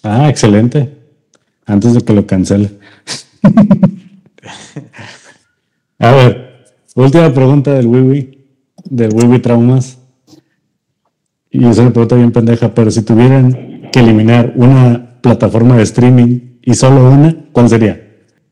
Ah, 0.04 0.30
excelente. 0.30 0.98
Antes 1.66 1.94
de 1.94 2.02
que 2.02 2.14
lo 2.14 2.26
cancele. 2.26 2.72
A 6.00 6.12
ver, 6.14 6.66
última 6.96 7.34
pregunta 7.34 7.74
del 7.74 7.88
Wiwi, 7.88 8.48
del 8.86 9.14
Wiwi 9.14 9.40
Traumas. 9.40 10.00
Y 11.52 11.66
es 11.68 11.78
una 11.78 11.92
pregunta 11.92 12.16
bien 12.16 12.32
pendeja, 12.32 12.74
pero 12.74 12.90
si 12.90 13.02
tuvieran 13.04 13.68
que 13.92 14.00
eliminar 14.00 14.54
una 14.56 15.20
plataforma 15.22 15.78
de 15.78 15.84
streaming 15.84 16.58
y 16.62 16.74
solo 16.74 17.10
una, 17.10 17.36
¿cuál 17.52 17.70
sería? 17.70 18.02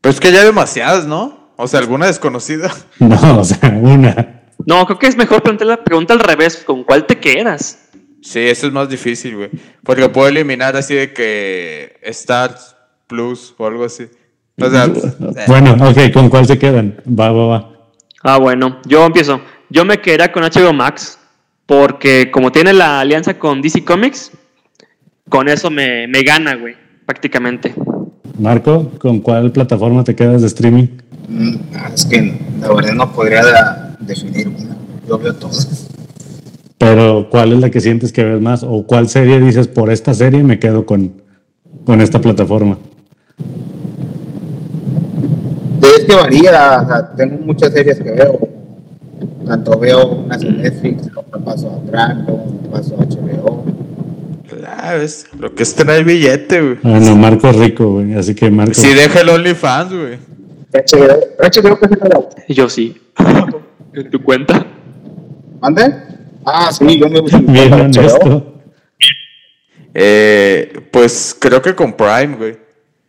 Pero 0.00 0.12
es 0.12 0.20
que 0.20 0.32
ya 0.32 0.40
hay 0.40 0.46
demasiadas, 0.46 1.06
¿no? 1.06 1.52
O 1.56 1.66
sea, 1.66 1.80
alguna 1.80 2.06
desconocida. 2.06 2.72
No, 2.98 3.40
o 3.40 3.44
sea, 3.44 3.70
una. 3.80 4.42
No, 4.66 4.84
creo 4.86 4.98
que 4.98 5.06
es 5.06 5.16
mejor 5.16 5.42
plantear 5.42 5.68
la 5.68 5.84
pregunta 5.84 6.14
al 6.14 6.20
revés, 6.20 6.62
¿con 6.66 6.84
cuál 6.84 7.06
te 7.06 7.18
quedas? 7.18 7.88
Sí, 8.22 8.40
eso 8.40 8.66
es 8.66 8.72
más 8.72 8.88
difícil, 8.88 9.36
güey. 9.36 9.50
Porque 9.84 10.08
puedo 10.08 10.28
eliminar 10.28 10.76
así 10.76 10.94
de 10.94 11.12
que 11.12 11.98
Stars 12.02 12.76
Plus 13.06 13.54
o 13.56 13.66
algo 13.66 13.84
así. 13.84 14.08
O 14.60 14.68
sea, 14.68 14.84
eh, 14.86 15.44
Bueno, 15.46 15.76
ok, 15.88 16.12
¿con 16.12 16.28
cuál 16.28 16.46
se 16.46 16.58
quedan? 16.58 17.00
Va, 17.08 17.30
va, 17.30 17.46
va. 17.46 17.72
Ah, 18.22 18.38
bueno, 18.38 18.80
yo 18.86 19.04
empiezo. 19.06 19.40
Yo 19.70 19.84
me 19.84 20.00
quedaría 20.00 20.32
con 20.32 20.42
HBO 20.42 20.72
Max, 20.72 21.18
porque 21.66 22.30
como 22.30 22.50
tiene 22.50 22.72
la 22.72 23.00
alianza 23.00 23.38
con 23.38 23.62
DC 23.62 23.84
Comics, 23.84 24.32
con 25.28 25.48
eso 25.48 25.70
me, 25.70 26.06
me 26.06 26.22
gana, 26.22 26.56
güey, 26.56 26.74
prácticamente. 27.06 27.74
Marco, 28.38 28.90
¿con 28.98 29.20
cuál 29.20 29.50
plataforma 29.52 30.04
te 30.04 30.14
quedas 30.14 30.42
de 30.42 30.46
streaming? 30.46 30.86
Mm, 31.28 31.56
Es 31.94 32.06
que 32.06 32.38
la 32.60 32.72
verdad 32.72 32.94
no 32.94 33.12
podría 33.12 33.96
definir 34.00 34.48
una. 34.48 34.76
Yo 35.08 35.18
veo 35.18 35.34
todo. 35.34 35.50
Pero 36.78 37.28
¿cuál 37.30 37.52
es 37.52 37.58
la 37.58 37.70
que 37.70 37.80
sientes 37.80 38.12
que 38.12 38.22
ves 38.22 38.40
más? 38.40 38.62
¿O 38.62 38.86
cuál 38.86 39.08
serie 39.08 39.40
dices, 39.40 39.66
por 39.66 39.90
esta 39.90 40.14
serie 40.14 40.42
me 40.44 40.58
quedo 40.58 40.86
con, 40.86 41.12
con 41.84 42.00
esta 42.00 42.20
plataforma? 42.20 42.78
Es 45.82 46.04
que 46.04 46.14
varía, 46.14 46.82
o 46.82 46.86
sea, 46.86 47.12
tengo 47.16 47.44
muchas 47.44 47.72
series 47.72 47.98
que 47.98 48.10
veo. 48.12 48.38
Tanto 49.46 49.78
veo 49.78 50.06
unas 50.06 50.42
en 50.42 50.62
Netflix, 50.62 51.08
paso 51.44 51.82
a 51.84 52.14
luego 52.14 52.46
paso 52.70 52.94
a 53.00 53.04
HBO. 53.04 53.47
Ah, 54.76 54.94
ves, 54.94 55.26
lo 55.38 55.54
que 55.54 55.62
es 55.62 55.74
tener 55.74 56.04
billete, 56.04 56.60
güey. 56.60 56.78
Ah, 56.84 56.98
no, 57.00 57.16
Marco 57.16 57.48
es 57.48 57.56
rico, 57.56 57.92
güey. 57.92 58.14
Así 58.14 58.34
que 58.34 58.50
Marco. 58.50 58.74
Si 58.74 58.92
deja 58.94 59.20
el 59.20 59.28
OnlyFans, 59.30 59.92
güey. 59.92 60.18
Yo 62.48 62.68
sí. 62.68 63.00
¿En 63.94 64.10
tu 64.10 64.22
cuenta? 64.22 64.66
¿Mande? 65.60 65.94
Ah, 66.44 66.70
sí, 66.72 66.98
yo 66.98 67.08
me 67.08 67.20
gusta 67.20 67.38
Bien 67.38 67.72
honesto. 67.72 68.54
Eh, 69.94 70.72
pues 70.90 71.36
creo 71.38 71.60
que 71.62 71.74
con 71.74 71.94
Prime, 71.94 72.36
güey. 72.36 72.52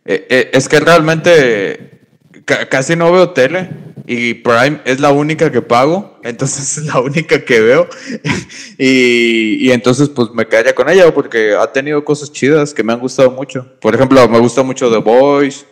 Eh, 0.04 0.26
eh, 0.28 0.50
es 0.52 0.68
que 0.68 0.80
realmente 0.80 2.00
ca- 2.44 2.66
casi 2.68 2.96
no 2.96 3.12
veo 3.12 3.30
tele 3.30 3.68
y 4.12 4.34
Prime 4.34 4.80
es 4.84 4.98
la 4.98 5.12
única 5.12 5.52
que 5.52 5.62
pago, 5.62 6.18
entonces 6.24 6.78
es 6.78 6.84
la 6.86 7.00
única 7.00 7.44
que 7.44 7.60
veo 7.60 7.88
y, 8.78 9.66
y 9.68 9.70
entonces 9.70 10.08
pues 10.08 10.30
me 10.32 10.46
quedaría 10.46 10.74
con 10.74 10.88
ella 10.88 11.14
porque 11.14 11.54
ha 11.54 11.70
tenido 11.72 12.04
cosas 12.04 12.32
chidas 12.32 12.74
que 12.74 12.82
me 12.82 12.92
han 12.92 12.98
gustado 12.98 13.30
mucho. 13.30 13.66
Por 13.80 13.94
ejemplo, 13.94 14.28
me 14.28 14.40
gusta 14.40 14.64
mucho 14.64 14.90
The 14.90 14.98
Voice, 14.98 15.64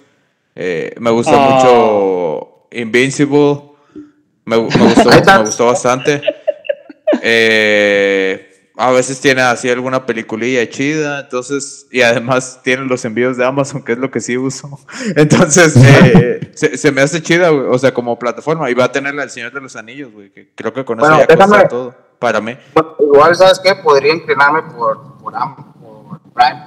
eh, 0.55 0.95
me 1.01 1.11
gusta 1.11 1.33
Oh. 1.37 1.51
mucho 1.51 2.69
Invincible, 2.71 3.61
me, 4.45 4.57
gu- 4.57 4.73
me 4.79 4.85
gustó, 4.95 5.11
me 5.39 5.45
gustó 5.45 5.67
bastante. 5.67 6.23
Eh, 7.23 8.48
a 8.81 8.91
veces 8.93 9.21
tiene 9.21 9.43
así 9.43 9.69
alguna 9.69 10.07
peliculilla 10.07 10.69
chida, 10.71 11.21
entonces, 11.21 11.87
y 11.91 12.01
además 12.03 12.61
tiene 12.63 12.85
los 12.85 13.05
envíos 13.05 13.37
de 13.37 13.45
Amazon, 13.45 13.83
que 13.83 13.93
es 13.93 13.99
lo 13.99 14.11
que 14.11 14.21
sí 14.21 14.39
uso. 14.39 14.79
Entonces, 15.17 15.75
eh, 15.77 16.53
se, 16.55 16.77
se 16.79 16.93
me 16.93 17.01
hace 17.03 17.21
chida, 17.21 17.49
güey, 17.51 17.67
o 17.67 17.79
sea, 17.79 17.93
como 17.93 18.17
plataforma. 18.19 18.71
Y 18.71 18.75
va 18.75 18.85
a 18.85 18.93
tener 18.93 19.15
la 19.15 19.25
El 19.25 19.31
Señor 19.31 19.53
de 19.53 19.61
los 19.61 19.75
Anillos, 19.75 20.13
güey, 20.13 20.31
que 20.33 20.53
creo 20.55 20.73
que 20.73 20.85
con 20.85 20.99
eso 21.01 21.09
Bueno, 21.09 21.27
ya 21.29 21.35
déjame- 21.37 21.69
todo, 21.69 21.93
para 22.21 22.41
mí. 22.41 22.57
Igual, 23.01 23.35
¿sabes 23.35 23.59
qué? 23.59 23.75
Podría 23.75 24.15
inclinarme 24.15 24.63
por, 24.73 25.19
por, 25.19 25.35
Am- 25.35 25.57
por 25.81 26.21
Prime. 26.33 26.63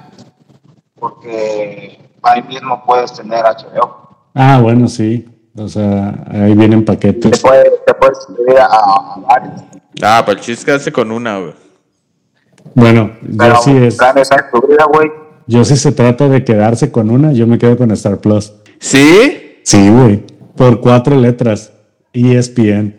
Porque 0.98 1.98
ahí 2.22 2.42
mismo 2.42 2.84
puedes 2.86 3.12
tener 3.14 3.42
HBO. 3.44 4.28
Ah, 4.34 4.60
bueno, 4.62 4.86
sí. 4.88 5.28
O 5.56 5.68
sea, 5.68 6.14
ahí 6.30 6.54
vienen 6.54 6.84
Te, 6.84 6.92
paquetes. 6.92 7.42
te 7.42 7.94
puedes 7.94 8.18
suscribir 8.24 8.58
a, 8.58 8.66
a 8.66 9.16
varios. 9.20 9.60
Ah, 10.02 10.22
pero 10.24 10.38
el 10.38 10.44
chiste 10.44 10.52
es 10.60 10.64
quedarse 10.64 10.92
con 10.92 11.10
una, 11.10 11.38
güey. 11.38 11.54
Bueno, 12.74 13.12
Pero 13.38 13.54
yo 13.54 13.60
sí 13.62 13.76
es. 13.76 13.98
Güey. 14.92 15.10
Yo 15.46 15.64
sí 15.64 15.76
se 15.76 15.92
trata 15.92 16.28
de 16.28 16.44
quedarse 16.44 16.90
con 16.92 17.10
una, 17.10 17.32
yo 17.32 17.46
me 17.46 17.58
quedo 17.58 17.76
con 17.76 17.90
Star 17.92 18.18
Plus. 18.18 18.52
¿Sí? 18.78 19.58
Sí, 19.64 19.90
güey. 19.90 20.24
Por 20.56 20.80
cuatro 20.80 21.16
letras. 21.16 21.72
E 22.12 22.36
ESPN. 22.36 22.96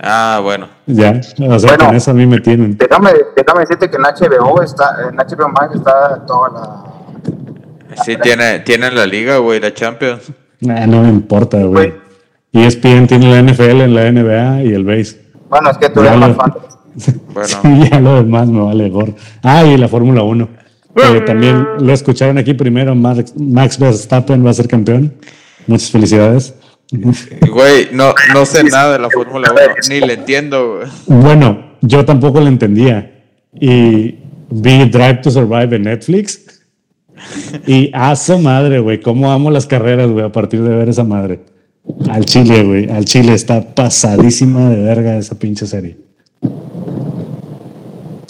Ah, 0.00 0.40
bueno. 0.42 0.68
Ya. 0.86 1.20
O 1.48 1.58
sea, 1.58 1.70
Bueno. 1.70 1.86
con 1.86 1.96
eso 1.96 2.10
a 2.10 2.14
mí 2.14 2.26
me 2.26 2.40
tienen. 2.40 2.76
Déjame, 2.76 3.10
déjame 3.36 3.60
decirte 3.60 3.90
que 3.90 3.96
en 3.96 4.02
HBO 4.02 4.62
está, 4.62 5.08
en 5.08 5.16
HBO 5.16 5.48
Max 5.48 5.74
está 5.74 6.24
toda 6.26 6.48
la. 6.50 6.84
Sí, 8.04 8.16
tiene, 8.22 8.60
tiene 8.60 8.90
la 8.90 9.06
liga, 9.06 9.38
güey, 9.38 9.60
la 9.60 9.72
Champions. 9.72 10.32
Nah, 10.60 10.86
no 10.86 11.02
me 11.02 11.08
importa, 11.08 11.62
güey. 11.62 11.94
E. 12.52 12.66
ESPN 12.66 13.06
tiene 13.06 13.30
la 13.30 13.42
NFL, 13.52 13.82
en 13.82 13.94
la 13.94 14.10
NBA 14.10 14.62
y 14.64 14.72
el 14.74 14.84
base. 14.84 15.22
Bueno, 15.48 15.70
es 15.70 15.78
que 15.78 15.88
tú 15.90 16.00
eres 16.00 16.16
más 16.16 16.36
fan. 16.36 16.52
Bueno. 17.32 17.48
Sí, 17.62 17.90
ya 17.90 18.00
lo 18.00 18.16
demás 18.16 18.48
me 18.48 18.60
vale 18.60 18.88
gorro. 18.88 19.14
Ah, 19.42 19.64
y 19.64 19.76
la 19.76 19.88
Fórmula 19.88 20.22
1. 20.22 20.48
Que 20.94 21.20
también 21.20 21.66
lo 21.78 21.92
escucharon 21.92 22.38
aquí 22.38 22.54
primero. 22.54 22.94
Max, 22.94 23.34
Max 23.36 23.78
Verstappen 23.78 24.44
va 24.44 24.50
a 24.50 24.54
ser 24.54 24.66
campeón. 24.66 25.12
Muchas 25.66 25.90
felicidades. 25.90 26.54
Güey, 26.90 27.88
no, 27.92 28.14
no 28.32 28.46
sé 28.46 28.64
nada 28.64 28.92
de 28.92 28.98
la 29.00 29.10
Fórmula 29.10 29.52
1, 29.52 29.60
ni 29.90 30.00
le 30.00 30.14
entiendo, 30.14 30.76
güey. 30.76 30.88
Bueno, 31.06 31.72
yo 31.82 32.04
tampoco 32.04 32.40
lo 32.40 32.46
entendía. 32.46 33.24
Y 33.52 34.18
vi 34.50 34.88
Drive 34.88 35.16
to 35.22 35.30
Survive 35.30 35.76
en 35.76 35.82
Netflix. 35.82 36.62
Y 37.66 37.90
a 37.92 38.14
su 38.16 38.38
madre, 38.38 38.78
güey. 38.78 39.00
Cómo 39.00 39.32
amo 39.32 39.50
las 39.50 39.66
carreras, 39.66 40.10
güey, 40.10 40.24
a 40.24 40.32
partir 40.32 40.62
de 40.62 40.74
ver 40.74 40.88
esa 40.88 41.04
madre. 41.04 41.40
Al 42.08 42.24
Chile, 42.24 42.62
güey. 42.62 42.90
Al 42.90 43.04
Chile 43.04 43.34
está 43.34 43.74
pasadísima 43.74 44.70
de 44.70 44.82
verga 44.82 45.16
esa 45.16 45.38
pinche 45.38 45.66
serie. 45.66 46.05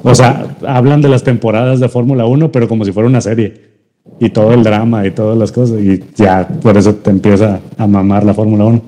O 0.09 0.15
sea, 0.15 0.47
hablan 0.67 1.03
de 1.03 1.09
las 1.09 1.23
temporadas 1.25 1.81
de 1.81 1.89
Fórmula 1.89 2.27
1, 2.27 2.53
pero 2.53 2.69
como 2.69 2.85
si 2.85 2.93
fuera 2.93 3.09
una 3.09 3.21
serie. 3.21 3.75
Y 4.21 4.31
todo 4.31 4.53
el 4.55 4.63
drama 4.63 5.05
y 5.07 5.11
todas 5.11 5.37
las 5.37 5.51
cosas. 5.51 5.81
Y 5.81 6.03
ya, 6.15 6.47
por 6.63 6.77
eso 6.77 6.95
te 6.95 7.11
empieza 7.11 7.61
a 7.77 7.87
mamar 7.87 8.25
la 8.25 8.35
Fórmula 8.35 8.65
1. 8.65 8.83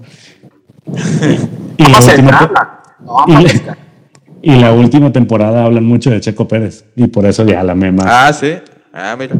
Y 1.77 1.85
la 1.91 1.99
última-. 2.01 2.81
No, 3.05 3.25
y, 3.29 3.43
la, 3.45 3.77
y 4.43 4.51
la 4.61 4.73
última 4.73 5.13
temporada 5.13 5.65
hablan 5.65 5.85
mucho 5.85 6.11
de 6.11 6.21
Checo 6.21 6.49
Pérez. 6.49 6.85
Y 6.97 7.07
por 7.07 7.25
eso 7.27 7.45
ya 7.45 7.63
la 7.63 7.75
mema. 7.75 8.05
Ah, 8.07 8.33
sí. 8.33 8.55
Ah, 8.93 9.15
mira. 9.19 9.37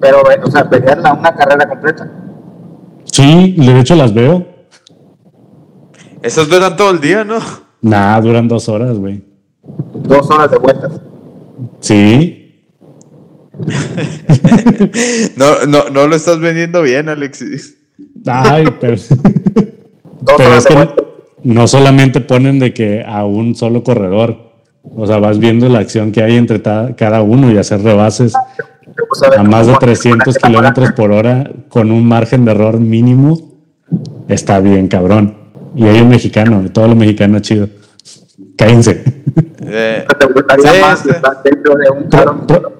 Pero, 0.00 0.18
eh, 0.30 0.38
o 0.44 0.50
sea, 0.50 0.68
pelear 0.68 0.98
la- 0.98 1.12
una 1.14 1.34
carrera 1.34 1.68
completa. 1.68 2.08
Sí, 3.10 3.54
de 3.58 3.80
hecho 3.80 3.96
las 3.96 4.12
veo. 4.14 4.46
Esos 6.22 6.48
duran 6.48 6.76
todo 6.76 6.90
el 6.90 7.00
día, 7.00 7.24
¿no? 7.24 7.38
Nah, 7.82 8.20
duran 8.20 8.46
dos 8.48 8.68
horas, 8.68 8.96
güey. 8.98 9.22
Dos 10.08 10.30
horas 10.30 10.50
de 10.50 10.58
vueltas. 10.58 10.92
Sí. 11.80 12.42
No, 15.36 15.64
no, 15.66 15.88
no 15.90 16.06
lo 16.06 16.16
estás 16.16 16.38
vendiendo 16.40 16.82
bien, 16.82 17.08
Alexis. 17.08 17.76
Ay, 18.26 18.66
pero. 18.80 18.96
Dos 20.20 20.34
Pero 20.38 20.48
horas 20.50 20.66
es 20.66 20.74
que 20.74 20.88
no 21.44 21.68
solamente 21.68 22.20
ponen 22.20 22.58
de 22.58 22.74
que 22.74 23.04
a 23.06 23.24
un 23.24 23.54
solo 23.54 23.84
corredor. 23.84 24.36
O 24.96 25.06
sea, 25.06 25.18
vas 25.18 25.38
viendo 25.38 25.68
la 25.68 25.78
acción 25.80 26.10
que 26.12 26.22
hay 26.22 26.36
entre 26.36 26.60
cada 26.62 27.22
uno 27.22 27.50
y 27.52 27.58
hacer 27.58 27.82
rebases 27.82 28.34
a 28.34 29.42
más 29.42 29.66
de 29.66 29.72
¿cómo- 29.74 29.78
300 29.78 30.36
kilómetros 30.38 30.92
por 30.92 31.12
hora 31.12 31.50
con 31.68 31.90
un 31.92 32.06
margen 32.06 32.44
de 32.44 32.52
error 32.52 32.80
mínimo. 32.80 33.52
Está 34.28 34.58
bien, 34.60 34.88
cabrón. 34.88 35.36
Y 35.76 35.84
hay 35.84 36.00
un 36.00 36.08
mexicano, 36.08 36.64
todo 36.72 36.88
lo 36.88 36.96
mexicano 36.96 37.36
es 37.36 37.42
chido. 37.42 37.68
Cállense. 38.56 39.02
Eh, 39.68 40.06
¿Te 40.18 40.26
gustaría 40.26 40.72
Sí, 40.72 40.80
más 40.80 41.00
sí. 41.00 41.10
estar 41.10 41.42
dentro 41.42 41.74
de 41.74 41.90
un 41.90 42.08
carro? 42.08 42.46
Pro- 42.46 42.72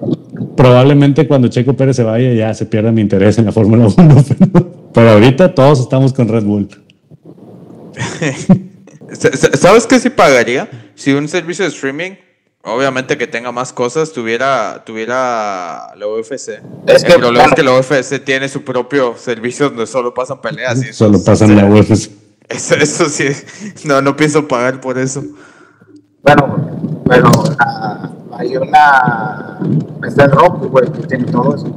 probablemente 0.55 1.27
cuando 1.27 1.47
Checo 1.49 1.73
Pérez 1.75 1.95
se 1.95 2.03
vaya 2.03 2.33
ya 2.33 2.53
se 2.53 2.65
pierda 2.65 2.91
mi 2.91 3.01
interés 3.01 3.37
en 3.37 3.45
la 3.45 3.51
Fórmula 3.51 3.87
1. 3.95 4.25
Pero, 4.39 4.87
pero 4.93 5.09
ahorita 5.11 5.53
todos 5.53 5.79
estamos 5.79 6.13
con 6.13 6.27
Red 6.27 6.43
Bull. 6.43 6.67
sa- 9.13 9.31
sa- 9.35 9.57
¿Sabes 9.57 9.85
qué 9.85 9.99
sí 9.99 10.09
pagaría? 10.09 10.69
Si 10.95 11.13
un 11.13 11.27
servicio 11.27 11.63
de 11.65 11.69
streaming, 11.69 12.11
obviamente 12.63 13.17
que 13.17 13.27
tenga 13.27 13.51
más 13.51 13.71
cosas, 13.73 14.11
tuviera, 14.11 14.83
tuviera 14.85 15.93
la 15.95 16.07
UFC. 16.07 16.59
Es 16.87 17.03
que, 17.03 17.13
El 17.13 17.19
problema 17.19 17.45
es 17.45 17.53
que 17.53 17.63
la 17.63 17.77
UFC 17.77 18.23
tiene 18.23 18.49
su 18.49 18.63
propio 18.63 19.15
servicio 19.17 19.69
donde 19.69 19.85
solo 19.87 20.13
pasan 20.13 20.41
peleas. 20.41 20.83
y 20.83 20.89
eso 20.89 21.05
Solo 21.05 21.23
pasan 21.23 21.55
la 21.55 21.65
UFC. 21.65 22.09
Eso, 22.49 22.75
eso 22.75 23.09
sí, 23.09 23.25
no, 23.83 24.01
no 24.01 24.15
pienso 24.15 24.47
pagar 24.47 24.79
por 24.79 24.97
eso. 24.97 25.21
Bueno, 26.27 27.03
pero 27.07 27.31
hay 28.37 28.57
una. 28.57 29.59
Está 30.05 30.25
el 30.25 30.31
Roku, 30.31 30.67
güey, 30.67 30.91
que 30.91 31.07
tiene 31.07 31.23
todo 31.25 31.55
eso. 31.55 31.73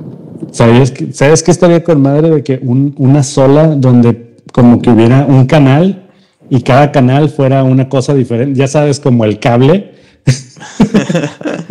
¿Sabías 0.51 0.90
que, 0.90 1.12
¿Sabes 1.12 1.42
qué 1.42 1.51
estaría 1.53 1.84
con 1.84 2.03
madre 2.03 2.30
de 2.30 2.42
que 2.42 2.59
un- 2.62 2.94
una 2.98 3.22
sola 3.22 3.68
donde 3.68 4.36
como 4.53 4.82
que 4.82 4.90
hubiera 4.90 5.24
un 5.26 5.46
canal 5.46 6.09
y 6.48 6.62
cada 6.62 6.90
canal 6.90 7.28
fuera 7.30 7.62
una 7.62 7.88
cosa 7.88 8.12
diferente? 8.14 8.59
Ya 8.59 8.66
sabes, 8.66 8.98
como 9.01 9.24
el 9.24 9.38
cable. 9.38 9.94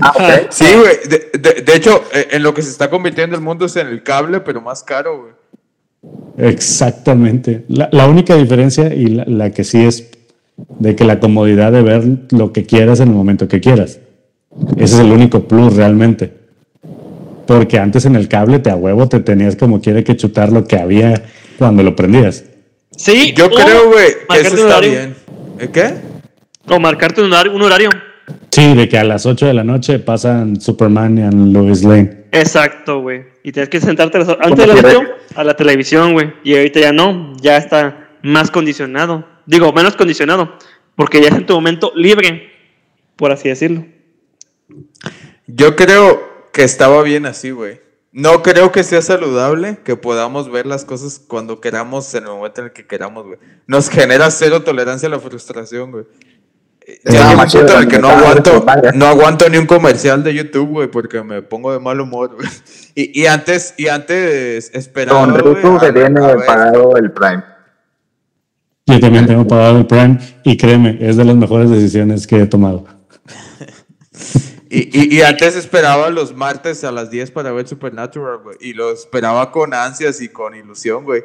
Ah. 0.01 0.13
Sí, 0.49 0.65
güey. 0.65 0.97
De, 1.09 1.37
de- 1.37 1.61
de 1.61 1.75
hecho, 1.75 2.01
eh, 2.13 2.29
en 2.31 2.41
lo 2.43 2.53
que 2.53 2.61
se 2.61 2.69
está 2.69 2.89
convirtiendo 2.89 3.35
el 3.35 3.41
mundo 3.41 3.65
es 3.65 3.75
en 3.75 3.87
el 3.87 4.01
cable, 4.01 4.39
pero 4.39 4.61
más 4.61 4.81
caro, 4.81 5.23
güey. 5.23 6.49
Exactamente. 6.49 7.65
La, 7.67 7.89
la 7.91 8.07
única 8.07 8.35
diferencia 8.35 8.93
y 8.93 9.07
la, 9.07 9.25
la 9.25 9.49
que 9.51 9.63
sí 9.65 9.83
es 9.85 10.09
de 10.79 10.95
que 10.95 11.03
la 11.03 11.19
comodidad 11.19 11.71
de 11.71 11.81
ver 11.81 12.03
lo 12.31 12.51
que 12.53 12.65
quieras 12.65 12.99
en 12.99 13.09
el 13.09 13.15
momento 13.15 13.47
que 13.47 13.59
quieras. 13.59 13.99
Ese 14.77 14.95
es 14.95 14.99
el 14.99 15.11
único 15.11 15.47
plus 15.47 15.75
realmente. 15.75 16.33
Porque 17.45 17.79
antes 17.79 18.05
en 18.05 18.15
el 18.15 18.27
cable 18.27 18.59
te 18.59 18.69
a 18.69 18.75
huevo 18.75 19.07
te 19.07 19.19
tenías 19.19 19.55
como 19.55 19.81
quiere 19.81 20.03
que 20.03 20.15
chutar 20.15 20.51
lo 20.51 20.65
que 20.65 20.77
había 20.77 21.23
cuando 21.57 21.83
lo 21.83 21.95
prendías. 21.95 22.45
Sí. 22.95 23.33
Yo 23.35 23.47
o 23.47 23.49
creo, 23.49 23.89
güey, 23.89 24.07
que 24.07 24.25
marcarte 24.27 24.47
eso 24.47 24.53
un 24.53 24.59
está 24.61 24.77
horario. 24.77 24.91
bien. 24.91 25.15
¿Eh, 25.59 25.69
¿Qué? 25.71 25.93
O 26.67 26.79
marcarte 26.79 27.21
un 27.21 27.33
horario, 27.33 27.55
un 27.55 27.61
horario. 27.61 27.89
Sí, 28.51 28.73
de 28.75 28.87
que 28.87 28.97
a 28.97 29.03
las 29.03 29.25
8 29.25 29.47
de 29.47 29.53
la 29.53 29.63
noche 29.63 29.99
pasan 29.99 30.59
Superman 30.61 31.17
y 31.17 31.51
Lois 31.51 31.83
Lane. 31.83 32.25
Exacto, 32.31 33.01
güey. 33.01 33.23
Y 33.43 33.51
tienes 33.51 33.69
que 33.69 33.79
sentarte 33.79 34.17
antes 34.17 34.57
de 34.57 34.67
las 34.67 34.81
quieres? 34.81 34.95
8 34.97 35.09
a 35.35 35.43
la 35.43 35.55
televisión, 35.55 36.13
güey. 36.13 36.33
Y 36.43 36.55
ahorita 36.55 36.79
ya 36.79 36.91
no, 36.91 37.33
ya 37.41 37.57
está 37.57 38.09
más 38.21 38.51
condicionado. 38.51 39.25
Digo, 39.49 39.73
menos 39.73 39.95
condicionado. 39.95 40.57
Porque 40.95 41.21
ya 41.21 41.29
es 41.29 41.33
en 41.35 41.45
tu 41.47 41.53
momento 41.55 41.91
libre, 41.95 42.51
por 43.15 43.31
así 43.31 43.49
decirlo. 43.49 43.83
Yo 45.47 45.75
creo 45.75 46.21
que 46.53 46.63
estaba 46.63 47.01
bien 47.01 47.25
así, 47.25 47.49
güey. 47.51 47.81
No 48.11 48.43
creo 48.43 48.71
que 48.71 48.83
sea 48.83 49.01
saludable 49.01 49.79
que 49.83 49.95
podamos 49.95 50.51
ver 50.51 50.65
las 50.67 50.85
cosas 50.85 51.19
cuando 51.25 51.61
queramos 51.61 52.13
en 52.13 52.25
el 52.25 52.29
momento 52.29 52.61
en 52.61 52.67
el 52.67 52.73
que 52.73 52.85
queramos, 52.85 53.25
güey. 53.25 53.39
Nos 53.65 53.89
genera 53.89 54.29
cero 54.29 54.61
tolerancia 54.63 55.07
a 55.07 55.11
la 55.11 55.19
frustración, 55.19 55.91
güey. 55.91 56.05
No, 57.05 57.11
Ya 57.13 57.35
punto 57.37 57.73
en 57.73 57.79
el 57.79 57.87
que 57.87 57.99
no 57.99 58.09
aguanto, 58.09 58.65
que 58.65 58.97
no 58.97 59.05
aguanto 59.07 59.49
ni 59.49 59.57
un 59.57 59.67
comercial 59.67 60.23
de 60.23 60.33
YouTube, 60.33 60.69
güey, 60.69 60.87
porque 60.91 61.23
me 61.23 61.41
pongo 61.43 61.71
de 61.71 61.79
mal 61.79 61.99
humor, 62.01 62.35
güey. 62.35 62.47
Y, 62.95 63.21
y 63.21 63.25
antes, 63.27 63.73
y 63.77 63.87
antes 63.87 64.71
esperaba, 64.73 65.19
Con 65.21 65.31
a- 65.31 65.79
se 65.79 65.93
tiene 65.93 66.19
pagado 66.45 66.97
el 66.97 67.11
Prime. 67.11 67.43
Yo 68.89 68.99
también 68.99 69.25
tengo 69.27 69.47
pagado 69.47 69.77
el 69.77 69.85
Prime 69.85 70.17
y 70.43 70.57
créeme, 70.57 70.97
es 71.01 71.15
de 71.17 71.25
las 71.25 71.35
mejores 71.35 71.69
decisiones 71.69 72.25
que 72.27 72.37
he 72.41 72.45
tomado. 72.47 72.85
Y, 74.71 74.87
y, 74.95 75.15
y 75.17 75.21
antes 75.23 75.55
esperaba 75.55 76.11
los 76.11 76.35
martes 76.35 76.83
a 76.83 76.91
las 76.91 77.09
10 77.09 77.31
para 77.31 77.51
ver 77.51 77.67
Supernatural, 77.67 78.37
güey. 78.43 78.55
Y 78.61 78.73
lo 78.73 78.91
esperaba 78.91 79.51
con 79.51 79.73
ansias 79.73 80.21
y 80.21 80.29
con 80.29 80.53
ilusión, 80.55 81.05
güey. 81.05 81.23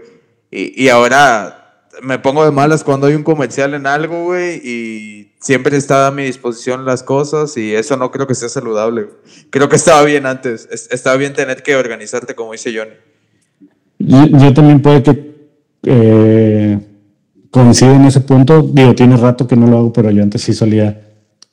Y, 0.50 0.82
y 0.84 0.88
ahora 0.88 1.88
me 2.02 2.18
pongo 2.18 2.42
de 2.42 2.50
malas 2.52 2.82
cuando 2.82 3.06
hay 3.06 3.14
un 3.14 3.22
comercial 3.22 3.74
en 3.74 3.86
algo, 3.86 4.24
güey. 4.24 4.62
Y 4.64 5.34
siempre 5.40 5.76
está 5.76 6.06
a 6.06 6.10
mi 6.10 6.24
disposición 6.24 6.86
las 6.86 7.02
cosas. 7.02 7.54
Y 7.58 7.74
eso 7.74 7.98
no 7.98 8.10
creo 8.10 8.26
que 8.26 8.34
sea 8.34 8.48
saludable. 8.48 9.08
Creo 9.50 9.68
que 9.68 9.76
estaba 9.76 10.02
bien 10.04 10.24
antes. 10.24 10.66
Es- 10.72 10.88
estaba 10.90 11.16
bien 11.18 11.34
tener 11.34 11.62
que 11.62 11.76
organizarte, 11.76 12.34
como 12.34 12.52
dice 12.52 12.74
Johnny. 12.74 12.94
Yo, 13.98 14.38
yo 14.38 14.54
también 14.54 14.80
puede 14.80 15.02
que 15.02 15.34
eh, 15.82 16.78
coincide 17.54 17.94
en 17.94 18.04
ese 18.06 18.20
punto. 18.20 18.62
Digo, 18.62 18.96
tiene 18.96 19.16
rato 19.16 19.46
que 19.46 19.54
no 19.54 19.68
lo 19.68 19.78
hago, 19.78 19.92
pero 19.92 20.10
yo 20.10 20.24
antes 20.24 20.42
sí 20.42 20.52
solía 20.52 21.00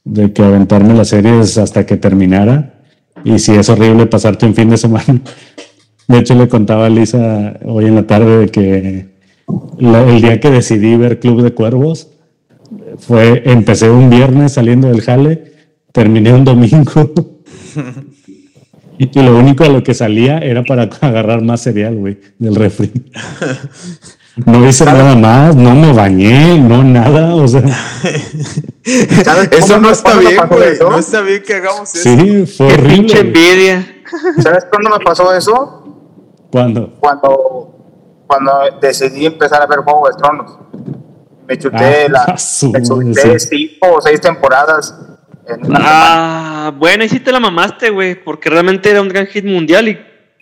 de 0.03 0.33
que 0.33 0.41
aventarme 0.41 0.95
las 0.95 1.09
series 1.09 1.59
hasta 1.59 1.85
que 1.85 1.95
terminara. 1.95 2.73
Y 3.23 3.37
si 3.37 3.51
es 3.51 3.69
horrible 3.69 4.07
pasarte 4.07 4.47
un 4.47 4.55
fin 4.55 4.69
de 4.71 4.77
semana. 4.77 5.21
De 6.07 6.17
hecho, 6.17 6.33
le 6.33 6.47
contaba 6.47 6.87
a 6.87 6.89
Lisa 6.89 7.53
hoy 7.63 7.85
en 7.85 7.95
la 7.95 8.07
tarde 8.07 8.39
de 8.39 8.49
que 8.49 9.05
la- 9.77 10.03
el 10.09 10.21
día 10.21 10.39
que 10.39 10.49
decidí 10.49 10.97
ver 10.97 11.19
Club 11.19 11.43
de 11.43 11.53
Cuervos 11.53 12.09
fue, 12.97 13.43
empecé 13.45 13.89
un 13.91 14.09
viernes 14.09 14.53
saliendo 14.53 14.87
del 14.87 15.01
jale, 15.01 15.53
terminé 15.91 16.33
un 16.33 16.43
domingo. 16.43 17.13
Y 18.97 19.19
lo 19.19 19.35
único 19.35 19.63
a 19.63 19.69
lo 19.69 19.81
que 19.81 19.95
salía 19.95 20.37
era 20.37 20.63
para 20.63 20.83
agarrar 21.01 21.41
más 21.41 21.61
cereal, 21.61 21.95
güey, 21.95 22.19
del 22.37 22.53
refri. 22.55 22.91
No 24.45 24.67
hice 24.67 24.85
nada 24.85 25.15
más, 25.15 25.55
no 25.55 25.75
me 25.75 25.91
bañé, 25.93 26.57
no 26.59 26.83
nada, 26.83 27.35
o 27.35 27.47
sea, 27.47 27.61
¿Sabes 29.23 29.49
Eso 29.51 29.79
no 29.79 29.91
está 29.91 30.17
bien, 30.17 30.37
güey. 30.49 30.79
No 30.79 30.97
está 30.97 31.21
bien 31.21 31.43
que 31.43 31.53
hagamos 31.55 31.93
eso. 31.93 32.03
sí, 32.03 32.45
fue 32.45 32.67
Qué 32.67 32.75
pinche 32.81 33.19
horrible. 33.19 33.39
envidia. 33.51 34.03
¿Sabes 34.41 34.65
cuándo 34.69 34.89
me 34.97 35.03
pasó 35.03 35.33
eso? 35.35 35.83
¿Cuándo? 36.51 36.93
Cuando, 36.99 37.75
cuando 38.27 38.51
decidí 38.81 39.25
empezar 39.25 39.61
a 39.61 39.67
ver 39.67 39.79
Juego 39.79 40.07
de 40.09 40.15
Tronos. 40.17 40.57
Me 41.47 41.57
chuté, 41.57 42.05
Ah, 42.05 42.25
la, 42.27 42.37
su 42.37 42.71
me 42.71 42.81
chuté 42.81 43.39
cinco 43.39 43.95
o 43.97 44.01
seis 44.01 44.19
temporadas. 44.21 44.95
Ah, 45.73 46.71
bueno, 46.77 47.03
ahí 47.03 47.09
sí 47.09 47.19
te 47.19 47.31
la 47.31 47.39
mamaste, 47.39 47.89
güey, 47.89 48.15
porque 48.23 48.49
realmente 48.49 48.89
era 48.89 49.01
un 49.01 49.09
gran 49.09 49.27
hit 49.27 49.43
mundial 49.45 49.87
y 49.87 49.99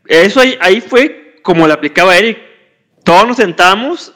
eso 0.08 0.40
ahí, 0.42 0.56
ahí 0.62 0.82
fue 0.82 1.40
como 1.44 1.68
le 1.68 1.74
aplicaba 1.74 2.16
Eric. 2.18 2.38
Todos 3.04 3.28
nos 3.28 3.38
sentamos 3.38 4.14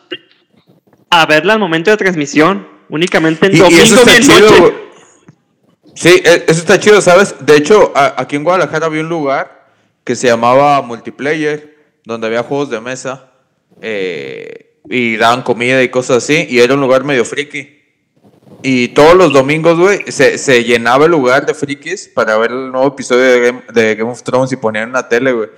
a 1.10 1.26
verla 1.26 1.54
al 1.54 1.60
momento 1.60 1.92
de 1.92 1.98
transmisión, 1.98 2.68
únicamente 2.90 3.46
en 3.48 3.54
Y, 3.54 3.56
y 3.56 3.60
domingo, 3.60 3.82
eso 3.84 3.96
está 4.00 4.20
chido, 4.20 4.50
güey. 4.60 4.74
Sí, 5.96 6.10
e- 6.24 6.46
eso 6.48 6.60
está 6.60 6.80
chido, 6.80 7.02
¿sabes? 7.02 7.36
De 7.40 7.56
hecho, 7.56 7.92
a- 7.96 8.16
aquí 8.18 8.36
en 8.36 8.44
Guadalajara 8.44 8.88
había 8.88 9.02
un 9.02 9.10
lugar 9.10 9.68
que 10.04 10.16
se 10.16 10.28
llamaba 10.28 10.82
Multiplayer, 10.82 11.78
donde 12.04 12.28
había 12.28 12.44
juegos 12.44 12.70
de 12.70 12.82
mesa 12.82 13.32
eh, 13.82 14.76
y 14.90 15.16
daban 15.18 15.44
comida 15.44 15.82
y 15.84 15.90
cosas 15.90 16.18
así, 16.24 16.46
y 16.50 16.60
era 16.60 16.74
un 16.74 16.82
lugar 16.82 17.04
medio 17.04 17.24
friki. 17.26 17.82
Y 18.64 18.90
todos 18.90 19.16
los 19.16 19.34
domingos, 19.34 19.78
güey, 19.78 20.04
se, 20.12 20.38
se 20.38 20.64
llenaba 20.64 21.06
el 21.06 21.12
lugar 21.12 21.46
de 21.46 21.54
frikis 21.54 22.08
para 22.08 22.38
ver 22.38 22.52
el 22.52 22.72
nuevo 22.72 22.88
episodio 22.88 23.24
de 23.24 23.40
Game, 23.42 23.62
de 23.74 23.96
Game 23.96 24.12
of 24.12 24.24
Thrones 24.24 24.52
y 24.52 24.56
ponían 24.56 24.86
en 24.86 24.94
la 24.94 25.08
tele, 25.10 25.32
güey. 25.34 25.50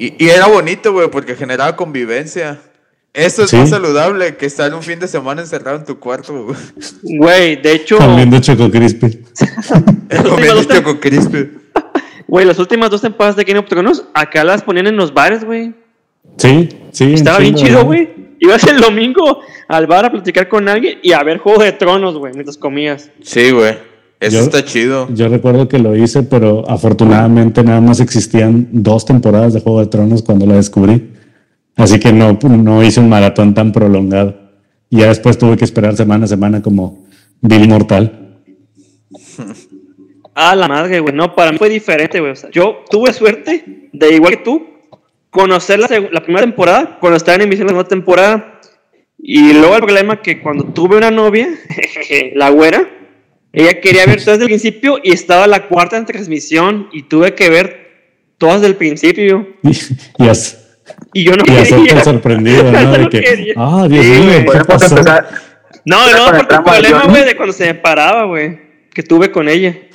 Y, 0.00 0.14
y 0.24 0.28
era 0.30 0.46
bonito, 0.46 0.92
güey, 0.92 1.10
porque 1.10 1.36
generaba 1.36 1.76
convivencia. 1.76 2.58
Eso 3.12 3.42
es 3.44 3.50
Sí. 3.50 3.56
más 3.56 3.70
saludable 3.70 4.36
que 4.36 4.46
estar 4.46 4.72
un 4.72 4.82
fin 4.82 4.98
de 4.98 5.08
semana 5.08 5.40
encerrado 5.42 5.76
en 5.78 5.84
tu 5.84 5.98
cuarto, 5.98 6.44
güey. 6.44 6.56
Güey, 7.02 7.56
de 7.60 7.72
hecho, 7.72 7.98
Comiendo 7.98 8.38
Choco 8.40 8.70
Crispy. 8.70 9.18
Comiendo 10.28 10.64
Choco 10.64 11.00
Crispy. 11.00 11.50
güey, 12.26 12.46
las 12.46 12.58
últimas 12.58 12.88
dos 12.90 13.00
temporadas 13.02 13.36
de 13.36 13.44
Game 13.44 13.58
of 13.58 13.66
Thrones, 13.68 14.04
acá 14.14 14.44
las 14.44 14.62
ponían 14.62 14.86
en 14.86 14.96
los 14.96 15.12
bares, 15.12 15.44
güey. 15.44 15.74
Sí, 16.36 16.68
sí. 16.92 17.12
Estaba 17.14 17.38
bien 17.38 17.54
chido, 17.56 17.84
güey. 17.84 18.08
Ibas 18.38 18.64
el 18.68 18.80
domingo 18.80 19.40
al 19.68 19.86
bar 19.86 20.06
a 20.06 20.10
platicar 20.12 20.48
con 20.48 20.66
alguien 20.68 20.98
y 21.02 21.12
a 21.12 21.22
ver 21.22 21.38
Juego 21.38 21.62
de 21.62 21.72
Tronos, 21.72 22.16
güey, 22.16 22.32
mientras 22.32 22.56
comías. 22.56 23.10
Sí, 23.22 23.50
güey. 23.50 23.76
Eso 24.20 24.36
Yo- 24.36 24.42
está 24.42 24.64
chido. 24.64 25.08
Yo 25.14 25.28
recuerdo 25.28 25.66
que 25.66 25.78
lo 25.78 25.96
hice, 25.96 26.22
pero 26.22 26.68
afortunadamente 26.68 27.62
nada 27.64 27.80
más 27.80 28.00
existían 28.00 28.68
dos 28.70 29.04
temporadas 29.06 29.54
de 29.54 29.60
Juego 29.60 29.80
de 29.80 29.86
Tronos 29.86 30.22
cuando 30.22 30.46
la 30.46 30.56
descubrí. 30.56 31.10
Así 31.76 31.98
que 31.98 32.12
no, 32.12 32.38
no 32.42 32.82
hice 32.84 33.00
un 33.00 33.08
maratón 33.08 33.54
tan 33.54 33.72
prolongado. 33.72 34.36
Y 34.90 34.98
ya 34.98 35.06
después 35.08 35.38
tuve 35.38 35.56
que 35.56 35.64
esperar 35.64 35.96
semana 35.96 36.26
a 36.26 36.28
semana 36.28 36.60
como 36.60 37.04
Bill 37.40 37.68
Mortal. 37.68 38.36
A 40.34 40.54
la 40.54 40.68
madre, 40.68 41.00
güey. 41.00 41.14
No, 41.14 41.34
para 41.34 41.52
mí 41.52 41.58
fue 41.58 41.68
diferente, 41.68 42.20
güey. 42.20 42.32
O 42.32 42.36
sea, 42.36 42.50
yo 42.50 42.84
tuve 42.90 43.12
suerte, 43.12 43.88
de 43.92 44.14
igual 44.14 44.36
que 44.38 44.44
tú, 44.44 44.66
conocer 45.28 45.78
la, 45.80 45.88
la 46.12 46.22
primera 46.22 46.46
temporada, 46.46 46.98
cuando 47.00 47.16
estaba 47.16 47.36
en 47.36 47.42
emisión 47.42 47.66
la 47.66 47.72
segunda 47.72 47.88
temporada. 47.88 48.60
Y 49.18 49.52
luego 49.52 49.74
el 49.76 49.82
problema 49.82 50.22
que 50.22 50.40
cuando 50.40 50.64
tuve 50.64 50.96
una 50.96 51.10
novia, 51.10 51.48
la 52.36 52.48
güera, 52.50 52.88
ella 53.52 53.80
quería 53.80 54.06
ver 54.06 54.20
todo 54.22 54.32
desde 54.32 54.44
el 54.44 54.48
principio 54.48 54.98
y 55.02 55.12
estaba 55.12 55.46
la 55.46 55.66
cuarta 55.66 55.96
en 55.96 56.06
transmisión 56.06 56.88
y 56.92 57.02
tuve 57.04 57.34
que 57.34 57.50
ver 57.50 57.90
todas 58.38 58.60
del 58.60 58.76
principio. 58.76 59.48
Y, 61.12 61.20
y, 61.20 61.24
yo 61.24 61.32
no 61.36 61.44
y 61.46 61.46
quería. 61.46 62.02
sorprendido, 62.04 62.64
¿no? 62.72 62.92
De 62.92 63.08
que, 63.08 63.54
ah, 63.56 63.86
Dios 63.88 64.04
Sí, 64.04 64.10
mío. 64.12 64.44
¿qué 64.52 64.64
pasó? 64.64 64.86
empezar. 64.96 65.28
No, 65.84 65.96
no, 66.10 66.36
porque 66.36 66.54
el 66.56 66.62
problema, 66.62 67.04
güey, 67.04 67.24
de 67.24 67.36
cuando 67.36 67.52
se 67.52 67.64
me 67.66 67.74
paraba, 67.74 68.24
güey, 68.24 68.58
que 68.92 69.02
tuve 69.02 69.30
con 69.30 69.48
ella. 69.48 69.76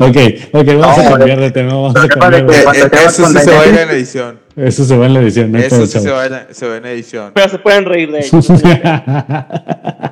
Ok, 0.00 0.16
ok, 0.52 0.66
vamos 0.78 0.98
a 0.98 1.02
No, 1.04 1.10
cambiar 1.16 1.38
de 1.40 1.50
tema, 1.52 1.72
vamos 1.74 1.94
a 1.96 2.02
tema 2.08 2.14
cambiar 2.30 2.46
de 2.46 2.82
acabas 2.82 3.18
eso 3.18 3.28
sí 3.28 3.38
se 3.38 3.50
va 3.50 3.60
a 3.62 3.66
en 3.66 3.90
edición. 3.90 4.40
Eso 4.56 4.84
se 4.84 4.96
va 4.96 5.06
en 5.06 5.14
la 5.14 5.20
edición, 5.20 5.52
no 5.52 5.58
hay 5.58 5.64
Eso 5.64 5.86
sí 5.86 6.00
se 6.00 6.10
va, 6.10 6.22
a 6.22 6.26
ir- 6.28 6.46
se 6.50 6.66
va 6.66 6.76
en 6.76 6.86
edición. 6.86 7.30
Pero 7.34 7.48
se 7.48 7.58
pueden 7.58 7.84
reír 7.84 8.10
de 8.10 8.18
ella. 8.20 10.08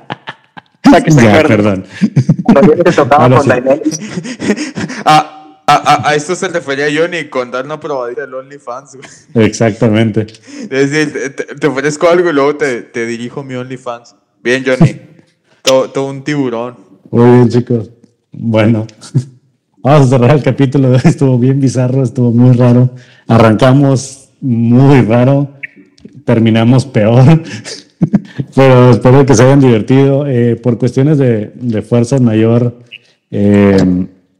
Que 1.03 1.11
se 1.11 1.23
ya, 1.23 1.43
perdón. 1.43 1.85
Cuando 2.43 2.75
tocaba 2.77 3.25
Ahora 3.25 3.37
con 3.37 3.45
sí. 3.45 3.49
Daenerys. 3.51 3.99
A, 5.05 5.63
a, 5.67 5.75
a, 5.75 6.09
a 6.11 6.15
esto 6.15 6.35
se 6.35 6.49
refería 6.49 6.87
Johnny 6.95 7.25
con 7.29 7.51
dar 7.51 7.65
una 7.65 7.79
probadita 7.81 8.23
del 8.23 8.35
OnlyFans, 8.35 8.97
güey. 8.97 9.47
Exactamente. 9.47 10.27
Es 10.71 10.91
decir, 10.91 11.35
te, 11.37 11.45
te- 11.57 11.67
ofrezco 11.67 12.09
algo 12.09 12.31
y 12.31 12.33
luego 12.33 12.57
te, 12.57 12.83
te 12.83 13.07
dirijo 13.07 13.43
mi 13.43 13.55
OnlyFans. 13.55 14.15
Bien, 14.43 14.65
Johnny. 14.65 15.01
todo, 15.63 15.91
todo 15.91 16.07
un 16.07 16.23
tiburón. 16.23 16.77
Muy 17.11 17.31
bien, 17.31 17.49
chicos. 17.49 17.91
Bueno, 18.33 18.87
vamos 19.79 20.07
a 20.07 20.11
cerrar 20.11 20.37
el 20.37 20.43
capítulo. 20.43 20.95
Estuvo 20.97 21.39
bien 21.39 21.61
bizarro, 21.61 22.03
estuvo 22.03 22.31
muy 22.33 22.55
raro. 22.57 22.95
Arrancamos 23.27 24.29
muy 24.41 25.01
raro, 25.03 25.51
terminamos 26.25 26.85
peor. 26.87 27.43
Pero 28.57 28.91
espero 28.91 29.25
que 29.25 29.35
se 29.35 29.45
hayan 29.45 29.61
divertido. 29.61 30.27
Eh, 30.27 30.57
por 30.57 30.79
cuestiones 30.79 31.19
de, 31.19 31.53
de 31.55 31.83
fuerza 31.83 32.19
mayor, 32.19 32.75
eh, 33.31 33.77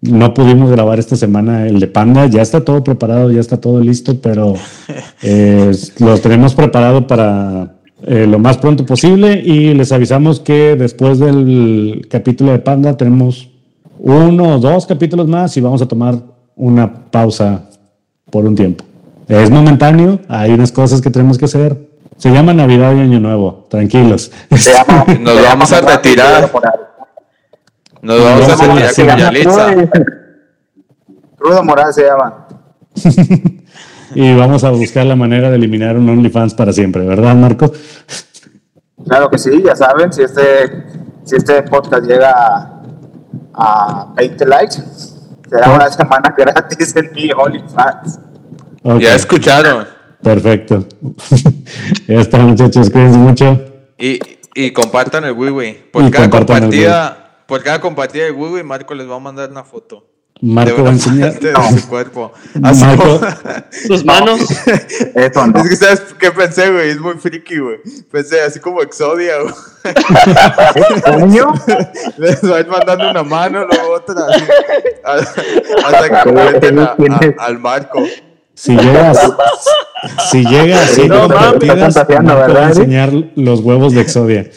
no 0.01 0.35
pudimos 0.35 0.71
grabar 0.71 0.99
esta 0.99 1.17
semana 1.17 1.67
el 1.67 1.81
de 1.81 1.87
Panda. 1.87 2.27
Ya 2.27 2.43
está 2.43 2.65
todo 2.65 2.83
preparado, 2.85 3.31
ya 3.31 3.41
está 3.41 3.59
todo 3.59 3.81
listo, 3.81 4.21
pero 4.21 4.55
eh, 5.23 5.73
lo 5.99 6.19
tenemos 6.19 6.55
preparado 6.55 7.07
para 7.07 7.77
eh, 8.07 8.27
lo 8.27 8.39
más 8.39 8.59
pronto 8.59 8.85
posible 8.85 9.41
y 9.45 9.75
les 9.75 9.93
avisamos 9.93 10.41
que 10.41 10.77
después 10.77 11.19
del 11.19 12.07
capítulo 12.11 12.53
de 12.53 12.59
Panda 12.59 12.97
tenemos 12.97 13.51
uno 13.99 14.57
o 14.57 14.59
dos 14.59 14.87
capítulos 14.87 15.27
más 15.27 15.57
y 15.57 15.61
vamos 15.61 15.81
a 15.83 15.89
tomar 15.89 16.15
una 16.55 17.11
pausa 17.11 17.69
por 18.31 18.45
un 18.45 18.55
tiempo. 18.55 18.85
Es 19.29 19.51
momentáneo, 19.51 20.21
hay 20.29 20.53
unas 20.53 20.71
cosas 20.71 21.01
que 21.01 21.11
tenemos 21.11 21.37
que 21.39 21.47
hacer. 21.47 21.77
Se 22.17 22.31
llama 22.31 22.55
Navidad 22.55 22.95
y 22.95 23.01
Año 23.01 23.21
Nuevo, 23.21 23.67
tranquilos. 23.69 24.33
Se 24.57 24.73
llama, 24.73 25.05
Nos 25.21 25.35
se 25.35 25.43
vamos 25.43 25.71
llama 25.71 25.89
a 25.93 25.97
retirar. 25.97 26.51
Nos 28.03 28.25
vamos 28.25 28.49
a 28.49 28.57
retirar 28.57 28.85
hacer 28.89 29.07
con 29.09 29.19
Yalitza. 29.19 29.75
Rudo 31.39 31.63
Moral 31.63 31.93
se 31.93 32.05
llama. 32.05 32.49
y 34.15 34.35
vamos 34.35 34.65
a 34.65 34.71
buscar 34.71 35.05
la 35.05 35.17
manera 35.17 35.51
de 35.51 35.57
eliminar 35.57 35.97
un 35.97 36.09
OnlyFans 36.09 36.55
para 36.55 36.73
siempre, 36.73 37.05
¿verdad, 37.05 37.35
Marco? 37.35 37.71
Claro 39.07 39.29
que 39.29 39.39
sí, 39.39 39.63
ya 39.63 39.77
saben, 39.77 40.13
si 40.13 40.23
este, 40.23 40.85
si 41.25 41.37
este 41.37 41.63
podcast 41.63 42.05
llega 42.05 42.33
a, 42.33 42.83
a 43.55 44.13
20 44.17 44.47
likes, 44.47 44.77
será 45.49 45.71
una 45.71 45.91
semana 45.91 46.35
gratis 46.37 46.97
en 46.97 47.13
mi 47.13 47.31
OnlyFans. 47.31 48.19
Ok, 48.83 49.01
Ya 49.01 49.15
escucharon. 49.15 49.96
Perfecto. 50.23 50.87
ya 52.09 52.21
está, 52.21 52.39
muchachos, 52.39 52.91
cuídense 52.91 53.19
mucho. 53.19 53.61
Y, 53.99 54.19
y 54.55 54.73
compartan 54.73 55.25
el 55.25 55.33
wiwi. 55.33 55.73
Por 55.93 56.05
Y 56.05 56.11
cada 56.11 56.29
compartida, 56.31 57.43
por 57.47 57.63
cada 57.63 57.81
compartida 57.81 58.25
de 58.25 58.33
wiwi, 58.33 58.63
Marco 58.63 58.95
les 58.95 59.09
va 59.09 59.17
a 59.17 59.21
mandar 59.21 59.51
una 59.51 59.65
foto. 59.65 60.05
Marco 60.43 60.83
va 60.83 60.91
a 60.91 60.93
enseñar. 60.93 61.33
de 61.41 61.55
su 61.81 61.89
cuerpo. 61.89 62.31
Así 62.63 62.85
Marco, 62.85 63.03
como- 63.21 63.21
Sus 63.87 64.05
manos. 64.05 64.41
Eso 65.15 65.47
no. 65.47 65.61
Es 65.63 65.69
que 65.71 65.77
sabes 65.77 66.03
qué 66.19 66.31
pensé, 66.31 66.71
güey, 66.71 66.91
es 66.91 67.01
muy 67.01 67.15
friki, 67.15 67.59
güey. 67.59 67.79
Pensé 68.11 68.43
así 68.43 68.61
como 68.61 68.83
Exodia, 68.83 69.35
güey. 69.41 69.55
¿Coño? 71.05 71.55
Les 72.19 72.43
va 72.51 72.57
a 72.57 72.61
ir 72.61 72.67
mandando 72.69 73.11
una 73.11 73.23
mano, 73.23 73.65
luego 73.67 73.95
otra. 73.95 74.27
así, 74.29 74.45
a- 75.05 75.87
hasta 75.87 76.09
que 76.11 76.31
completen 76.31 76.79
a- 76.81 76.85
a- 76.85 77.45
al 77.47 77.59
Marco. 77.59 78.03
Si 78.57 78.75
llegas, 78.77 79.33
si 80.31 80.45
llega 80.45 80.81
a 80.83 80.87
100 80.87 81.09
No, 81.09 81.29
fantaseando, 81.29 82.35
Marco 82.35 82.55
va 82.55 82.61
a 82.67 82.69
enseñar 82.71 83.13
los 83.37 83.61
huevos 83.61 83.93
de 83.93 84.01
Exodia. 84.01 84.51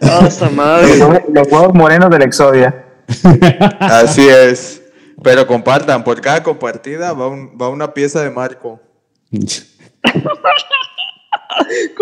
Ah, 0.00 0.24
esa 0.26 0.48
madre. 0.50 0.96
Los, 0.96 1.08
hue- 1.08 1.24
los 1.32 1.48
huevos 1.52 1.74
morenos 1.74 2.10
del 2.10 2.22
Exodia. 2.22 2.84
Así 3.80 4.26
es. 4.28 4.82
Pero 5.22 5.46
compartan, 5.46 6.02
por 6.04 6.20
cada 6.20 6.42
compartida 6.42 7.12
va, 7.12 7.28
un- 7.28 7.56
va 7.60 7.68
una 7.68 7.92
pieza 7.94 8.22
de 8.22 8.30
Marco. 8.30 8.80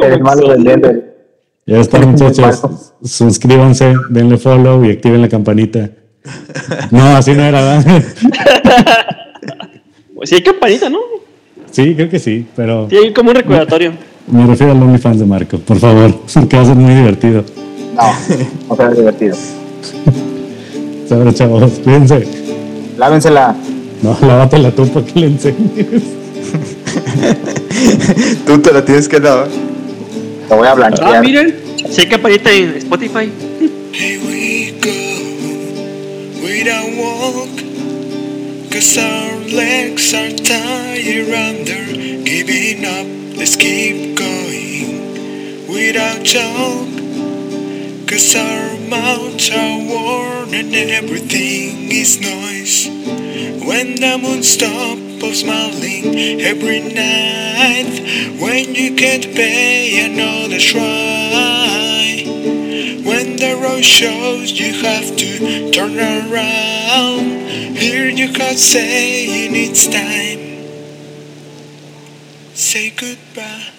El 0.02 0.20
malo 0.22 0.48
del 0.50 0.64
Denver. 0.64 1.12
Ya 1.66 1.78
está, 1.78 1.98
muchachos. 2.06 2.94
Suscríbanse, 3.04 3.94
denle 4.10 4.38
follow 4.38 4.84
y 4.84 4.90
activen 4.92 5.20
la 5.22 5.28
campanita. 5.28 5.90
No, 6.90 7.16
así 7.16 7.32
no 7.32 7.42
era, 7.42 7.60
¿verdad? 7.60 8.02
Pues 10.14 10.28
sí 10.28 10.36
hay 10.36 10.42
campanita, 10.42 10.88
¿no? 10.88 11.00
Sí, 11.72 11.94
creo 11.96 12.08
que 12.08 12.20
sí, 12.20 12.46
pero 12.54 12.86
Sí 12.88 12.96
hay 12.96 13.12
como 13.12 13.30
un 13.30 13.36
recordatorio. 13.36 13.92
me 14.28 14.46
refiero 14.46 14.70
al 14.72 14.80
OnlyFans 14.82 15.18
de 15.18 15.24
Marco, 15.26 15.58
por 15.58 15.78
favor, 15.78 16.14
que 16.48 16.56
va 16.56 16.62
a 16.62 16.66
ser 16.66 16.76
muy 16.76 16.94
divertido. 16.94 17.44
No, 17.96 18.14
no 18.68 18.76
será 18.76 18.90
divertido. 18.92 19.36
Sabrá, 21.08 21.32
chavos, 21.34 21.72
cuídense. 21.82 22.26
Lávensela. 22.96 23.56
No, 24.02 24.16
lávatela 24.20 24.70
tú 24.70 24.86
para 24.88 25.04
que 25.06 25.18
le 25.20 25.26
enseñes. 25.26 26.02
Tú 28.46 28.58
te 28.60 28.72
la 28.72 28.84
tienes 28.84 29.08
que 29.08 29.18
dar. 29.20 29.48
Lo 30.50 30.56
voy 30.56 30.68
a 30.68 30.74
blanquear. 30.74 31.16
Ah, 31.16 31.20
miren. 31.20 31.54
Sí 31.90 32.00
hay 32.02 32.06
campanita 32.08 32.50
en 32.52 32.76
Spotify. 32.76 33.30
We 36.42 36.64
without 36.64 36.90
walk, 36.96 37.56
cause 38.72 38.98
our 38.98 39.36
legs 39.36 40.12
are 40.12 40.30
tired 40.30 41.30
under 41.30 41.84
giving 42.24 42.84
up. 42.84 43.06
Let's 43.38 43.54
keep 43.54 44.16
going 44.18 45.68
without 45.68 46.24
joke, 46.24 46.90
cause 48.08 48.34
our 48.34 48.76
mouths 48.88 49.50
are 49.50 49.78
worn 49.86 50.52
and 50.52 50.74
everything 50.74 51.92
is 51.92 52.20
noise. 52.20 52.88
When 53.64 53.94
the 54.00 54.18
moon 54.20 54.42
stops 54.42 55.38
smiling 55.38 56.40
every 56.40 56.80
night, 56.80 58.02
when 58.40 58.74
you 58.74 58.96
can't 58.96 59.32
pay 59.36 60.10
another 60.10 60.58
try. 60.58 61.61
When 63.62 63.80
shows 63.80 64.58
you 64.58 64.72
have 64.82 65.16
to 65.16 65.70
turn 65.70 65.96
around, 65.96 67.76
hear 67.76 68.08
your 68.08 68.32
God 68.36 68.58
saying 68.58 69.52
it's 69.54 69.86
time. 69.86 70.66
Say 72.54 72.90
goodbye. 72.90 73.71